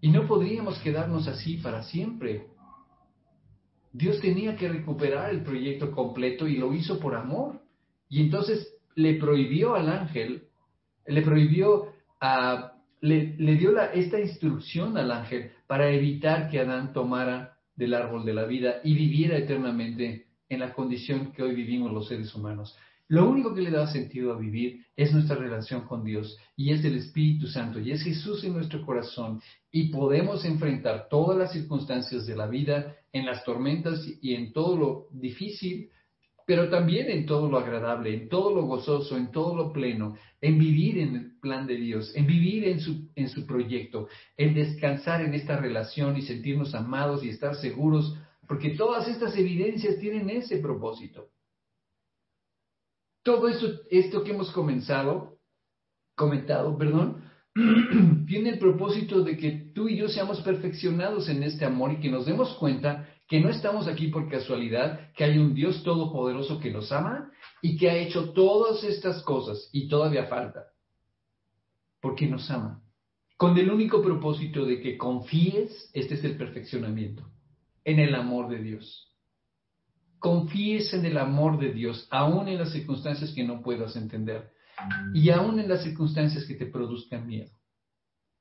Y 0.00 0.10
no 0.10 0.26
podríamos 0.26 0.78
quedarnos 0.80 1.28
así 1.28 1.58
para 1.58 1.84
siempre. 1.84 2.48
Dios 3.92 4.20
tenía 4.20 4.56
que 4.56 4.68
recuperar 4.68 5.30
el 5.30 5.42
proyecto 5.42 5.92
completo 5.92 6.46
y 6.48 6.56
lo 6.56 6.74
hizo 6.74 6.98
por 6.98 7.14
amor. 7.14 7.62
Y 8.08 8.22
entonces 8.22 8.74
le 8.96 9.14
prohibió 9.14 9.74
al 9.74 9.88
ángel, 9.88 10.48
le 11.06 11.22
prohibió 11.22 11.92
a, 12.20 12.72
le, 13.00 13.36
dio 13.56 13.78
esta 13.78 14.20
instrucción 14.20 14.98
al 14.98 15.12
ángel 15.12 15.52
para 15.66 15.90
evitar 15.90 16.50
que 16.50 16.58
Adán 16.58 16.92
tomara 16.92 17.55
del 17.76 17.94
árbol 17.94 18.24
de 18.24 18.34
la 18.34 18.44
vida 18.44 18.80
y 18.82 18.94
viviera 18.94 19.36
eternamente 19.36 20.26
en 20.48 20.60
la 20.60 20.72
condición 20.72 21.32
que 21.32 21.42
hoy 21.42 21.54
vivimos 21.54 21.92
los 21.92 22.08
seres 22.08 22.34
humanos. 22.34 22.76
Lo 23.08 23.30
único 23.30 23.54
que 23.54 23.62
le 23.62 23.70
da 23.70 23.86
sentido 23.86 24.32
a 24.32 24.38
vivir 24.38 24.84
es 24.96 25.12
nuestra 25.12 25.36
relación 25.36 25.82
con 25.82 26.02
Dios 26.02 26.36
y 26.56 26.72
es 26.72 26.84
el 26.84 26.96
Espíritu 26.96 27.46
Santo 27.46 27.78
y 27.78 27.92
es 27.92 28.02
Jesús 28.02 28.42
en 28.42 28.54
nuestro 28.54 28.84
corazón 28.84 29.40
y 29.70 29.90
podemos 29.90 30.44
enfrentar 30.44 31.06
todas 31.08 31.38
las 31.38 31.52
circunstancias 31.52 32.26
de 32.26 32.34
la 32.34 32.48
vida 32.48 32.96
en 33.12 33.24
las 33.24 33.44
tormentas 33.44 34.04
y 34.20 34.34
en 34.34 34.52
todo 34.52 34.76
lo 34.76 35.06
difícil 35.12 35.90
pero 36.46 36.70
también 36.70 37.10
en 37.10 37.26
todo 37.26 37.50
lo 37.50 37.58
agradable, 37.58 38.14
en 38.14 38.28
todo 38.28 38.54
lo 38.54 38.62
gozoso, 38.62 39.16
en 39.16 39.32
todo 39.32 39.56
lo 39.56 39.72
pleno, 39.72 40.16
en 40.40 40.58
vivir 40.58 40.98
en 40.98 41.16
el 41.16 41.40
plan 41.40 41.66
de 41.66 41.74
Dios, 41.74 42.14
en 42.14 42.24
vivir 42.26 42.68
en 42.68 42.80
su, 42.80 43.10
en 43.16 43.28
su 43.28 43.44
proyecto, 43.44 44.08
en 44.36 44.54
descansar 44.54 45.22
en 45.22 45.34
esta 45.34 45.56
relación 45.56 46.16
y 46.16 46.22
sentirnos 46.22 46.72
amados 46.74 47.24
y 47.24 47.30
estar 47.30 47.56
seguros, 47.56 48.16
porque 48.46 48.70
todas 48.70 49.08
estas 49.08 49.36
evidencias 49.36 49.98
tienen 49.98 50.30
ese 50.30 50.58
propósito. 50.58 51.30
Todo 53.24 53.48
esto, 53.48 53.66
esto 53.90 54.22
que 54.22 54.30
hemos 54.30 54.52
comenzado, 54.52 55.40
comentado, 56.14 56.78
perdón, 56.78 57.24
tiene 58.28 58.50
el 58.50 58.60
propósito 58.60 59.24
de 59.24 59.36
que 59.36 59.50
tú 59.74 59.88
y 59.88 59.96
yo 59.96 60.08
seamos 60.08 60.40
perfeccionados 60.42 61.28
en 61.28 61.42
este 61.42 61.64
amor 61.64 61.92
y 61.92 62.00
que 62.00 62.10
nos 62.10 62.24
demos 62.24 62.54
cuenta 62.54 63.08
que 63.28 63.40
no 63.40 63.50
estamos 63.50 63.88
aquí 63.88 64.08
por 64.08 64.28
casualidad, 64.28 65.12
que 65.12 65.24
hay 65.24 65.38
un 65.38 65.54
Dios 65.54 65.82
todopoderoso 65.82 66.60
que 66.60 66.70
nos 66.70 66.92
ama 66.92 67.30
y 67.60 67.76
que 67.76 67.90
ha 67.90 67.96
hecho 67.96 68.32
todas 68.32 68.84
estas 68.84 69.22
cosas 69.22 69.68
y 69.72 69.88
todavía 69.88 70.26
falta, 70.26 70.66
porque 72.00 72.26
nos 72.26 72.50
ama, 72.50 72.82
con 73.36 73.58
el 73.58 73.70
único 73.70 74.02
propósito 74.02 74.64
de 74.64 74.80
que 74.80 74.96
confíes, 74.96 75.90
este 75.92 76.14
es 76.14 76.24
el 76.24 76.36
perfeccionamiento, 76.36 77.22
en 77.84 77.98
el 77.98 78.14
amor 78.14 78.48
de 78.48 78.62
Dios. 78.62 79.12
Confíes 80.18 80.94
en 80.94 81.04
el 81.04 81.18
amor 81.18 81.58
de 81.58 81.72
Dios, 81.72 82.06
aún 82.10 82.48
en 82.48 82.58
las 82.58 82.72
circunstancias 82.72 83.32
que 83.32 83.44
no 83.44 83.60
puedas 83.60 83.96
entender 83.96 84.50
y 85.14 85.30
aún 85.30 85.58
en 85.58 85.68
las 85.68 85.82
circunstancias 85.82 86.44
que 86.44 86.54
te 86.54 86.66
produzcan 86.66 87.26
miedo, 87.26 87.50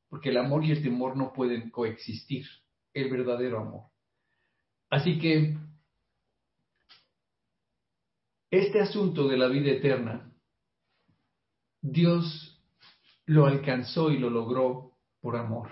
porque 0.09 0.29
el 0.29 0.37
amor 0.37 0.63
y 0.63 0.71
el 0.71 0.83
temor 0.83 1.17
no 1.17 1.33
pueden 1.33 1.69
coexistir, 1.71 2.45
el 2.93 3.09
verdadero 3.09 3.59
amor. 3.59 3.94
Así 4.89 5.17
que 5.19 5.57
este 8.51 8.79
asunto 8.79 9.27
de 9.27 9.37
la 9.37 9.47
vida 9.47 9.71
eterna, 9.71 10.31
Dios 11.81 12.63
lo 13.25 13.45
alcanzó 13.45 14.11
y 14.11 14.17
lo 14.17 14.29
logró 14.29 14.91
por 15.19 15.35
amor. 15.35 15.69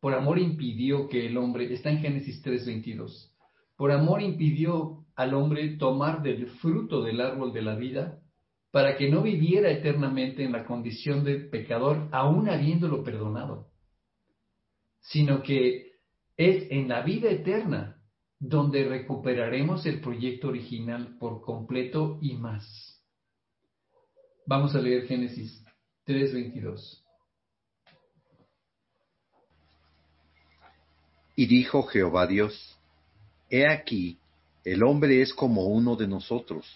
Por 0.00 0.14
amor 0.14 0.38
impidió 0.38 1.08
que 1.08 1.26
el 1.26 1.36
hombre, 1.36 1.72
está 1.72 1.90
en 1.90 2.00
Génesis 2.00 2.42
3:22, 2.42 3.32
por 3.76 3.92
amor 3.92 4.22
impidió 4.22 5.06
al 5.14 5.34
hombre 5.34 5.76
tomar 5.76 6.22
del 6.22 6.46
fruto 6.46 7.02
del 7.02 7.20
árbol 7.20 7.52
de 7.52 7.62
la 7.62 7.76
vida 7.76 8.18
para 8.70 8.96
que 8.96 9.10
no 9.10 9.22
viviera 9.22 9.70
eternamente 9.70 10.44
en 10.44 10.52
la 10.52 10.64
condición 10.64 11.24
de 11.24 11.40
pecador, 11.40 12.08
aún 12.12 12.48
habiéndolo 12.48 13.02
perdonado, 13.02 13.68
sino 15.00 15.42
que 15.42 15.92
es 16.36 16.70
en 16.70 16.88
la 16.88 17.02
vida 17.02 17.30
eterna 17.30 17.99
donde 18.40 18.84
recuperaremos 18.84 19.84
el 19.84 20.00
proyecto 20.00 20.48
original 20.48 21.18
por 21.18 21.42
completo 21.42 22.18
y 22.22 22.36
más. 22.36 22.98
Vamos 24.46 24.74
a 24.74 24.80
leer 24.80 25.06
Génesis 25.06 25.62
3:22. 26.06 27.04
Y 31.36 31.46
dijo 31.46 31.82
Jehová 31.84 32.26
Dios, 32.26 32.78
He 33.50 33.66
aquí, 33.68 34.18
el 34.64 34.82
hombre 34.82 35.20
es 35.20 35.34
como 35.34 35.66
uno 35.66 35.96
de 35.96 36.08
nosotros, 36.08 36.66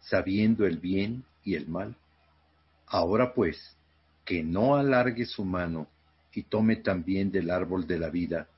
sabiendo 0.00 0.66
el 0.66 0.78
bien 0.78 1.24
y 1.42 1.54
el 1.54 1.68
mal. 1.68 1.96
Ahora 2.86 3.32
pues, 3.32 3.76
que 4.24 4.42
no 4.42 4.76
alargue 4.76 5.24
su 5.24 5.44
mano 5.44 5.86
y 6.34 6.42
tome 6.42 6.76
también 6.76 7.30
del 7.30 7.50
árbol 7.50 7.86
de 7.86 7.98
la 7.98 8.10
vida 8.10 8.48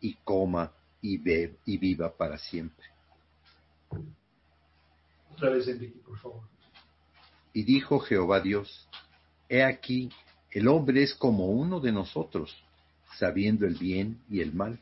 y 0.00 0.14
coma 0.24 0.72
y, 1.02 1.20
y 1.64 1.78
viva 1.78 2.16
para 2.16 2.38
siempre. 2.38 2.86
Otra 5.32 5.50
vez, 5.50 5.68
Enrique, 5.68 5.98
por 6.04 6.18
favor. 6.18 6.42
Y 7.52 7.62
dijo 7.64 8.00
Jehová 8.00 8.40
Dios, 8.40 8.88
He 9.48 9.62
aquí, 9.62 10.10
el 10.50 10.68
hombre 10.68 11.02
es 11.02 11.14
como 11.14 11.46
uno 11.46 11.80
de 11.80 11.92
nosotros, 11.92 12.56
sabiendo 13.18 13.66
el 13.66 13.74
bien 13.74 14.20
y 14.28 14.40
el 14.40 14.52
mal. 14.52 14.78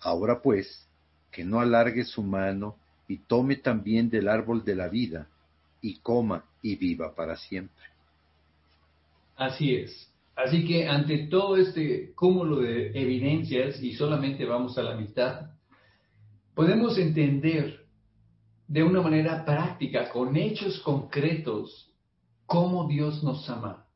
Ahora 0.00 0.40
pues, 0.40 0.86
que 1.30 1.44
no 1.44 1.60
alargue 1.60 2.04
su 2.04 2.22
mano 2.22 2.76
y 3.08 3.18
tome 3.18 3.56
también 3.56 4.08
del 4.08 4.28
árbol 4.28 4.64
de 4.64 4.74
la 4.74 4.88
vida 4.88 5.28
y 5.80 5.98
coma 5.98 6.44
y 6.62 6.76
viva 6.76 7.14
para 7.14 7.36
siempre. 7.36 7.84
Así 9.36 9.74
es. 9.74 10.08
Así 10.36 10.66
que 10.66 10.86
ante 10.86 11.28
todo 11.28 11.56
este 11.56 12.14
cúmulo 12.14 12.60
de 12.60 12.88
evidencias, 12.88 13.82
y 13.82 13.94
solamente 13.94 14.44
vamos 14.44 14.76
a 14.76 14.82
la 14.82 14.94
mitad, 14.94 15.50
podemos 16.54 16.98
entender 16.98 17.86
de 18.68 18.82
una 18.82 19.00
manera 19.00 19.44
práctica, 19.44 20.10
con 20.10 20.36
hechos 20.36 20.80
concretos, 20.80 21.90
cómo 22.44 22.86
Dios 22.86 23.22
nos 23.24 23.48
ama. 23.48 23.86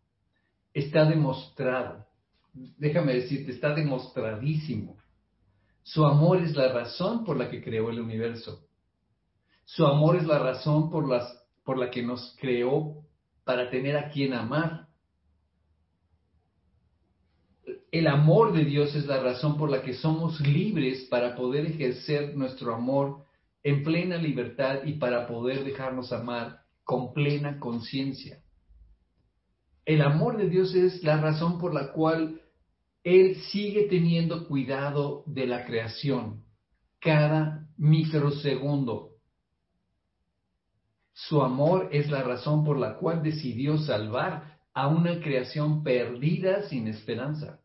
Está 0.73 1.05
demostrado, 1.05 2.07
déjame 2.53 3.15
decirte, 3.15 3.53
está 3.53 3.75
demostradísimo. 3.75 4.97
Su 5.83 6.07
amor 6.07 6.43
es 6.43 6.55
la 6.55 6.73
razón 6.73 7.25
por 7.25 7.37
la 7.37 7.51
que 7.51 7.63
creó 7.63 7.91
el 7.91 8.01
universo. 8.01 8.67
Su 9.65 9.87
amor 9.87 10.17
es 10.17 10.27
la 10.27 10.39
razón 10.39 10.91
por, 10.91 11.09
las, 11.09 11.45
por 11.65 11.79
la 11.79 11.91
que 11.91 12.03
nos 12.03 12.37
creó 12.41 13.05
para 13.45 13.71
tener 13.71 13.97
a 13.97 14.11
quien 14.11 14.35
amar. 14.35 14.90
El 17.93 18.07
amor 18.07 18.53
de 18.53 18.65
Dios 18.65 18.95
es 18.95 19.07
la 19.07 19.21
razón 19.21 19.57
por 19.57 19.69
la 19.69 19.83
que 19.83 19.95
somos 19.95 20.41
libres 20.41 21.09
para 21.11 21.35
poder 21.35 21.67
ejercer 21.67 22.37
nuestro 22.37 22.73
amor 22.73 23.25
en 23.65 23.83
plena 23.83 24.17
libertad 24.17 24.85
y 24.85 24.93
para 24.93 25.27
poder 25.27 25.65
dejarnos 25.65 26.13
amar 26.13 26.61
con 26.85 27.13
plena 27.13 27.59
conciencia. 27.59 28.43
El 29.85 30.03
amor 30.03 30.37
de 30.37 30.49
Dios 30.49 30.73
es 30.75 31.03
la 31.03 31.21
razón 31.21 31.59
por 31.59 31.75
la 31.75 31.91
cual 31.93 32.41
Él 33.03 33.37
sigue 33.51 33.89
teniendo 33.89 34.47
cuidado 34.47 35.25
de 35.27 35.47
la 35.47 35.65
creación 35.65 36.45
cada 37.01 37.67
microsegundo. 37.77 39.17
Su 41.13 41.43
amor 41.43 41.89
es 41.91 42.09
la 42.09 42.23
razón 42.23 42.65
por 42.65 42.79
la 42.79 42.99
cual 42.99 43.23
decidió 43.23 43.79
salvar 43.79 44.59
a 44.75 44.87
una 44.87 45.21
creación 45.21 45.83
perdida 45.83 46.69
sin 46.69 46.87
esperanza. 46.87 47.60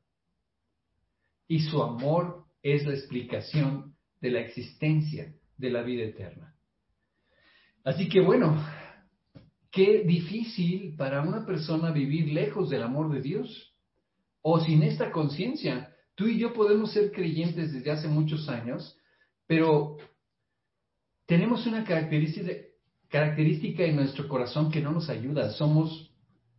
Y 1.47 1.59
su 1.59 1.81
amor 1.81 2.45
es 2.61 2.85
la 2.85 2.93
explicación 2.93 3.95
de 4.21 4.31
la 4.31 4.39
existencia 4.39 5.33
de 5.57 5.69
la 5.69 5.83
vida 5.83 6.03
eterna. 6.03 6.55
Así 7.83 8.09
que 8.09 8.21
bueno, 8.21 8.65
qué 9.71 10.03
difícil 10.03 10.95
para 10.97 11.21
una 11.21 11.45
persona 11.45 11.91
vivir 11.91 12.33
lejos 12.33 12.71
del 12.71 12.81
amor 12.81 13.13
de 13.13 13.21
Dios 13.21 13.75
o 14.41 14.59
sin 14.59 14.81
esta 14.81 15.11
conciencia. 15.11 15.93
Tú 16.15 16.27
y 16.27 16.39
yo 16.39 16.53
podemos 16.53 16.91
ser 16.91 17.11
creyentes 17.11 17.71
desde 17.71 17.91
hace 17.91 18.07
muchos 18.07 18.49
años, 18.49 18.97
pero 19.45 19.97
tenemos 21.27 21.67
una 21.67 21.83
característica, 21.83 23.83
en 23.83 23.95
nuestro 23.95 24.27
corazón 24.27 24.71
que 24.71 24.81
no 24.81 24.91
nos 24.91 25.09
ayuda. 25.09 25.51
Somos 25.51 26.11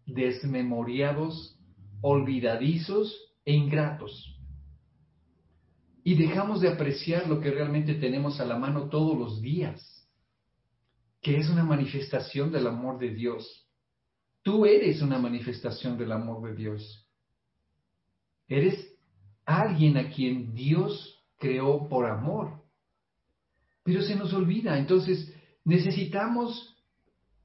desmemoriados, 0.07 1.59
olvidadizos 2.01 3.35
e 3.45 3.55
ingratos 3.55 4.36
y 6.07 6.15
dejamos 6.15 6.61
de 6.61 6.69
apreciar 6.69 7.27
lo 7.27 7.41
que 7.41 7.51
realmente 7.51 7.95
tenemos 7.95 8.39
a 8.39 8.45
la 8.45 8.57
mano 8.57 8.89
todos 8.89 9.19
los 9.19 9.43
días, 9.43 10.09
que 11.21 11.37
es 11.37 11.51
una 11.51 11.65
manifestación 11.65 12.53
del 12.53 12.69
amor 12.69 13.01
de 13.01 13.13
Dios. 13.13 13.69
Tú 14.43 14.67
eres 14.67 15.03
una 15.03 15.19
manifestación 15.19 15.99
del 15.99 16.13
amor 16.13 16.49
de 16.49 16.55
Dios. 16.55 17.09
Eres 18.47 18.89
alguien 19.45 19.97
a 19.97 20.09
quien 20.09 20.55
Dios 20.55 21.25
creó 21.41 21.89
por 21.89 22.07
amor. 22.07 22.53
Pero 23.83 24.01
se 24.03 24.15
nos 24.15 24.33
olvida. 24.33 24.79
Entonces 24.79 25.35
necesitamos 25.65 26.77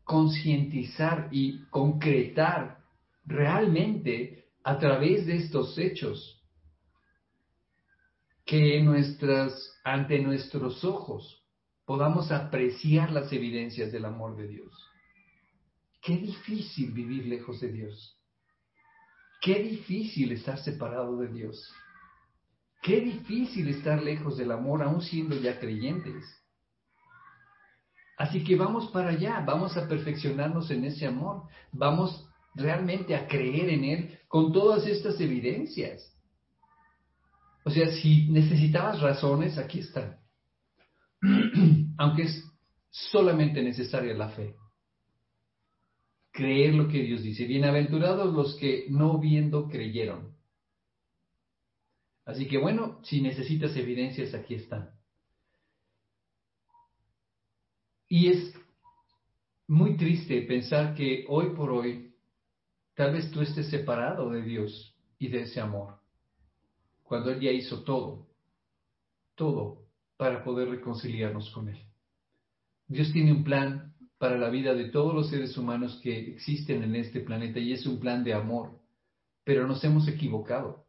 concientizar 0.04 1.30
y 1.32 1.64
concretar 1.72 2.78
realmente 3.26 4.46
a 4.64 4.78
través 4.78 5.26
de 5.26 5.38
estos 5.38 5.76
hechos 5.80 6.41
que 8.46 8.82
nuestras, 8.82 9.80
ante 9.84 10.20
nuestros 10.20 10.84
ojos 10.84 11.46
podamos 11.86 12.32
apreciar 12.32 13.12
las 13.12 13.32
evidencias 13.34 13.92
del 13.92 14.06
amor 14.06 14.36
de 14.36 14.48
Dios. 14.48 14.72
Qué 16.02 16.18
difícil 16.18 16.92
vivir 16.92 17.26
lejos 17.26 17.60
de 17.62 17.72
Dios. 17.72 18.18
Qué 19.42 19.62
difícil 19.62 20.32
estar 20.32 20.58
separado 20.60 21.18
de 21.18 21.28
Dios. 21.28 21.72
Qué 22.82 23.00
difícil 23.02 23.68
estar 23.70 24.02
lejos 24.02 24.38
del 24.38 24.52
amor 24.52 24.82
aún 24.82 25.02
siendo 25.02 25.36
ya 25.36 25.60
creyentes. 25.60 26.26
Así 28.18 28.44
que 28.44 28.56
vamos 28.56 28.92
para 28.92 29.10
allá, 29.10 29.44
vamos 29.46 29.78
a 29.78 29.88
perfeccionarnos 29.88 30.70
en 30.70 30.86
ese 30.86 31.08
amor, 31.08 31.44
vamos 31.72 32.28
realmente 32.54 33.16
a 33.16 33.28
creer 33.28 33.70
en 33.70 33.84
Él 33.84 34.20
con 34.28 34.52
todas 34.52 34.86
estas 34.86 35.20
evidencias. 35.20 36.11
O 37.64 37.70
sea, 37.70 37.92
si 37.92 38.28
necesitabas 38.30 39.02
razones, 39.02 39.58
aquí 39.58 39.80
están. 39.80 40.20
Aunque 41.98 42.24
es 42.24 42.44
solamente 42.90 43.62
necesaria 43.62 44.14
la 44.16 44.30
fe. 44.30 44.56
Creer 46.32 46.74
lo 46.74 46.88
que 46.88 47.04
Dios 47.04 47.22
dice. 47.22 47.46
Bienaventurados 47.46 48.34
los 48.34 48.56
que 48.56 48.86
no 48.90 49.20
viendo 49.20 49.68
creyeron. 49.68 50.36
Así 52.26 52.48
que 52.48 52.58
bueno, 52.58 53.00
si 53.04 53.22
necesitas 53.22 53.76
evidencias, 53.76 54.34
aquí 54.34 54.56
están. 54.56 54.90
Y 58.08 58.28
es 58.28 58.54
muy 59.68 59.98
triste 59.98 60.42
pensar 60.42 60.96
que 60.96 61.26
hoy 61.30 61.56
por 61.56 61.72
hoy, 61.72 62.16
tal 62.96 63.14
vez 63.14 63.30
tú 63.32 63.42
estés 63.42 63.70
separado 63.70 64.30
de 64.30 64.42
Dios 64.42 64.96
y 65.18 65.28
de 65.28 65.44
ese 65.44 65.62
amor 65.62 66.01
cuando 67.12 67.30
Él 67.30 67.42
ya 67.42 67.52
hizo 67.52 67.84
todo, 67.84 68.30
todo 69.36 69.80
para 70.16 70.46
poder 70.46 70.70
reconciliarnos 70.70 71.50
con 71.50 71.68
Él. 71.68 71.78
Dios 72.88 73.12
tiene 73.12 73.34
un 73.34 73.44
plan 73.44 73.94
para 74.18 74.38
la 74.38 74.50
vida 74.50 74.74
de 74.74 74.92
todos 74.92 75.14
los 75.14 75.30
seres 75.30 75.58
humanos 75.58 76.00
que 76.02 76.18
existen 76.18 76.84
en 76.84 76.96
este 76.96 77.20
planeta 77.20 77.60
y 77.60 77.74
es 77.74 77.86
un 77.86 78.00
plan 78.00 78.24
de 78.24 78.34
amor, 78.34 78.80
pero 79.44 79.68
nos 79.68 79.84
hemos 79.84 80.08
equivocado. 80.08 80.86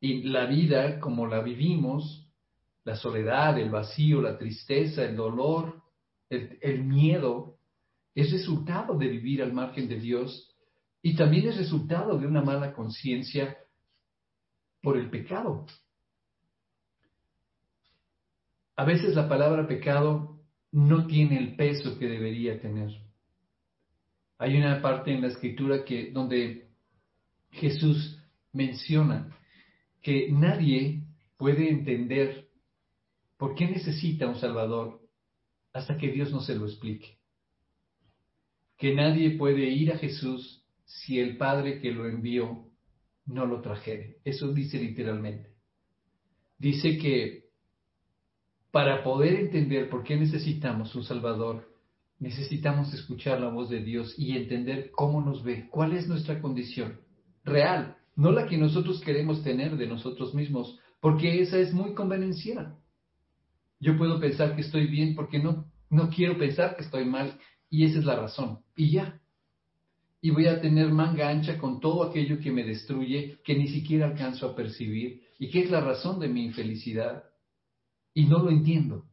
Y 0.00 0.24
la 0.24 0.46
vida 0.46 0.98
como 0.98 1.28
la 1.28 1.42
vivimos, 1.42 2.28
la 2.82 2.96
soledad, 2.96 3.56
el 3.56 3.70
vacío, 3.70 4.20
la 4.20 4.36
tristeza, 4.38 5.04
el 5.04 5.14
dolor, 5.14 5.80
el, 6.28 6.58
el 6.60 6.82
miedo, 6.82 7.56
es 8.16 8.32
resultado 8.32 8.98
de 8.98 9.06
vivir 9.06 9.44
al 9.44 9.52
margen 9.52 9.86
de 9.86 10.00
Dios 10.00 10.52
y 11.02 11.14
también 11.14 11.46
es 11.46 11.56
resultado 11.56 12.18
de 12.18 12.26
una 12.26 12.42
mala 12.42 12.72
conciencia 12.72 13.56
por 14.86 14.96
el 14.96 15.10
pecado. 15.10 15.66
A 18.76 18.84
veces 18.84 19.16
la 19.16 19.28
palabra 19.28 19.66
pecado 19.66 20.38
no 20.70 21.08
tiene 21.08 21.38
el 21.38 21.56
peso 21.56 21.98
que 21.98 22.06
debería 22.06 22.60
tener. 22.60 22.92
Hay 24.38 24.56
una 24.56 24.80
parte 24.80 25.12
en 25.12 25.22
la 25.22 25.26
escritura 25.26 25.84
que 25.84 26.12
donde 26.12 26.68
Jesús 27.50 28.22
menciona 28.52 29.36
que 30.02 30.30
nadie 30.30 31.02
puede 31.36 31.68
entender 31.68 32.48
por 33.38 33.56
qué 33.56 33.66
necesita 33.66 34.28
un 34.28 34.36
Salvador 34.36 35.00
hasta 35.72 35.98
que 35.98 36.12
Dios 36.12 36.30
no 36.30 36.42
se 36.42 36.54
lo 36.54 36.64
explique. 36.64 37.18
Que 38.78 38.94
nadie 38.94 39.30
puede 39.32 39.68
ir 39.68 39.90
a 39.90 39.98
Jesús 39.98 40.64
si 40.84 41.18
el 41.18 41.36
Padre 41.38 41.80
que 41.80 41.90
lo 41.90 42.06
envió 42.06 42.65
no 43.26 43.46
lo 43.46 43.60
trajere. 43.60 44.18
Eso 44.24 44.52
dice 44.52 44.78
literalmente. 44.78 45.50
Dice 46.58 46.96
que 46.96 47.46
para 48.70 49.02
poder 49.02 49.34
entender 49.34 49.88
por 49.88 50.04
qué 50.04 50.16
necesitamos 50.16 50.94
un 50.94 51.04
Salvador, 51.04 51.68
necesitamos 52.18 52.92
escuchar 52.94 53.40
la 53.40 53.48
voz 53.48 53.68
de 53.68 53.82
Dios 53.82 54.14
y 54.18 54.36
entender 54.36 54.90
cómo 54.90 55.20
nos 55.20 55.42
ve, 55.42 55.68
cuál 55.70 55.94
es 55.94 56.08
nuestra 56.08 56.40
condición 56.40 57.00
real, 57.44 57.96
no 58.16 58.32
la 58.32 58.46
que 58.46 58.56
nosotros 58.56 59.00
queremos 59.00 59.42
tener 59.42 59.76
de 59.76 59.86
nosotros 59.86 60.34
mismos, 60.34 60.78
porque 61.00 61.40
esa 61.40 61.58
es 61.58 61.72
muy 61.72 61.94
convenenciera. 61.94 62.78
Yo 63.78 63.96
puedo 63.96 64.18
pensar 64.18 64.54
que 64.54 64.62
estoy 64.62 64.86
bien 64.86 65.14
porque 65.14 65.38
no, 65.38 65.70
no 65.90 66.08
quiero 66.08 66.38
pensar 66.38 66.76
que 66.76 66.82
estoy 66.82 67.04
mal 67.04 67.38
y 67.68 67.84
esa 67.84 67.98
es 67.98 68.04
la 68.04 68.16
razón. 68.16 68.60
Y 68.74 68.90
ya, 68.90 69.20
y 70.26 70.30
voy 70.30 70.48
a 70.48 70.60
tener 70.60 70.90
manga 70.90 71.28
ancha 71.28 71.56
con 71.56 71.78
todo 71.78 72.02
aquello 72.02 72.40
que 72.40 72.50
me 72.50 72.64
destruye, 72.64 73.38
que 73.44 73.54
ni 73.54 73.68
siquiera 73.68 74.06
alcanzo 74.06 74.48
a 74.48 74.56
percibir 74.56 75.22
y 75.38 75.48
que 75.52 75.60
es 75.60 75.70
la 75.70 75.80
razón 75.80 76.18
de 76.18 76.26
mi 76.26 76.44
infelicidad. 76.44 77.22
Y 78.12 78.24
no 78.24 78.40
lo 78.40 78.50
entiendo. 78.50 79.04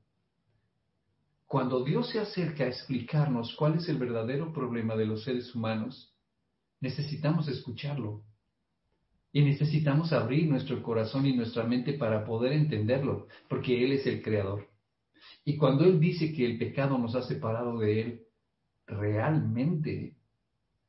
Cuando 1.46 1.84
Dios 1.84 2.10
se 2.10 2.20
acerca 2.20 2.64
a 2.64 2.70
explicarnos 2.70 3.56
cuál 3.56 3.76
es 3.76 3.88
el 3.90 4.00
verdadero 4.00 4.52
problema 4.52 4.96
de 4.96 5.06
los 5.06 5.24
seres 5.24 5.54
humanos, 5.54 6.16
necesitamos 6.82 7.48
escucharlo. 7.48 8.24
Y 9.32 9.44
necesitamos 9.44 10.14
abrir 10.14 10.50
nuestro 10.50 10.82
corazón 10.82 11.28
y 11.28 11.36
nuestra 11.36 11.64
mente 11.64 11.94
para 11.94 12.26
poder 12.26 12.54
entenderlo, 12.54 13.28
porque 13.48 13.86
Él 13.86 13.92
es 13.92 14.08
el 14.08 14.24
creador. 14.24 14.68
Y 15.46 15.58
cuando 15.58 15.86
Él 15.86 16.00
dice 16.00 16.34
que 16.34 16.44
el 16.44 16.58
pecado 16.58 16.98
nos 16.98 17.14
ha 17.14 17.22
separado 17.22 17.78
de 17.78 18.02
Él, 18.02 18.22
realmente 18.88 20.16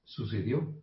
sucedió. 0.05 0.75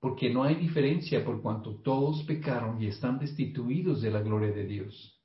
Porque 0.00 0.30
no 0.30 0.42
hay 0.42 0.56
diferencia 0.56 1.24
por 1.24 1.40
cuanto 1.42 1.76
todos 1.76 2.24
pecaron 2.24 2.82
y 2.82 2.88
están 2.88 3.18
destituidos 3.18 4.02
de 4.02 4.10
la 4.10 4.20
gloria 4.20 4.50
de 4.50 4.66
Dios. 4.66 5.20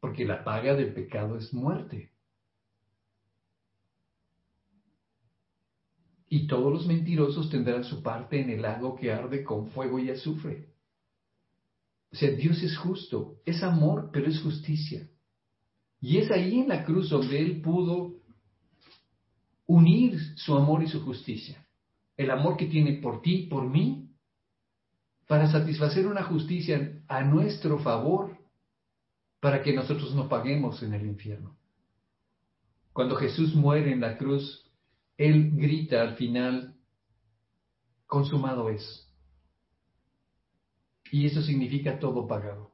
Porque 0.00 0.26
la 0.26 0.44
paga 0.44 0.74
del 0.74 0.92
pecado 0.92 1.36
es 1.36 1.54
muerte. 1.54 2.12
Y 6.28 6.46
todos 6.46 6.72
los 6.72 6.86
mentirosos 6.86 7.48
tendrán 7.48 7.84
su 7.84 8.02
parte 8.02 8.40
en 8.40 8.50
el 8.50 8.62
lago 8.62 8.96
que 8.96 9.12
arde 9.12 9.44
con 9.44 9.68
fuego 9.68 9.98
y 9.98 10.10
azufre. 10.10 10.68
O 12.12 12.16
sea, 12.16 12.30
Dios 12.30 12.62
es 12.62 12.76
justo, 12.76 13.40
es 13.44 13.62
amor, 13.62 14.10
pero 14.12 14.26
es 14.26 14.40
justicia. 14.40 15.08
Y 16.00 16.18
es 16.18 16.30
ahí 16.30 16.60
en 16.60 16.68
la 16.68 16.84
cruz 16.84 17.08
donde 17.08 17.38
Él 17.38 17.60
pudo 17.62 18.14
unir 19.66 20.18
su 20.36 20.54
amor 20.54 20.82
y 20.82 20.88
su 20.88 21.02
justicia. 21.04 21.66
El 22.16 22.30
amor 22.30 22.56
que 22.56 22.66
tiene 22.66 22.94
por 22.94 23.22
ti, 23.22 23.46
por 23.50 23.68
mí, 23.68 24.10
para 25.26 25.50
satisfacer 25.50 26.06
una 26.06 26.22
justicia 26.22 27.02
a 27.08 27.22
nuestro 27.22 27.78
favor, 27.78 28.38
para 29.40 29.62
que 29.62 29.72
nosotros 29.72 30.14
no 30.14 30.28
paguemos 30.28 30.82
en 30.82 30.94
el 30.94 31.06
infierno. 31.06 31.56
Cuando 32.92 33.16
Jesús 33.16 33.54
muere 33.54 33.92
en 33.92 34.00
la 34.00 34.16
cruz, 34.16 34.64
Él 35.16 35.50
grita 35.52 36.00
al 36.02 36.14
final, 36.16 36.76
consumado 38.06 38.70
es. 38.70 39.10
Y 41.10 41.26
eso 41.26 41.42
significa 41.42 41.98
todo 41.98 42.26
pagado. 42.26 42.72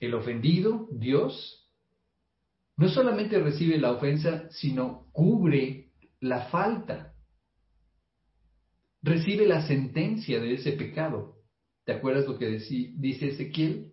El 0.00 0.14
ofendido, 0.14 0.88
Dios, 0.90 1.59
no 2.80 2.88
solamente 2.88 3.38
recibe 3.38 3.76
la 3.76 3.92
ofensa, 3.92 4.48
sino 4.48 5.10
cubre 5.12 5.90
la 6.18 6.46
falta. 6.46 7.12
Recibe 9.02 9.46
la 9.46 9.66
sentencia 9.66 10.40
de 10.40 10.54
ese 10.54 10.72
pecado. 10.72 11.34
¿Te 11.84 11.92
acuerdas 11.92 12.26
lo 12.26 12.38
que 12.38 12.46
dice 12.48 13.28
Ezequiel? 13.28 13.92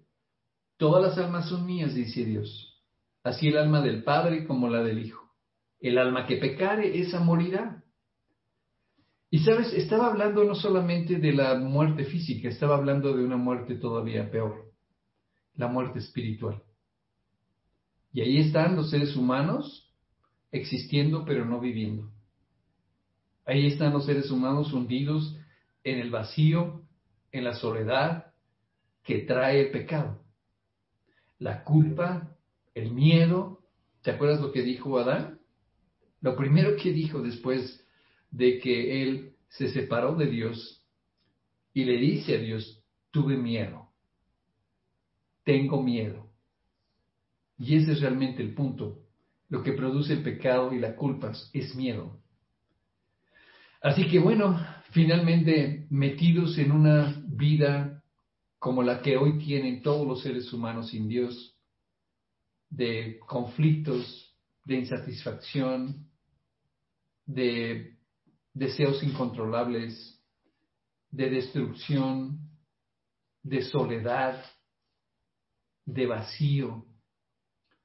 Todas 0.77 1.03
las 1.03 1.17
almas 1.17 1.49
son 1.49 1.65
mías, 1.65 1.95
dice 1.95 2.23
Dios. 2.23 2.81
Así 3.23 3.49
el 3.49 3.57
alma 3.57 3.81
del 3.81 4.05
Padre 4.05 4.47
como 4.47 4.69
la 4.69 4.81
del 4.81 5.05
Hijo. 5.05 5.33
El 5.81 5.97
alma 5.97 6.25
que 6.25 6.37
pecare, 6.37 6.97
esa 6.97 7.19
morirá. 7.19 7.83
Y 9.29 9.39
sabes, 9.39 9.73
estaba 9.73 10.07
hablando 10.07 10.45
no 10.45 10.55
solamente 10.55 11.17
de 11.17 11.33
la 11.33 11.55
muerte 11.55 12.05
física, 12.05 12.47
estaba 12.47 12.77
hablando 12.77 13.13
de 13.17 13.25
una 13.25 13.35
muerte 13.35 13.75
todavía 13.75 14.31
peor, 14.31 14.71
la 15.55 15.67
muerte 15.67 15.99
espiritual. 15.99 16.63
Y 18.11 18.21
ahí 18.21 18.37
están 18.37 18.75
los 18.75 18.89
seres 18.89 19.15
humanos 19.15 19.93
existiendo 20.51 21.25
pero 21.25 21.45
no 21.45 21.59
viviendo. 21.59 22.11
Ahí 23.45 23.67
están 23.67 23.93
los 23.93 24.05
seres 24.05 24.29
humanos 24.31 24.73
hundidos 24.73 25.37
en 25.83 25.99
el 25.99 26.09
vacío, 26.09 26.81
en 27.31 27.43
la 27.43 27.53
soledad 27.53 28.33
que 29.03 29.19
trae 29.19 29.61
el 29.61 29.71
pecado. 29.71 30.21
La 31.39 31.63
culpa, 31.63 32.35
el 32.73 32.91
miedo. 32.91 33.63
¿Te 34.01 34.11
acuerdas 34.11 34.41
lo 34.41 34.51
que 34.51 34.63
dijo 34.63 34.99
Adán? 34.99 35.39
Lo 36.19 36.35
primero 36.35 36.75
que 36.75 36.91
dijo 36.91 37.21
después 37.21 37.85
de 38.31 38.59
que 38.59 39.03
él 39.03 39.35
se 39.49 39.69
separó 39.69 40.15
de 40.15 40.27
Dios 40.27 40.85
y 41.73 41.85
le 41.85 41.97
dice 41.97 42.35
a 42.35 42.39
Dios, 42.39 42.83
tuve 43.11 43.37
miedo, 43.37 43.89
tengo 45.43 45.81
miedo. 45.81 46.26
Y 47.57 47.75
ese 47.75 47.93
es 47.93 48.01
realmente 48.01 48.41
el 48.41 48.53
punto. 48.53 48.99
Lo 49.49 49.63
que 49.63 49.73
produce 49.73 50.13
el 50.13 50.23
pecado 50.23 50.73
y 50.73 50.79
la 50.79 50.95
culpa 50.95 51.31
es 51.53 51.75
miedo. 51.75 52.19
Así 53.81 54.07
que 54.09 54.19
bueno, 54.19 54.59
finalmente 54.91 55.87
metidos 55.89 56.57
en 56.57 56.71
una 56.71 57.23
vida 57.27 58.03
como 58.59 58.83
la 58.83 59.01
que 59.01 59.17
hoy 59.17 59.37
tienen 59.37 59.81
todos 59.81 60.07
los 60.07 60.21
seres 60.21 60.51
humanos 60.51 60.89
sin 60.89 61.07
Dios, 61.07 61.55
de 62.69 63.19
conflictos, 63.25 64.35
de 64.65 64.75
insatisfacción, 64.75 66.07
de 67.25 67.97
deseos 68.53 69.03
incontrolables, 69.03 70.21
de 71.11 71.29
destrucción, 71.29 72.39
de 73.43 73.61
soledad, 73.61 74.43
de 75.85 76.05
vacío, 76.05 76.85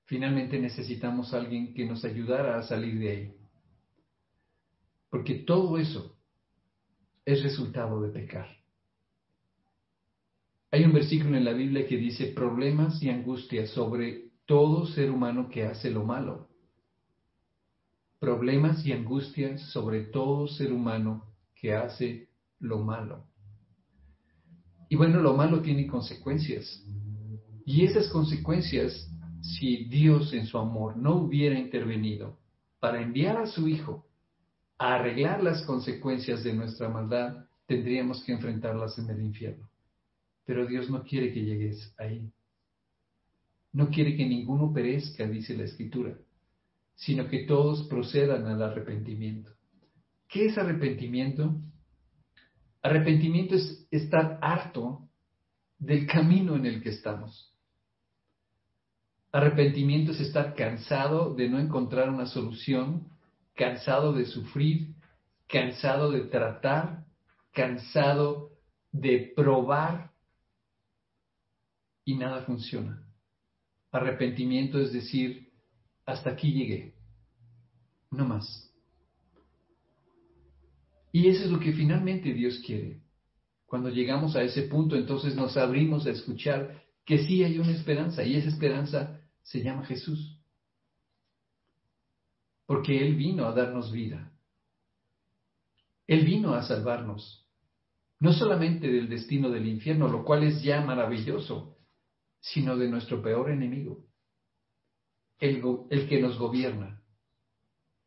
finalmente 0.05 0.59
necesitamos 0.59 1.33
alguien 1.35 1.75
que 1.75 1.87
nos 1.87 2.05
ayudara 2.05 2.59
a 2.59 2.63
salir 2.63 2.99
de 2.99 3.11
ahí. 3.11 3.35
Porque 5.11 5.35
todo 5.35 5.79
eso 5.79 6.17
es 7.25 7.43
resultado 7.43 8.01
de 8.03 8.11
pecar. 8.11 8.49
Hay 10.71 10.85
un 10.85 10.93
versículo 10.93 11.37
en 11.37 11.45
la 11.45 11.53
Biblia 11.53 11.87
que 11.87 11.99
dice 11.99 12.29
problemas 12.29 13.03
y 13.03 13.11
angustias 13.11 13.71
sobre 13.71 14.31
todo 14.47 14.87
ser 14.87 15.11
humano 15.11 15.51
que 15.51 15.65
hace 15.65 15.91
lo 15.91 16.05
malo. 16.05 16.49
Problemas 18.19 18.85
y 18.87 18.93
angustias 18.93 19.61
sobre 19.71 20.05
todo 20.05 20.49
ser 20.49 20.73
humano 20.73 21.27
que 21.55 21.75
hace 21.75 22.31
lo 22.59 22.79
malo. 22.79 23.27
Y 24.89 24.97
bueno, 24.97 25.21
lo 25.21 25.35
malo 25.35 25.61
tiene 25.61 25.87
consecuencias. 25.87 26.85
Y 27.67 27.85
esas 27.85 28.09
consecuencias 28.09 29.12
si 29.43 29.85
Dios 29.85 30.33
en 30.33 30.47
su 30.47 30.57
amor 30.57 30.97
no 30.97 31.17
hubiera 31.17 31.59
intervenido 31.59 32.39
para 32.79 33.03
enviar 33.03 33.37
a 33.37 33.47
su 33.47 33.69
Hijo 33.69 34.07
a 34.79 34.95
arreglar 34.95 35.43
las 35.43 35.63
consecuencias 35.63 36.45
de 36.45 36.55
nuestra 36.55 36.89
maldad, 36.89 37.45
tendríamos 37.67 38.23
que 38.25 38.33
enfrentarlas 38.33 38.99
en 38.99 39.11
el 39.11 39.21
infierno. 39.21 39.69
Pero 40.45 40.67
Dios 40.67 40.91
no 40.91 41.03
quiere 41.03 41.33
que 41.33 41.45
llegues 41.45 41.93
ahí. 41.99 42.31
No 43.73 43.89
quiere 43.89 44.17
que 44.17 44.27
ninguno 44.27 44.73
perezca, 44.73 45.27
dice 45.27 45.57
la 45.57 45.65
Escritura, 45.65 46.17
sino 46.95 47.29
que 47.29 47.45
todos 47.45 47.87
procedan 47.89 48.47
al 48.47 48.63
arrepentimiento. 48.63 49.51
¿Qué 50.29 50.47
es 50.47 50.59
arrepentimiento? 50.59 51.55
Arrepentimiento 52.83 53.55
es 53.55 53.87
estar 53.91 54.39
harto 54.43 55.09
del 55.79 56.07
camino 56.07 56.57
en 56.57 56.67
el 56.67 56.83
que 56.83 56.91
estamos. 56.91 57.52
Arrepentimiento 59.33 60.13
es 60.13 60.21
estar 60.21 60.55
cansado 60.55 61.35
de 61.35 61.49
no 61.49 61.59
encontrar 61.59 62.11
una 62.11 62.27
solución, 62.27 63.09
cansado 63.55 64.13
de 64.13 64.27
sufrir, 64.27 64.95
cansado 65.49 66.11
de 66.11 66.21
tratar, 66.25 67.07
cansado 67.51 68.51
de 68.93 69.33
probar 69.35 70.13
y 72.05 72.15
nada 72.17 72.43
funciona. 72.43 73.03
Arrepentimiento 73.91 74.79
es 74.79 74.93
decir, 74.93 75.51
hasta 76.05 76.31
aquí 76.31 76.53
llegué, 76.53 76.95
no 78.11 78.27
más. 78.27 78.71
Y 81.11 81.29
eso 81.29 81.45
es 81.45 81.51
lo 81.51 81.59
que 81.59 81.73
finalmente 81.73 82.35
Dios 82.35 82.61
quiere. 82.65 83.01
Cuando 83.65 83.89
llegamos 83.89 84.37
a 84.37 84.43
ese 84.43 84.63
punto, 84.63 84.95
entonces 84.95 85.35
nos 85.35 85.57
abrimos 85.57 86.07
a 86.07 86.11
escuchar 86.11 86.83
que 87.07 87.25
sí 87.25 87.43
hay 87.43 87.59
una 87.59 87.73
esperanza 87.73 88.25
y 88.25 88.37
esa 88.37 88.49
esperanza 88.49 89.22
se 89.43 89.63
llama 89.63 89.85
Jesús. 89.85 90.39
Porque 92.67 92.99
Él 93.07 93.17
vino 93.17 93.47
a 93.47 93.53
darnos 93.53 93.93
vida. 93.93 94.33
Él 96.07 96.25
vino 96.25 96.55
a 96.55 96.63
salvarnos. 96.63 97.47
No 98.21 98.33
solamente 98.33 98.91
del 98.91 99.09
destino 99.09 99.51
del 99.51 99.67
infierno, 99.67 100.09
lo 100.09 100.25
cual 100.25 100.45
es 100.45 100.63
ya 100.63 100.81
maravilloso, 100.81 101.77
sino 102.41 102.77
de 102.77 102.89
nuestro 102.89 103.23
peor 103.23 103.51
enemigo. 103.51 104.07
El, 105.39 105.63
el 105.91 106.09
que 106.09 106.21
nos 106.21 106.39
gobierna, 106.39 107.03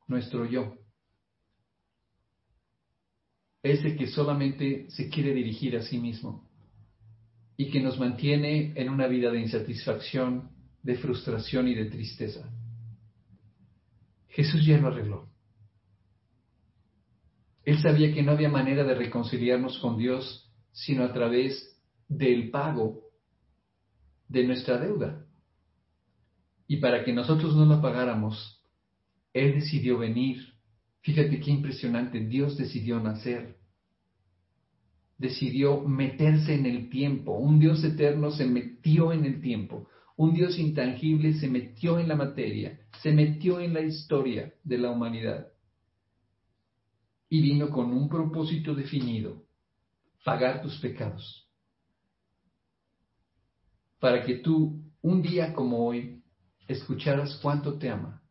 nuestro 0.07 0.45
yo. 0.45 0.77
Ese 3.61 3.95
que 3.97 4.07
solamente 4.07 4.89
se 4.91 5.09
quiere 5.09 5.33
dirigir 5.33 5.75
a 5.75 5.81
sí 5.81 5.97
mismo 5.97 6.49
y 7.57 7.71
que 7.71 7.81
nos 7.81 7.99
mantiene 7.99 8.73
en 8.75 8.89
una 8.89 9.07
vida 9.07 9.31
de 9.31 9.39
insatisfacción, 9.39 10.54
de 10.85 10.95
frustración 10.97 11.67
y 11.67 11.73
de 11.73 11.85
tristeza. 11.85 12.47
Jesús 14.27 14.63
ya 14.63 14.77
lo 14.77 14.89
arregló. 14.89 15.27
Él 17.63 17.81
sabía 17.81 18.13
que 18.13 18.21
no 18.21 18.33
había 18.33 18.49
manera 18.49 18.83
de 18.83 18.93
reconciliarnos 18.93 19.79
con 19.79 19.97
Dios 19.97 20.43
sino 20.71 21.03
a 21.03 21.11
través 21.11 21.75
del 22.07 22.51
pago 22.51 23.01
de 24.27 24.45
nuestra 24.45 24.77
deuda. 24.77 25.25
Y 26.67 26.77
para 26.77 27.03
que 27.03 27.13
nosotros 27.13 27.55
no 27.55 27.65
la 27.65 27.81
pagáramos, 27.81 28.61
Él 29.33 29.55
decidió 29.55 29.97
venir. 29.97 30.53
Fíjate 31.01 31.39
qué 31.39 31.49
impresionante, 31.49 32.19
Dios 32.19 32.57
decidió 32.57 32.99
nacer. 32.99 33.57
Decidió 35.17 35.81
meterse 35.81 36.53
en 36.53 36.67
el 36.67 36.89
tiempo. 36.89 37.31
Un 37.31 37.59
Dios 37.59 37.83
eterno 37.83 38.29
se 38.29 38.45
metió 38.45 39.11
en 39.13 39.25
el 39.25 39.41
tiempo 39.41 39.87
Un 40.17 40.33
Dios 40.33 40.57
intangible 40.57 41.33
se 41.33 41.49
metió 41.49 41.99
en 41.99 42.07
la 42.07 42.15
materia, 42.15 42.79
se 43.01 43.11
metió 43.11 43.59
en 43.59 43.73
la 43.73 43.81
historia 43.81 44.53
de 44.63 44.77
la 44.77 44.91
humanidad 44.91 45.47
y 47.27 47.41
vino 47.41 47.69
con 47.69 47.91
un 47.91 48.07
propósito 48.07 48.73
definido, 48.73 49.43
pagar 50.23 50.61
tus 50.61 50.79
pecados. 50.79 51.49
Para 53.99 54.23
que 54.23 54.35
tú, 54.35 54.83
un 55.01 55.21
día 55.21 55.53
como 55.53 55.85
hoy, 55.85 56.23
escucharas 56.67 57.37
cuánto 57.41 57.77
te 57.77 57.89
ama 57.89 58.23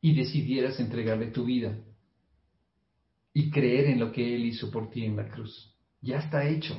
y 0.00 0.14
decidieras 0.14 0.78
entregarle 0.78 1.32
tu 1.32 1.44
vida 1.44 1.78
y 3.32 3.50
creer 3.50 3.86
en 3.86 4.00
lo 4.00 4.12
que 4.12 4.34
Él 4.34 4.44
hizo 4.46 4.70
por 4.70 4.90
ti 4.90 5.04
en 5.04 5.16
la 5.16 5.28
cruz. 5.28 5.76
Ya 6.00 6.18
está 6.18 6.48
hecho. 6.48 6.74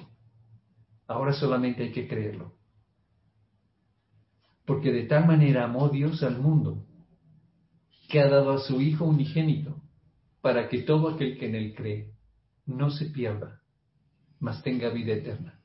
Ahora 1.08 1.34
solamente 1.34 1.84
hay 1.84 1.92
que 1.92 2.08
creerlo. 2.08 2.59
Porque 4.70 4.92
de 4.92 5.08
tal 5.08 5.26
manera 5.26 5.64
amó 5.64 5.90
Dios 5.90 6.22
al 6.22 6.38
mundo 6.38 6.86
que 8.08 8.20
ha 8.20 8.30
dado 8.30 8.52
a 8.52 8.60
su 8.60 8.80
Hijo 8.80 9.04
unigénito 9.04 9.82
para 10.42 10.70
que 10.70 10.84
todo 10.84 11.10
aquel 11.10 11.40
que 11.40 11.48
en 11.48 11.56
Él 11.56 11.74
cree 11.76 12.14
no 12.68 12.92
se 12.92 13.08
pierda, 13.08 13.64
mas 14.40 14.62
tenga 14.62 14.92
vida 14.92 15.14
eterna. 15.14 15.60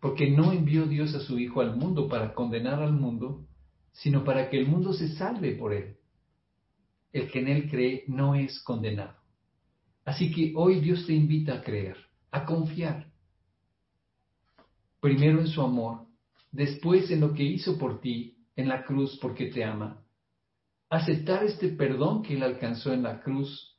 Porque 0.00 0.30
no 0.30 0.52
envió 0.52 0.84
Dios 0.84 1.14
a 1.14 1.20
su 1.20 1.38
Hijo 1.38 1.62
al 1.62 1.74
mundo 1.74 2.10
para 2.10 2.34
condenar 2.34 2.82
al 2.82 2.92
mundo, 2.92 3.46
sino 3.92 4.22
para 4.22 4.50
que 4.50 4.58
el 4.58 4.66
mundo 4.66 4.92
se 4.92 5.16
salve 5.16 5.52
por 5.52 5.72
Él. 5.72 5.96
El 7.14 7.30
que 7.30 7.38
en 7.38 7.48
Él 7.48 7.70
cree 7.70 8.04
no 8.06 8.34
es 8.34 8.60
condenado. 8.64 9.16
Así 10.04 10.30
que 10.30 10.52
hoy 10.56 10.80
Dios 10.80 11.06
te 11.06 11.14
invita 11.14 11.54
a 11.54 11.62
creer, 11.62 11.96
a 12.30 12.44
confiar. 12.44 13.10
Primero 15.00 15.40
en 15.40 15.46
su 15.46 15.62
amor, 15.62 16.09
después 16.52 17.10
en 17.10 17.20
lo 17.20 17.34
que 17.34 17.44
hizo 17.44 17.78
por 17.78 18.00
ti 18.00 18.36
en 18.56 18.68
la 18.68 18.84
cruz 18.84 19.18
porque 19.20 19.46
te 19.46 19.64
ama. 19.64 20.04
Aceptar 20.88 21.44
este 21.44 21.68
perdón 21.68 22.22
que 22.22 22.34
Él 22.34 22.42
alcanzó 22.42 22.92
en 22.92 23.02
la 23.02 23.20
cruz. 23.20 23.78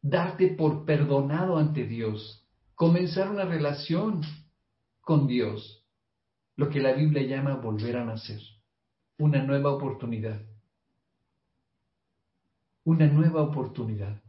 Darte 0.00 0.54
por 0.54 0.84
perdonado 0.84 1.58
ante 1.58 1.84
Dios. 1.84 2.46
Comenzar 2.74 3.30
una 3.30 3.44
relación 3.44 4.22
con 5.00 5.26
Dios. 5.26 5.84
Lo 6.56 6.68
que 6.68 6.80
la 6.80 6.92
Biblia 6.92 7.22
llama 7.22 7.56
volver 7.56 7.96
a 7.96 8.04
nacer. 8.04 8.40
Una 9.18 9.42
nueva 9.42 9.72
oportunidad. 9.72 10.40
Una 12.84 13.06
nueva 13.06 13.42
oportunidad. 13.42 14.22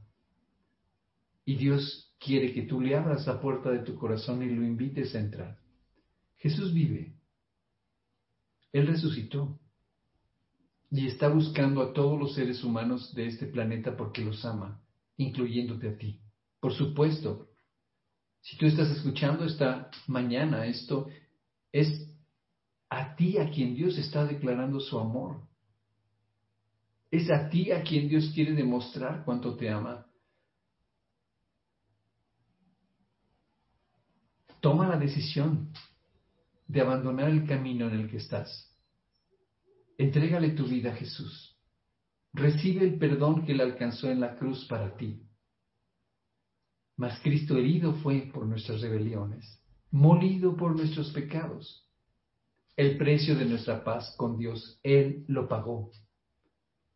Y 1.45 1.55
Dios 1.55 2.15
quiere 2.19 2.53
que 2.53 2.63
tú 2.63 2.81
le 2.81 2.95
abras 2.95 3.27
la 3.27 3.39
puerta 3.39 3.69
de 3.69 3.79
tu 3.79 3.95
corazón 3.95 4.41
y 4.43 4.49
lo 4.49 4.63
invites 4.63 5.13
a 5.15 5.19
entrar. 5.19 5.57
Jesús 6.37 6.73
vive. 6.73 7.13
Él 8.73 8.87
resucitó. 8.87 9.59
Y 10.91 11.07
está 11.07 11.29
buscando 11.29 11.81
a 11.81 11.93
todos 11.93 12.19
los 12.19 12.35
seres 12.35 12.63
humanos 12.63 13.15
de 13.15 13.27
este 13.27 13.47
planeta 13.47 13.95
porque 13.95 14.23
los 14.23 14.43
ama, 14.45 14.83
incluyéndote 15.17 15.89
a 15.89 15.97
ti. 15.97 16.19
Por 16.59 16.73
supuesto, 16.73 17.49
si 18.41 18.57
tú 18.57 18.65
estás 18.65 18.91
escuchando 18.91 19.45
esta 19.45 19.89
mañana, 20.07 20.65
esto 20.65 21.07
es 21.71 22.07
a 22.89 23.15
ti 23.15 23.39
a 23.39 23.49
quien 23.49 23.73
Dios 23.73 23.97
está 23.97 24.25
declarando 24.25 24.79
su 24.79 24.99
amor. 24.99 25.41
Es 27.09 27.31
a 27.31 27.49
ti 27.49 27.71
a 27.71 27.81
quien 27.81 28.07
Dios 28.07 28.31
quiere 28.33 28.53
demostrar 28.53 29.23
cuánto 29.25 29.55
te 29.55 29.69
ama. 29.69 30.05
Toma 34.59 34.87
la 34.87 34.97
decisión 34.97 35.71
de 36.67 36.81
abandonar 36.81 37.29
el 37.29 37.45
camino 37.45 37.87
en 37.87 37.99
el 37.99 38.09
que 38.09 38.17
estás. 38.17 38.73
Entrégale 39.97 40.49
tu 40.49 40.65
vida 40.65 40.91
a 40.91 40.95
Jesús. 40.95 41.57
Recibe 42.33 42.85
el 42.85 42.97
perdón 42.97 43.45
que 43.45 43.51
Él 43.51 43.61
alcanzó 43.61 44.09
en 44.09 44.19
la 44.19 44.35
cruz 44.37 44.65
para 44.65 44.95
ti. 44.97 45.21
Mas 46.97 47.19
Cristo 47.21 47.57
herido 47.57 47.93
fue 47.95 48.31
por 48.33 48.45
nuestras 48.45 48.81
rebeliones, 48.81 49.61
molido 49.91 50.55
por 50.55 50.75
nuestros 50.75 51.11
pecados. 51.11 51.87
El 52.75 52.97
precio 52.97 53.35
de 53.35 53.45
nuestra 53.45 53.83
paz 53.83 54.15
con 54.17 54.37
Dios, 54.37 54.79
Él 54.81 55.25
lo 55.27 55.47
pagó. 55.47 55.91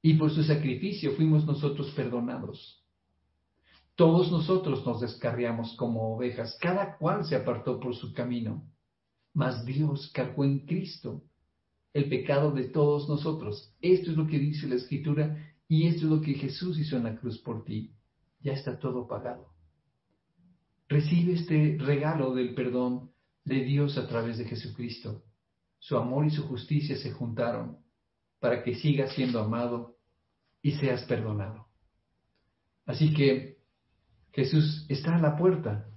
Y 0.01 0.15
por 0.15 0.31
su 0.31 0.43
sacrificio 0.43 1.15
fuimos 1.15 1.45
nosotros 1.45 1.91
perdonados. 1.91 2.83
Todos 3.95 4.31
nosotros 4.31 4.85
nos 4.85 5.01
descarriamos 5.01 5.75
como 5.75 6.15
ovejas, 6.15 6.57
cada 6.61 6.97
cual 6.97 7.25
se 7.25 7.35
apartó 7.35 7.79
por 7.79 7.95
su 7.95 8.13
camino, 8.13 8.63
mas 9.37 9.63
Dios 9.65 10.09
cargó 10.15 10.45
en 10.45 10.65
Cristo 10.65 11.23
el 11.93 12.09
pecado 12.09 12.51
de 12.51 12.69
todos 12.69 13.07
nosotros. 13.07 13.71
Esto 13.81 14.09
es 14.09 14.17
lo 14.17 14.25
que 14.25 14.39
dice 14.39 14.67
la 14.67 14.73
Escritura 14.73 15.53
y 15.67 15.85
esto 15.85 16.05
es 16.05 16.11
lo 16.11 16.21
que 16.21 16.33
Jesús 16.33 16.79
hizo 16.79 16.97
en 16.97 17.03
la 17.03 17.15
cruz 17.15 17.37
por 17.43 17.63
ti. 17.63 17.93
Ya 18.39 18.53
está 18.53 18.79
todo 18.79 19.07
pagado. 19.07 19.53
Recibe 20.89 21.33
este 21.33 21.77
regalo 21.79 22.33
del 22.33 22.55
perdón 22.55 23.11
de 23.45 23.63
Dios 23.63 23.99
a 23.99 24.07
través 24.07 24.39
de 24.39 24.45
Jesucristo. 24.45 25.23
Su 25.77 25.97
amor 25.97 26.25
y 26.25 26.31
su 26.31 26.41
justicia 26.47 26.97
se 26.97 27.11
juntaron 27.11 27.77
para 28.39 28.63
que 28.63 28.73
sigas 28.73 29.13
siendo 29.13 29.39
amado 29.39 29.97
y 30.63 30.71
seas 30.71 31.03
perdonado. 31.03 31.67
Así 32.87 33.13
que 33.13 33.59
Jesús 34.31 34.87
está 34.89 35.15
a 35.15 35.21
la 35.21 35.37
puerta, 35.37 35.87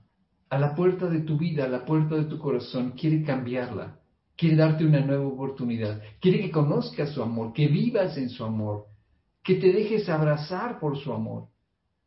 a 0.51 0.59
la 0.59 0.75
puerta 0.75 1.09
de 1.09 1.21
tu 1.21 1.39
vida, 1.39 1.65
a 1.65 1.69
la 1.69 1.85
puerta 1.85 2.17
de 2.17 2.25
tu 2.25 2.37
corazón, 2.39 2.91
quiere 2.91 3.23
cambiarla, 3.23 4.01
quiere 4.37 4.57
darte 4.57 4.85
una 4.85 5.01
nueva 5.01 5.27
oportunidad, 5.27 6.03
quiere 6.21 6.41
que 6.41 6.51
conozcas 6.51 7.11
su 7.11 7.23
amor, 7.23 7.53
que 7.53 7.69
vivas 7.69 8.19
en 8.19 8.29
su 8.29 8.45
amor, 8.45 8.87
que 9.45 9.55
te 9.55 9.73
dejes 9.73 10.09
abrazar 10.09 10.81
por 10.81 10.99
su 10.99 11.13
amor, 11.13 11.47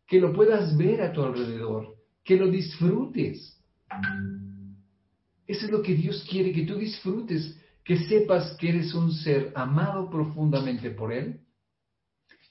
que 0.05 0.19
lo 0.19 0.33
puedas 0.33 0.75
ver 0.77 1.01
a 1.01 1.13
tu 1.13 1.23
alrededor, 1.23 1.95
que 2.21 2.35
lo 2.35 2.49
disfrutes. 2.49 3.57
Eso 5.47 5.65
es 5.65 5.71
lo 5.71 5.81
que 5.81 5.95
Dios 5.95 6.25
quiere, 6.29 6.51
que 6.51 6.65
tú 6.65 6.75
disfrutes, 6.75 7.57
que 7.85 7.97
sepas 7.97 8.57
que 8.57 8.69
eres 8.69 8.93
un 8.93 9.13
ser 9.13 9.53
amado 9.55 10.09
profundamente 10.09 10.89
por 10.89 11.13
Él 11.13 11.39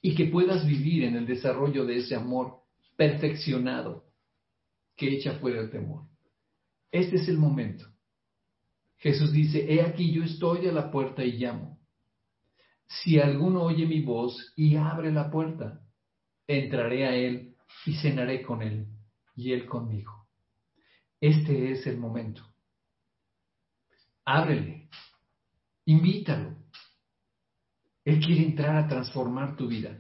y 0.01 0.15
que 0.15 0.27
puedas 0.27 0.67
vivir 0.67 1.05
en 1.05 1.17
el 1.17 1.27
desarrollo 1.27 1.85
de 1.85 1.99
ese 1.99 2.15
amor 2.15 2.61
perfeccionado 2.97 4.05
que 5.03 5.33
fuera 5.41 5.61
el 5.61 5.71
temor. 5.71 6.05
Este 6.91 7.17
es 7.17 7.29
el 7.29 7.39
momento. 7.39 7.87
Jesús 8.99 9.33
dice, 9.33 9.67
he 9.69 9.83
aquí 9.83 10.13
yo 10.13 10.23
estoy 10.23 10.67
a 10.69 10.73
la 10.73 10.91
puerta 10.91 11.25
y 11.25 11.33
llamo. 11.33 11.81
Si 12.87 13.19
alguno 13.19 13.63
oye 13.63 13.87
mi 13.87 14.01
voz 14.01 14.53
y 14.55 14.77
abre 14.77 15.11
la 15.11 15.31
puerta, 15.31 15.81
entraré 16.47 17.07
a 17.07 17.17
él 17.17 17.57
y 17.87 17.95
cenaré 17.95 18.43
con 18.43 18.63
él 18.63 18.87
y 19.35 19.53
él 19.53 19.67
conmigo. 19.67 20.29
Este 21.21 21.73
es 21.73 21.87
el 21.87 21.99
momento. 21.99 22.43
Ábrele, 24.25 24.89
invítalo. 25.87 26.57
Él 28.05 28.25
quiere 28.25 28.45
entrar 28.45 28.77
a 28.77 28.89
transformar 28.89 29.57
tu 29.57 29.67
vida, 29.67 29.97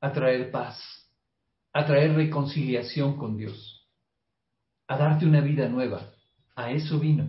a 0.00 0.12
traer 0.12 0.50
paz, 0.50 0.78
a 1.72 1.84
traer 1.84 2.14
reconciliación 2.14 3.16
con 3.16 3.36
Dios, 3.36 3.81
a 4.92 4.98
darte 4.98 5.26
una 5.26 5.40
vida 5.40 5.68
nueva. 5.68 6.10
A 6.54 6.70
eso 6.70 6.98
vino. 6.98 7.28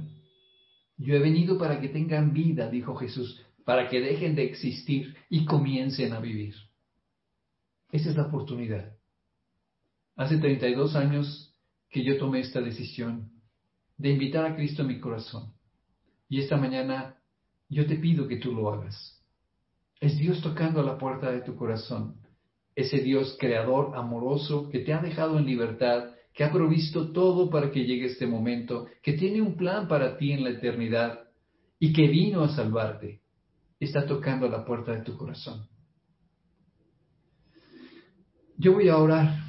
Yo 0.98 1.16
he 1.16 1.20
venido 1.20 1.58
para 1.58 1.80
que 1.80 1.90
tengan 1.90 2.34
vida, 2.34 2.70
dijo 2.70 2.96
Jesús, 2.96 3.42
para 3.66 3.90
que 3.90 4.02
dejen 4.02 4.36
de 4.36 4.44
existir 4.44 5.16
y 5.30 5.46
comiencen 5.46 6.14
a 6.14 6.20
vivir. 6.20 6.56
Esa 7.92 8.10
es 8.10 8.16
la 8.16 8.28
oportunidad. 8.28 8.94
Hace 10.16 10.38
32 10.38 10.96
años 10.96 11.56
que 11.90 12.04
yo 12.04 12.18
tomé 12.18 12.42
esta 12.42 12.62
decisión 12.62 13.32
de 13.98 14.10
invitar 14.10 14.46
a 14.46 14.56
Cristo 14.56 14.84
a 14.84 14.86
mi 14.86 15.00
corazón. 15.00 15.54
Y 16.28 16.40
esta 16.40 16.58
mañana 16.58 17.18
yo 17.70 17.86
te 17.86 17.96
pido 17.96 18.28
que 18.28 18.38
tú 18.38 18.54
lo 18.54 18.72
hagas. 18.72 19.24
Es 20.02 20.18
Dios 20.18 20.42
tocando 20.42 20.82
a 20.82 20.84
la 20.84 20.98
puerta 20.98 21.32
de 21.32 21.42
tu 21.42 21.56
corazón 21.56 22.20
ese 22.76 22.98
Dios 22.98 23.38
creador, 23.40 23.96
amoroso, 23.96 24.70
que 24.70 24.80
te 24.80 24.94
ha 24.94 25.02
dejado 25.02 25.38
en 25.38 25.46
libertad, 25.46 26.10
que 26.34 26.44
ha 26.44 26.52
provisto 26.52 27.12
todo 27.12 27.50
para 27.50 27.70
que 27.72 27.86
llegue 27.86 28.08
este 28.08 28.26
momento, 28.26 28.88
que 29.02 29.14
tiene 29.14 29.42
un 29.42 29.56
plan 29.56 29.88
para 29.88 30.18
ti 30.18 30.32
en 30.32 30.44
la 30.44 30.50
eternidad 30.50 31.20
y 31.80 31.94
que 31.94 32.08
vino 32.08 32.44
a 32.44 32.56
salvarte, 32.56 33.22
está 33.80 34.06
tocando 34.06 34.48
la 34.50 34.66
puerta 34.66 34.94
de 34.94 35.04
tu 35.04 35.16
corazón. 35.16 35.68
Yo 38.58 38.74
voy 38.74 38.90
a 38.90 38.98
orar. 38.98 39.44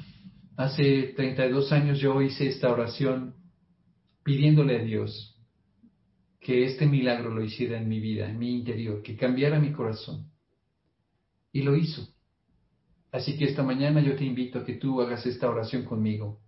Hace 0.57 1.13
32 1.15 1.71
años 1.71 1.99
yo 1.99 2.21
hice 2.21 2.47
esta 2.47 2.71
oración 2.71 3.35
pidiéndole 4.23 4.79
a 4.79 4.83
Dios 4.83 5.35
que 6.39 6.65
este 6.65 6.85
milagro 6.85 7.33
lo 7.33 7.43
hiciera 7.43 7.77
en 7.77 7.89
mi 7.89 7.99
vida, 7.99 8.29
en 8.29 8.37
mi 8.37 8.51
interior, 8.51 9.01
que 9.01 9.17
cambiara 9.17 9.59
mi 9.59 9.71
corazón. 9.71 10.31
Y 11.51 11.63
lo 11.63 11.75
hizo. 11.75 12.07
Así 13.11 13.37
que 13.37 13.45
esta 13.45 13.63
mañana 13.63 14.01
yo 14.01 14.15
te 14.15 14.23
invito 14.23 14.59
a 14.59 14.65
que 14.65 14.75
tú 14.75 15.01
hagas 15.01 15.25
esta 15.25 15.49
oración 15.49 15.83
conmigo. 15.83 16.44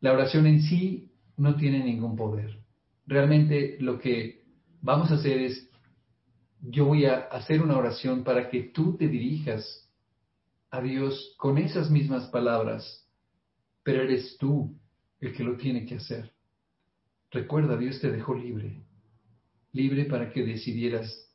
La 0.00 0.12
oración 0.12 0.46
en 0.46 0.62
sí 0.62 1.12
no 1.36 1.56
tiene 1.56 1.84
ningún 1.84 2.16
poder. 2.16 2.58
Realmente 3.06 3.76
lo 3.80 3.98
que 3.98 4.44
vamos 4.80 5.10
a 5.10 5.14
hacer 5.14 5.40
es, 5.40 5.68
yo 6.60 6.86
voy 6.86 7.06
a 7.06 7.16
hacer 7.16 7.62
una 7.62 7.76
oración 7.76 8.24
para 8.24 8.48
que 8.48 8.64
tú 8.64 8.96
te 8.96 9.08
dirijas 9.08 9.88
a 10.70 10.80
Dios 10.80 11.34
con 11.38 11.58
esas 11.58 11.90
mismas 11.90 12.26
palabras, 12.28 13.06
pero 13.82 14.02
eres 14.02 14.36
tú 14.38 14.78
el 15.20 15.34
que 15.34 15.44
lo 15.44 15.56
tiene 15.56 15.84
que 15.84 15.96
hacer. 15.96 16.32
Recuerda, 17.30 17.76
Dios 17.76 18.00
te 18.00 18.10
dejó 18.10 18.34
libre, 18.34 18.82
libre 19.72 20.04
para 20.04 20.32
que 20.32 20.44
decidieras, 20.44 21.30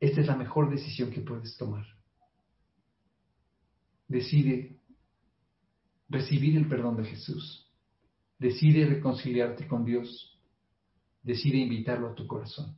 esta 0.00 0.20
es 0.20 0.26
la 0.26 0.36
mejor 0.36 0.70
decisión 0.70 1.10
que 1.10 1.20
puedes 1.20 1.56
tomar. 1.56 1.86
Decide 4.08 4.78
recibir 6.14 6.56
el 6.56 6.68
perdón 6.68 6.96
de 6.96 7.04
Jesús. 7.04 7.68
Decide 8.38 8.86
reconciliarte 8.86 9.66
con 9.66 9.84
Dios. 9.84 10.40
Decide 11.22 11.58
invitarlo 11.58 12.10
a 12.10 12.14
tu 12.14 12.26
corazón. 12.26 12.76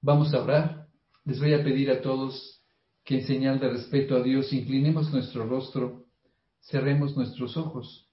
Vamos 0.00 0.32
a 0.34 0.42
orar. 0.42 0.88
Les 1.24 1.38
voy 1.38 1.54
a 1.54 1.62
pedir 1.62 1.90
a 1.90 2.00
todos 2.00 2.60
que 3.04 3.20
en 3.20 3.26
señal 3.26 3.60
de 3.60 3.70
respeto 3.70 4.16
a 4.16 4.22
Dios 4.22 4.52
inclinemos 4.52 5.12
nuestro 5.12 5.46
rostro, 5.46 6.06
cerremos 6.60 7.16
nuestros 7.16 7.56
ojos 7.56 8.08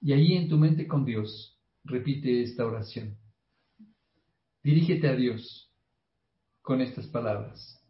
y 0.00 0.12
allí 0.12 0.34
en 0.34 0.48
tu 0.48 0.58
mente 0.58 0.86
con 0.86 1.04
Dios 1.04 1.58
repite 1.84 2.42
esta 2.42 2.66
oración. 2.66 3.16
Dirígete 4.62 5.08
a 5.08 5.14
Dios 5.14 5.70
con 6.62 6.80
estas 6.80 7.06
palabras. 7.06 7.80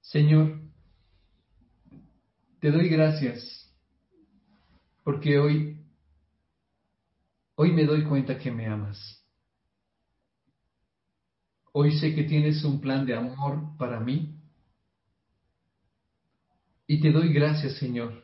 Señor, 0.00 0.60
te 2.60 2.70
doy 2.70 2.88
gracias 2.88 3.67
porque 5.08 5.38
hoy, 5.38 5.86
hoy 7.54 7.72
me 7.72 7.86
doy 7.86 8.04
cuenta 8.04 8.38
que 8.38 8.50
me 8.50 8.66
amas. 8.66 9.24
Hoy 11.72 11.98
sé 11.98 12.14
que 12.14 12.24
tienes 12.24 12.62
un 12.62 12.78
plan 12.78 13.06
de 13.06 13.14
amor 13.14 13.74
para 13.78 14.00
mí. 14.00 14.38
Y 16.86 17.00
te 17.00 17.10
doy 17.10 17.32
gracias, 17.32 17.78
Señor, 17.78 18.22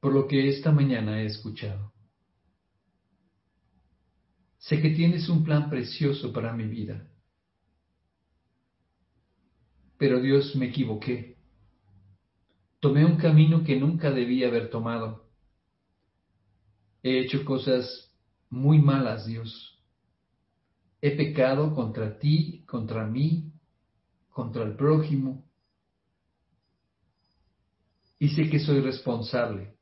por 0.00 0.12
lo 0.12 0.28
que 0.28 0.50
esta 0.50 0.70
mañana 0.70 1.22
he 1.22 1.24
escuchado. 1.24 1.94
Sé 4.58 4.82
que 4.82 4.90
tienes 4.90 5.30
un 5.30 5.44
plan 5.44 5.70
precioso 5.70 6.30
para 6.30 6.52
mi 6.52 6.64
vida. 6.64 7.10
Pero 9.96 10.20
Dios 10.20 10.54
me 10.56 10.66
equivoqué. 10.66 11.31
Tomé 12.82 13.04
un 13.04 13.16
camino 13.16 13.62
que 13.62 13.78
nunca 13.78 14.10
debía 14.10 14.48
haber 14.48 14.68
tomado. 14.68 15.30
He 17.00 17.20
hecho 17.20 17.44
cosas 17.44 18.12
muy 18.50 18.80
malas, 18.80 19.24
Dios. 19.24 19.80
He 21.00 21.12
pecado 21.16 21.76
contra 21.76 22.18
ti, 22.18 22.64
contra 22.66 23.06
mí, 23.06 23.52
contra 24.30 24.64
el 24.64 24.74
prójimo. 24.74 25.48
Y 28.18 28.30
sé 28.30 28.50
que 28.50 28.58
soy 28.58 28.80
responsable 28.80 29.76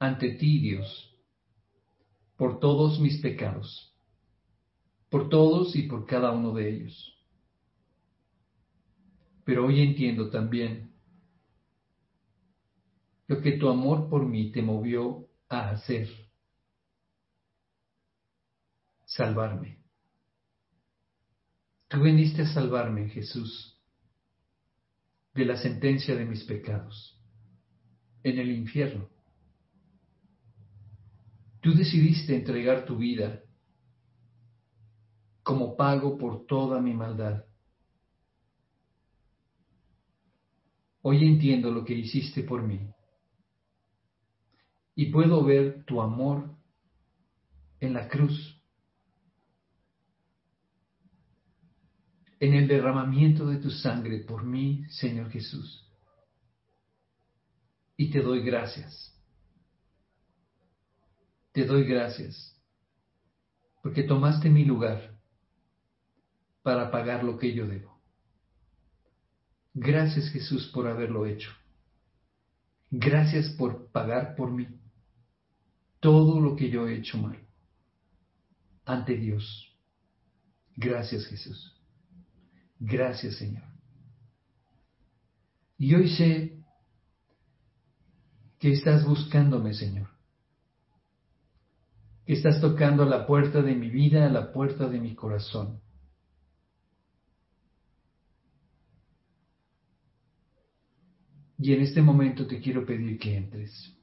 ante 0.00 0.30
ti, 0.30 0.58
Dios, 0.58 1.14
por 2.36 2.58
todos 2.58 2.98
mis 2.98 3.20
pecados, 3.20 3.94
por 5.08 5.28
todos 5.28 5.76
y 5.76 5.82
por 5.84 6.06
cada 6.06 6.32
uno 6.32 6.52
de 6.54 6.70
ellos. 6.70 7.16
Pero 9.44 9.66
hoy 9.66 9.80
entiendo 9.80 10.28
también 10.28 10.89
lo 13.30 13.40
que 13.40 13.52
tu 13.52 13.68
amor 13.68 14.08
por 14.10 14.26
mí 14.26 14.50
te 14.50 14.60
movió 14.60 15.28
a 15.48 15.70
hacer, 15.70 16.08
salvarme. 19.04 19.78
Tú 21.86 22.02
viniste 22.02 22.42
a 22.42 22.52
salvarme, 22.52 23.08
Jesús, 23.08 23.80
de 25.32 25.44
la 25.44 25.56
sentencia 25.56 26.16
de 26.16 26.24
mis 26.24 26.42
pecados 26.42 27.22
en 28.24 28.40
el 28.40 28.50
infierno. 28.50 29.08
Tú 31.60 31.72
decidiste 31.72 32.34
entregar 32.34 32.84
tu 32.84 32.96
vida 32.96 33.44
como 35.44 35.76
pago 35.76 36.18
por 36.18 36.46
toda 36.46 36.80
mi 36.80 36.94
maldad. 36.94 37.44
Hoy 41.02 41.24
entiendo 41.24 41.70
lo 41.70 41.84
que 41.84 41.94
hiciste 41.94 42.42
por 42.42 42.64
mí 42.64 42.92
y 45.00 45.06
puedo 45.06 45.42
ver 45.42 45.82
tu 45.86 46.02
amor 46.02 46.54
en 47.80 47.94
la 47.94 48.06
cruz, 48.06 48.60
en 52.38 52.52
el 52.52 52.68
derramamiento 52.68 53.46
de 53.46 53.56
tu 53.56 53.70
sangre 53.70 54.18
por 54.18 54.44
mí, 54.44 54.84
Señor 54.90 55.30
Jesús. 55.30 55.90
Y 57.96 58.10
te 58.10 58.20
doy 58.20 58.42
gracias 58.42 59.16
te 61.52 61.64
doy 61.64 61.84
gracias, 61.84 62.54
porque 63.82 64.02
tomaste 64.02 64.50
mi 64.50 64.64
lugar 64.64 65.18
para 66.62 66.90
pagar 66.90 67.24
lo 67.24 67.38
que 67.38 67.54
yo 67.54 67.66
debo. 67.66 67.98
Gracias 69.72 70.28
Jesús 70.28 70.70
por 70.72 70.86
haberlo 70.86 71.24
hecho. 71.26 71.50
Gracias 72.90 73.48
por 73.56 73.90
pagar 73.90 74.36
por 74.36 74.52
mí 74.52 74.79
todo 76.00 76.40
lo 76.40 76.56
que 76.56 76.70
yo 76.70 76.88
he 76.88 76.96
hecho 76.96 77.18
mal 77.18 77.38
ante 78.84 79.16
Dios. 79.16 79.74
Gracias 80.76 81.26
Jesús. 81.26 81.80
Gracias 82.78 83.36
Señor. 83.36 83.64
Y 85.78 85.94
hoy 85.94 86.08
sé 86.10 86.58
que 88.58 88.72
estás 88.72 89.06
buscándome, 89.06 89.72
Señor 89.72 90.08
estás 92.32 92.60
tocando 92.60 93.04
la 93.04 93.26
puerta 93.26 93.62
de 93.62 93.74
mi 93.74 93.90
vida, 93.90 94.26
a 94.26 94.30
la 94.30 94.52
puerta 94.52 94.88
de 94.88 95.00
mi 95.00 95.14
corazón. 95.14 95.80
Y 101.58 101.74
en 101.74 101.82
este 101.82 102.00
momento 102.00 102.46
te 102.46 102.60
quiero 102.60 102.86
pedir 102.86 103.18
que 103.18 103.36
entres. 103.36 103.94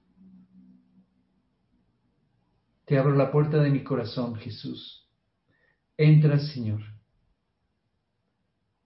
Te 2.88 2.98
abro 2.98 3.14
la 3.18 3.30
puerta 3.30 3.58
de 3.58 3.70
mi 3.70 3.84
corazón, 3.84 4.36
Jesús. 4.36 5.06
Entra, 5.98 6.40
Señor. 6.40 6.80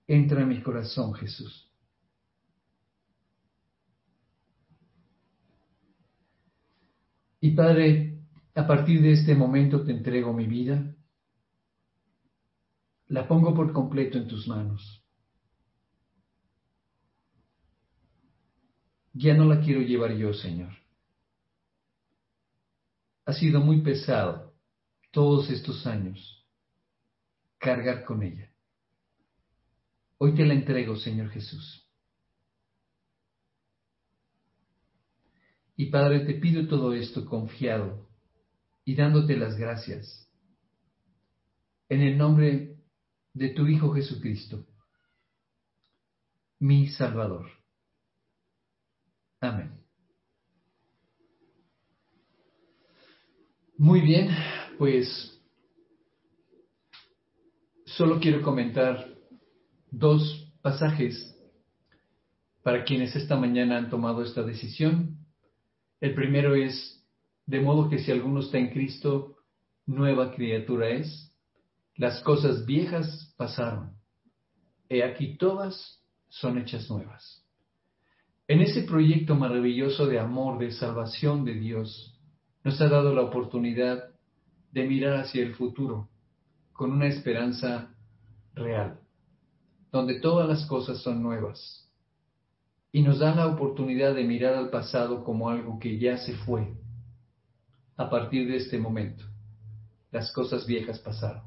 Entra 0.08 0.42
en 0.42 0.48
mi 0.50 0.60
corazón, 0.64 1.14
Jesús. 1.14 1.72
Y 7.42 7.52
Padre, 7.52 8.18
a 8.56 8.66
partir 8.66 9.04
de 9.04 9.12
este 9.12 9.36
momento 9.36 9.84
te 9.84 9.92
entrego 9.92 10.34
mi 10.34 10.48
vida. 10.48 10.96
La 13.06 13.28
pongo 13.28 13.54
por 13.54 13.72
completo 13.72 14.18
en 14.18 14.28
tus 14.28 14.48
manos. 14.48 15.06
Ya 19.14 19.36
no 19.36 19.46
la 19.46 19.62
quiero 19.62 19.82
llevar 19.82 20.14
yo, 20.14 20.34
Señor. 20.34 20.81
Ha 23.26 23.34
sido 23.34 23.62
muy 23.62 23.82
pesado 23.82 24.54
todos 25.12 25.50
estos 25.50 25.86
años 25.86 26.48
cargar 27.58 28.04
con 28.04 28.24
ella. 28.24 28.52
Hoy 30.18 30.36
te 30.36 30.46
la 30.46 30.54
entrego, 30.54 30.96
Señor 30.96 31.30
Jesús. 31.30 31.88
Y 35.76 35.88
Padre, 35.88 36.22
te 36.22 36.36
pido 36.36 36.68
todo 36.68 36.94
esto 36.94 37.26
confiado 37.26 38.08
y 38.86 38.96
dándote 38.96 39.38
las 39.38 39.58
gracias. 39.58 40.30
En 41.90 42.02
el 42.02 42.18
nombre 42.18 42.78
de 43.34 43.50
tu 43.50 43.68
Hijo 43.68 43.94
Jesucristo, 43.94 44.68
mi 46.60 46.88
Salvador. 46.90 47.50
Amén. 49.40 49.81
Muy 53.82 54.02
bien, 54.02 54.30
pues 54.78 55.42
solo 57.84 58.20
quiero 58.20 58.44
comentar 58.44 59.08
dos 59.90 60.54
pasajes 60.62 61.36
para 62.62 62.84
quienes 62.84 63.16
esta 63.16 63.36
mañana 63.38 63.80
han 63.80 63.90
tomado 63.90 64.22
esta 64.22 64.44
decisión. 64.44 65.18
El 66.00 66.14
primero 66.14 66.54
es 66.54 67.04
de 67.48 67.60
modo 67.60 67.90
que 67.90 67.98
si 67.98 68.12
alguno 68.12 68.42
está 68.42 68.60
en 68.60 68.70
Cristo, 68.70 69.38
nueva 69.88 70.32
criatura 70.32 70.90
es. 70.90 71.36
Las 71.96 72.22
cosas 72.22 72.68
viejas 72.68 73.34
pasaron. 73.36 73.96
He 74.90 75.04
aquí 75.04 75.38
todas 75.38 76.06
son 76.30 76.60
hechas 76.60 76.88
nuevas. 76.88 77.44
En 78.48 78.62
ese 78.62 78.84
proyecto 78.84 79.34
maravilloso 79.34 80.06
de 80.06 80.20
amor, 80.20 80.60
de 80.60 80.70
salvación 80.70 81.46
de 81.46 81.56
Dios, 81.56 82.11
nos 82.64 82.80
ha 82.82 82.88
dado 82.88 83.14
la 83.14 83.22
oportunidad 83.22 84.10
de 84.72 84.88
mirar 84.88 85.20
hacia 85.20 85.44
el 85.44 85.56
futuro 85.56 86.10
con 86.74 86.92
una 86.92 87.08
esperanza 87.08 87.94
real, 88.54 89.00
donde 89.92 90.20
todas 90.20 90.48
las 90.48 90.66
cosas 90.66 91.02
son 91.02 91.22
nuevas. 91.22 91.90
Y 92.92 93.04
nos 93.04 93.20
da 93.20 93.34
la 93.34 93.48
oportunidad 93.48 94.14
de 94.14 94.24
mirar 94.24 94.56
al 94.56 94.70
pasado 94.70 95.24
como 95.24 95.50
algo 95.50 95.80
que 95.80 95.98
ya 95.98 96.18
se 96.18 96.36
fue 96.38 96.74
a 97.96 98.10
partir 98.10 98.48
de 98.48 98.58
este 98.58 98.78
momento. 98.78 99.24
Las 100.12 100.32
cosas 100.34 100.66
viejas 100.66 101.00
pasaron. 101.00 101.44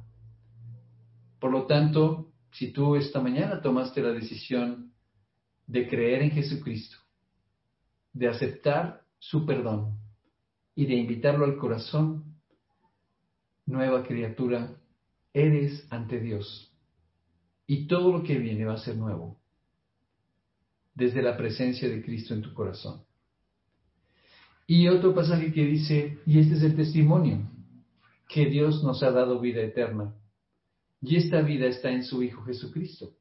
Por 1.38 1.50
lo 1.50 1.66
tanto, 1.66 2.32
si 2.52 2.72
tú 2.72 2.96
esta 2.96 3.20
mañana 3.20 3.60
tomaste 3.60 4.00
la 4.00 4.12
decisión 4.12 4.92
de 5.66 5.88
creer 5.88 6.22
en 6.22 6.30
Jesucristo, 6.30 6.96
de 8.12 8.28
aceptar 8.28 9.02
su 9.18 9.44
perdón 9.44 10.03
y 10.74 10.86
de 10.86 10.94
invitarlo 10.94 11.44
al 11.44 11.56
corazón, 11.56 12.36
nueva 13.66 14.04
criatura, 14.04 14.76
eres 15.32 15.86
ante 15.90 16.20
Dios. 16.20 16.72
Y 17.66 17.86
todo 17.86 18.12
lo 18.12 18.22
que 18.22 18.38
viene 18.38 18.64
va 18.64 18.74
a 18.74 18.78
ser 18.78 18.96
nuevo, 18.96 19.38
desde 20.94 21.22
la 21.22 21.36
presencia 21.36 21.88
de 21.88 22.02
Cristo 22.02 22.34
en 22.34 22.42
tu 22.42 22.52
corazón. 22.52 23.04
Y 24.66 24.88
otro 24.88 25.14
pasaje 25.14 25.52
que 25.52 25.64
dice, 25.64 26.18
y 26.26 26.38
este 26.38 26.54
es 26.54 26.62
el 26.62 26.76
testimonio, 26.76 27.50
que 28.28 28.46
Dios 28.46 28.82
nos 28.82 29.02
ha 29.02 29.10
dado 29.10 29.40
vida 29.40 29.60
eterna, 29.60 30.14
y 31.00 31.16
esta 31.16 31.42
vida 31.42 31.66
está 31.66 31.90
en 31.90 32.02
su 32.02 32.22
Hijo 32.22 32.42
Jesucristo. 32.44 33.14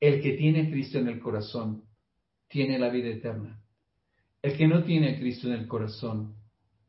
El 0.00 0.20
que 0.20 0.32
tiene 0.32 0.70
Cristo 0.70 0.98
en 0.98 1.08
el 1.08 1.18
corazón 1.18 1.84
tiene 2.48 2.78
la 2.78 2.90
vida 2.90 3.08
eterna. 3.08 3.62
El 4.42 4.56
que 4.58 4.68
no 4.68 4.84
tiene 4.84 5.14
a 5.14 5.18
Cristo 5.18 5.46
en 5.46 5.54
el 5.54 5.66
corazón 5.66 6.34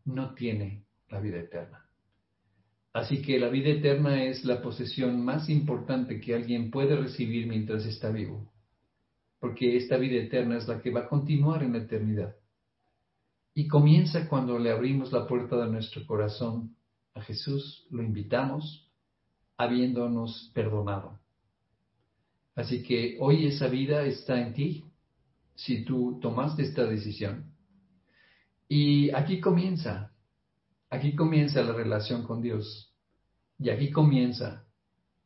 no 0.06 0.34
tiene 0.34 0.86
la 1.10 1.20
vida 1.20 1.40
eterna. 1.40 1.86
Así 2.94 3.22
que 3.22 3.40
la 3.40 3.50
vida 3.50 3.70
eterna 3.70 4.24
es 4.24 4.46
la 4.46 4.62
posesión 4.62 5.24
más 5.24 5.50
importante 5.50 6.22
que 6.22 6.34
alguien 6.34 6.72
puede 6.72 6.96
recibir 6.96 7.46
mientras 7.46 7.86
está 7.86 8.10
vivo, 8.10 8.54
porque 9.40 9.76
esta 9.76 9.98
vida 9.98 10.16
eterna 10.16 10.58
es 10.58 10.68
la 10.68 10.82
que 10.82 10.92
va 10.92 11.02
a 11.02 11.10
continuar 11.10 11.62
en 11.62 11.74
la 11.74 11.80
eternidad. 11.80 12.36
Y 13.54 13.68
comienza 13.68 14.30
cuando 14.30 14.58
le 14.60 14.72
abrimos 14.72 15.12
la 15.12 15.28
puerta 15.28 15.58
de 15.58 15.72
nuestro 15.72 16.06
corazón 16.06 16.76
a 17.14 17.22
Jesús, 17.22 17.86
lo 17.90 18.02
invitamos, 18.02 18.90
habiéndonos 19.58 20.52
perdonado. 20.54 21.20
Así 22.56 22.84
que 22.84 23.18
hoy 23.20 23.48
esa 23.48 23.68
vida 23.68 24.04
está 24.04 24.40
en 24.40 24.54
ti, 24.54 24.86
si 25.56 25.84
tú 25.84 26.20
tomaste 26.22 26.64
esta 26.64 26.86
decisión. 26.86 27.55
Y 28.68 29.12
aquí 29.12 29.40
comienza, 29.40 30.12
aquí 30.90 31.16
comienza 31.16 31.62
la 31.62 31.74
relación 31.74 32.24
con 32.24 32.42
Dios. 32.42 32.94
Y 33.60 33.70
aquí 33.70 33.92
comienza 33.92 34.66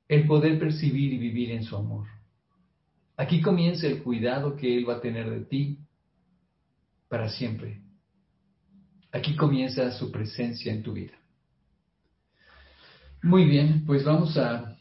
el 0.07 0.27
poder 0.27 0.59
percibir 0.59 1.13
y 1.13 1.17
vivir 1.17 1.51
en 1.51 1.63
su 1.63 1.75
amor. 1.75 2.07
Aquí 3.15 3.41
comienza 3.41 3.87
el 3.87 4.01
cuidado 4.01 4.55
que 4.55 4.77
Él 4.77 4.87
va 4.87 4.95
a 4.95 5.01
tener 5.01 5.29
de 5.29 5.45
ti 5.45 5.79
para 7.09 7.29
siempre. 7.29 7.81
Aquí 9.11 9.35
comienza 9.35 9.91
su 9.91 10.11
presencia 10.11 10.71
en 10.71 10.83
tu 10.83 10.93
vida. 10.93 11.13
Muy 13.21 13.43
bien, 13.45 13.83
pues 13.85 14.05
vamos 14.05 14.37
a, 14.37 14.77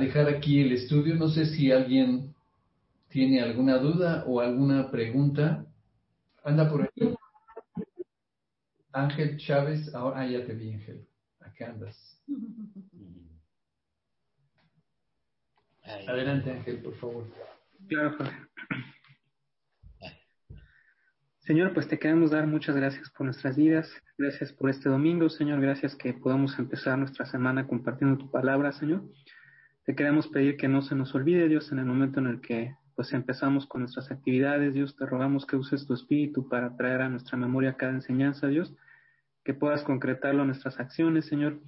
dejar 0.00 0.28
aquí 0.28 0.60
el 0.60 0.72
estudio. 0.72 1.14
No 1.14 1.28
sé 1.28 1.46
si 1.46 1.72
alguien 1.72 2.34
tiene 3.08 3.40
alguna 3.40 3.78
duda 3.78 4.24
o 4.26 4.40
alguna 4.40 4.90
pregunta. 4.90 5.63
Anda 6.44 6.70
por 6.70 6.82
ahí. 6.82 7.14
Ángel 8.92 9.38
Chávez, 9.38 9.92
ahora 9.94 10.20
ah, 10.20 10.26
ya 10.26 10.46
te 10.46 10.54
vi, 10.54 10.72
Ángel. 10.72 11.08
Acá 11.40 11.70
andas. 11.70 12.22
Adelante, 15.82 16.52
Ángel, 16.52 16.82
por 16.82 16.94
favor. 16.96 17.26
Claro, 17.88 18.16
Señor, 21.40 21.74
pues 21.74 21.88
te 21.88 21.98
queremos 21.98 22.30
dar 22.30 22.46
muchas 22.46 22.74
gracias 22.74 23.10
por 23.10 23.26
nuestras 23.26 23.56
vidas, 23.56 23.90
gracias 24.16 24.50
por 24.52 24.70
este 24.70 24.88
domingo, 24.88 25.28
Señor, 25.28 25.60
gracias 25.60 25.94
que 25.94 26.14
podamos 26.14 26.58
empezar 26.58 26.98
nuestra 26.98 27.26
semana 27.26 27.66
compartiendo 27.66 28.16
tu 28.16 28.30
palabra, 28.30 28.72
Señor. 28.72 29.02
Te 29.84 29.94
queremos 29.94 30.28
pedir 30.28 30.56
que 30.56 30.68
no 30.68 30.80
se 30.80 30.94
nos 30.94 31.14
olvide, 31.14 31.48
Dios, 31.48 31.70
en 31.70 31.80
el 31.80 31.84
momento 31.84 32.20
en 32.20 32.28
el 32.28 32.40
que 32.40 32.74
pues 32.94 33.12
empezamos 33.12 33.66
con 33.66 33.80
nuestras 33.82 34.10
actividades, 34.10 34.74
Dios, 34.74 34.96
te 34.96 35.06
rogamos 35.06 35.46
que 35.46 35.56
uses 35.56 35.86
tu 35.86 35.94
espíritu 35.94 36.48
para 36.48 36.76
traer 36.76 37.02
a 37.02 37.08
nuestra 37.08 37.36
memoria 37.36 37.76
cada 37.76 37.92
enseñanza, 37.92 38.46
Dios, 38.46 38.74
que 39.44 39.54
puedas 39.54 39.82
concretarlo 39.82 40.42
en 40.42 40.48
nuestras 40.48 40.78
acciones, 40.78 41.26
Señor. 41.26 41.60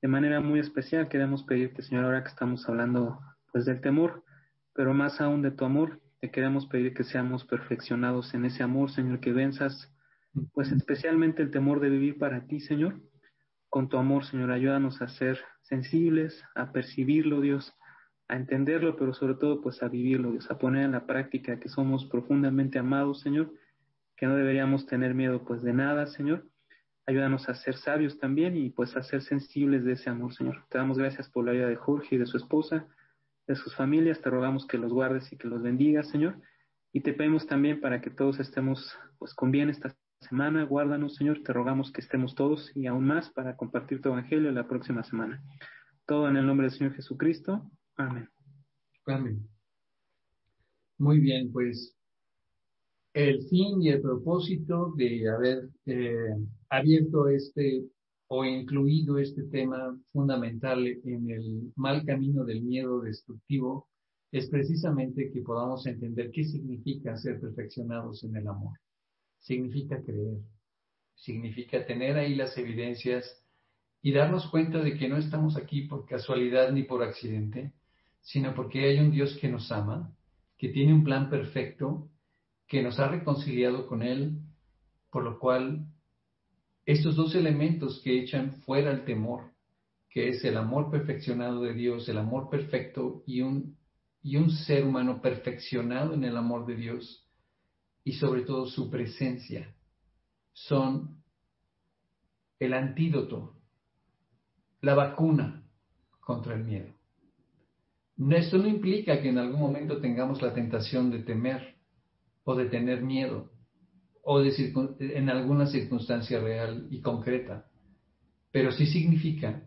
De 0.00 0.08
manera 0.08 0.40
muy 0.40 0.60
especial 0.60 1.08
queremos 1.08 1.42
pedirte, 1.42 1.82
Señor, 1.82 2.04
ahora 2.04 2.22
que 2.22 2.30
estamos 2.30 2.68
hablando 2.68 3.18
pues 3.52 3.64
del 3.64 3.80
temor, 3.80 4.24
pero 4.72 4.94
más 4.94 5.20
aún 5.20 5.42
de 5.42 5.50
tu 5.50 5.64
amor, 5.64 6.00
te 6.20 6.30
queremos 6.30 6.66
pedir 6.66 6.94
que 6.94 7.04
seamos 7.04 7.44
perfeccionados 7.44 8.34
en 8.34 8.44
ese 8.44 8.62
amor, 8.62 8.90
Señor, 8.90 9.20
que 9.20 9.32
venzas, 9.32 9.92
pues 10.52 10.70
especialmente 10.70 11.42
el 11.42 11.50
temor 11.50 11.80
de 11.80 11.90
vivir 11.90 12.18
para 12.18 12.46
ti, 12.46 12.60
Señor. 12.60 13.00
Con 13.68 13.88
tu 13.88 13.98
amor, 13.98 14.24
Señor, 14.24 14.52
ayúdanos 14.52 15.02
a 15.02 15.08
ser 15.08 15.38
sensibles, 15.62 16.44
a 16.54 16.72
percibirlo, 16.72 17.40
Dios, 17.40 17.74
a 18.28 18.36
entenderlo, 18.36 18.96
pero 18.96 19.14
sobre 19.14 19.34
todo, 19.34 19.60
pues 19.60 19.82
a 19.82 19.88
vivirlo, 19.88 20.34
a 20.48 20.58
poner 20.58 20.84
en 20.84 20.92
la 20.92 21.06
práctica 21.06 21.58
que 21.58 21.68
somos 21.68 22.06
profundamente 22.06 22.78
amados, 22.78 23.20
Señor, 23.20 23.52
que 24.16 24.26
no 24.26 24.36
deberíamos 24.36 24.86
tener 24.86 25.14
miedo, 25.14 25.44
pues, 25.44 25.62
de 25.62 25.72
nada, 25.72 26.06
Señor. 26.06 26.46
Ayúdanos 27.06 27.48
a 27.48 27.54
ser 27.54 27.76
sabios 27.76 28.18
también 28.18 28.56
y, 28.56 28.70
pues, 28.70 28.96
a 28.96 29.02
ser 29.02 29.22
sensibles 29.22 29.84
de 29.84 29.92
ese 29.92 30.10
amor, 30.10 30.34
Señor. 30.34 30.64
Te 30.68 30.78
damos 30.78 30.98
gracias 30.98 31.28
por 31.30 31.46
la 31.46 31.52
vida 31.52 31.66
de 31.66 31.76
Jorge 31.76 32.16
y 32.16 32.18
de 32.18 32.26
su 32.26 32.36
esposa 32.36 32.86
de 33.48 33.56
sus 33.56 33.74
familias, 33.74 34.20
te 34.20 34.30
rogamos 34.30 34.66
que 34.66 34.76
los 34.76 34.92
guardes 34.92 35.32
y 35.32 35.38
que 35.38 35.48
los 35.48 35.62
bendigas, 35.62 36.08
Señor. 36.08 36.36
Y 36.92 37.00
te 37.00 37.14
pedimos 37.14 37.46
también 37.46 37.80
para 37.80 38.00
que 38.02 38.10
todos 38.10 38.38
estemos 38.38 38.96
pues 39.18 39.34
con 39.34 39.50
bien 39.50 39.70
esta 39.70 39.96
semana. 40.20 40.64
Guárdanos, 40.64 41.16
Señor. 41.16 41.42
Te 41.42 41.52
rogamos 41.52 41.90
que 41.90 42.02
estemos 42.02 42.34
todos 42.34 42.70
y 42.76 42.86
aún 42.86 43.06
más 43.06 43.30
para 43.30 43.56
compartir 43.56 44.02
tu 44.02 44.10
evangelio 44.10 44.52
la 44.52 44.68
próxima 44.68 45.02
semana. 45.02 45.42
Todo 46.06 46.28
en 46.28 46.36
el 46.36 46.46
nombre 46.46 46.68
del 46.68 46.76
Señor 46.76 46.94
Jesucristo. 46.94 47.70
Amén. 47.98 48.28
Amén. 49.06 49.48
Muy 50.98 51.18
bien, 51.18 51.50
pues 51.50 51.96
el 53.12 53.42
fin 53.48 53.82
y 53.82 53.88
el 53.88 54.00
propósito 54.00 54.92
de 54.96 55.28
haber 55.28 55.68
eh, 55.86 56.34
abierto 56.70 57.28
este 57.28 57.84
o 58.28 58.44
incluido 58.44 59.18
este 59.18 59.42
tema 59.44 59.98
fundamental 60.12 60.86
en 60.86 61.28
el 61.28 61.72
mal 61.74 62.04
camino 62.04 62.44
del 62.44 62.62
miedo 62.62 63.00
destructivo 63.00 63.88
es 64.30 64.48
precisamente 64.48 65.32
que 65.32 65.40
podamos 65.40 65.84
entender 65.86 66.30
qué 66.30 66.44
significa 66.44 67.16
ser 67.16 67.40
perfeccionados 67.40 68.22
en 68.22 68.36
el 68.36 68.46
amor. 68.46 68.78
Significa 69.40 70.00
creer, 70.04 70.38
significa 71.16 71.84
tener 71.84 72.16
ahí 72.16 72.36
las 72.36 72.56
evidencias 72.58 73.42
y 74.02 74.12
darnos 74.12 74.48
cuenta 74.50 74.78
de 74.78 74.96
que 74.96 75.08
no 75.08 75.16
estamos 75.16 75.56
aquí 75.56 75.88
por 75.88 76.06
casualidad 76.06 76.70
ni 76.70 76.84
por 76.84 77.02
accidente, 77.02 77.72
sino 78.28 78.54
porque 78.54 78.86
hay 78.86 78.98
un 78.98 79.10
Dios 79.10 79.38
que 79.40 79.48
nos 79.48 79.72
ama, 79.72 80.14
que 80.58 80.68
tiene 80.68 80.92
un 80.92 81.02
plan 81.02 81.30
perfecto, 81.30 82.10
que 82.66 82.82
nos 82.82 83.00
ha 83.00 83.08
reconciliado 83.08 83.86
con 83.86 84.02
Él, 84.02 84.42
por 85.10 85.24
lo 85.24 85.38
cual 85.38 85.86
estos 86.84 87.16
dos 87.16 87.34
elementos 87.34 88.02
que 88.04 88.20
echan 88.20 88.52
fuera 88.66 88.90
el 88.90 89.06
temor, 89.06 89.52
que 90.10 90.28
es 90.28 90.44
el 90.44 90.58
amor 90.58 90.90
perfeccionado 90.90 91.62
de 91.62 91.72
Dios, 91.72 92.06
el 92.10 92.18
amor 92.18 92.50
perfecto 92.50 93.22
y 93.26 93.40
un, 93.40 93.78
y 94.22 94.36
un 94.36 94.50
ser 94.50 94.84
humano 94.84 95.22
perfeccionado 95.22 96.12
en 96.12 96.24
el 96.24 96.36
amor 96.36 96.66
de 96.66 96.76
Dios, 96.76 97.26
y 98.04 98.12
sobre 98.12 98.42
todo 98.42 98.66
su 98.66 98.90
presencia, 98.90 99.74
son 100.52 101.22
el 102.58 102.74
antídoto, 102.74 103.54
la 104.82 104.94
vacuna 104.94 105.66
contra 106.20 106.54
el 106.54 106.64
miedo. 106.64 106.97
Esto 108.30 108.58
no 108.58 108.66
implica 108.66 109.20
que 109.20 109.28
en 109.28 109.38
algún 109.38 109.60
momento 109.60 110.00
tengamos 110.00 110.42
la 110.42 110.52
tentación 110.52 111.10
de 111.10 111.20
temer 111.20 111.76
o 112.44 112.54
de 112.54 112.66
tener 112.66 113.02
miedo 113.02 113.50
o 114.22 114.42
en 114.42 115.30
alguna 115.30 115.66
circunstancia 115.66 116.40
real 116.40 116.86
y 116.90 117.00
concreta, 117.00 117.66
pero 118.50 118.72
sí 118.72 118.86
significa 118.86 119.62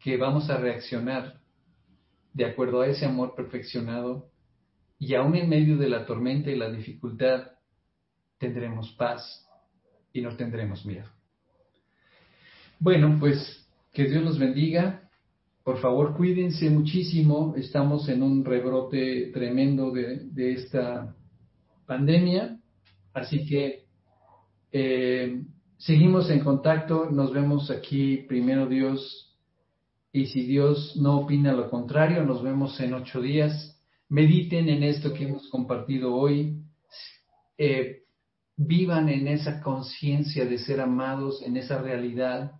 que 0.00 0.16
vamos 0.16 0.50
a 0.50 0.56
reaccionar 0.56 1.40
de 2.32 2.44
acuerdo 2.44 2.80
a 2.80 2.88
ese 2.88 3.04
amor 3.04 3.34
perfeccionado 3.34 4.30
y 4.98 5.14
aún 5.14 5.36
en 5.36 5.48
medio 5.48 5.76
de 5.76 5.88
la 5.88 6.06
tormenta 6.06 6.50
y 6.50 6.56
la 6.56 6.70
dificultad 6.70 7.52
tendremos 8.38 8.92
paz 8.92 9.46
y 10.12 10.22
no 10.22 10.36
tendremos 10.36 10.84
miedo. 10.84 11.08
Bueno, 12.78 13.16
pues 13.18 13.66
que 13.92 14.04
Dios 14.04 14.22
los 14.22 14.38
bendiga. 14.38 15.05
Por 15.66 15.78
favor, 15.80 16.16
cuídense 16.16 16.70
muchísimo. 16.70 17.52
Estamos 17.56 18.08
en 18.08 18.22
un 18.22 18.44
rebrote 18.44 19.32
tremendo 19.32 19.90
de, 19.90 20.20
de 20.30 20.52
esta 20.52 21.16
pandemia 21.86 22.60
Así 23.12 23.44
que 23.46 23.86
eh, 24.70 25.42
seguimos 25.76 26.30
en 26.30 26.38
contacto, 26.38 27.10
nos 27.10 27.32
vemos 27.32 27.68
aquí 27.68 28.18
primero 28.28 28.68
Dios, 28.68 29.36
y 30.12 30.26
si 30.26 30.46
Dios 30.46 30.96
no 30.96 31.18
opina 31.22 31.52
lo 31.52 31.68
contrario, 31.68 32.24
nos 32.24 32.44
vemos 32.44 32.78
en 32.78 32.94
ocho 32.94 33.20
días. 33.20 33.76
Mediten 34.08 34.68
en 34.68 34.84
esto 34.84 35.12
que 35.12 35.24
hemos 35.24 35.48
compartido 35.48 36.14
hoy. 36.14 36.62
Eh, 37.58 38.04
vivan 38.56 39.08
en 39.08 39.26
esa 39.26 39.60
conciencia 39.60 40.44
de 40.44 40.58
ser 40.58 40.80
amados, 40.80 41.42
en 41.42 41.56
esa 41.56 41.82
realidad 41.82 42.52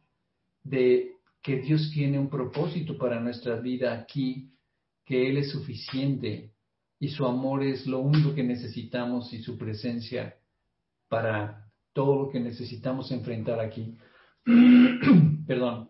de 0.64 1.15
que 1.46 1.60
Dios 1.60 1.92
tiene 1.94 2.18
un 2.18 2.28
propósito 2.28 2.98
para 2.98 3.20
nuestra 3.20 3.60
vida 3.60 3.94
aquí, 3.94 4.50
que 5.04 5.28
Él 5.28 5.36
es 5.36 5.52
suficiente 5.52 6.50
y 6.98 7.10
su 7.10 7.24
amor 7.24 7.62
es 7.62 7.86
lo 7.86 8.00
único 8.00 8.34
que 8.34 8.42
necesitamos 8.42 9.32
y 9.32 9.40
su 9.40 9.56
presencia 9.56 10.34
para 11.08 11.70
todo 11.92 12.24
lo 12.24 12.30
que 12.30 12.40
necesitamos 12.40 13.12
enfrentar 13.12 13.60
aquí. 13.60 13.96
Perdón. 15.46 15.88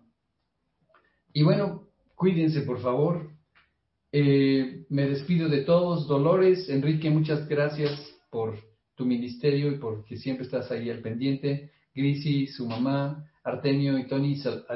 Y 1.32 1.42
bueno, 1.42 1.88
cuídense 2.14 2.60
por 2.60 2.82
favor. 2.82 3.30
Eh, 4.12 4.84
me 4.90 5.08
despido 5.08 5.48
de 5.48 5.62
todos. 5.62 6.06
Dolores, 6.06 6.68
Enrique, 6.68 7.08
muchas 7.08 7.48
gracias 7.48 7.98
por 8.30 8.58
tu 8.94 9.06
ministerio 9.06 9.72
y 9.72 9.78
porque 9.78 10.18
siempre 10.18 10.44
estás 10.44 10.70
ahí 10.70 10.90
al 10.90 11.00
pendiente. 11.00 11.72
Grisi, 11.94 12.46
su 12.46 12.68
mamá, 12.68 13.24
Artemio 13.46 13.96
y 13.96 14.08
Tony, 14.08 14.36
adiós. 14.42 14.66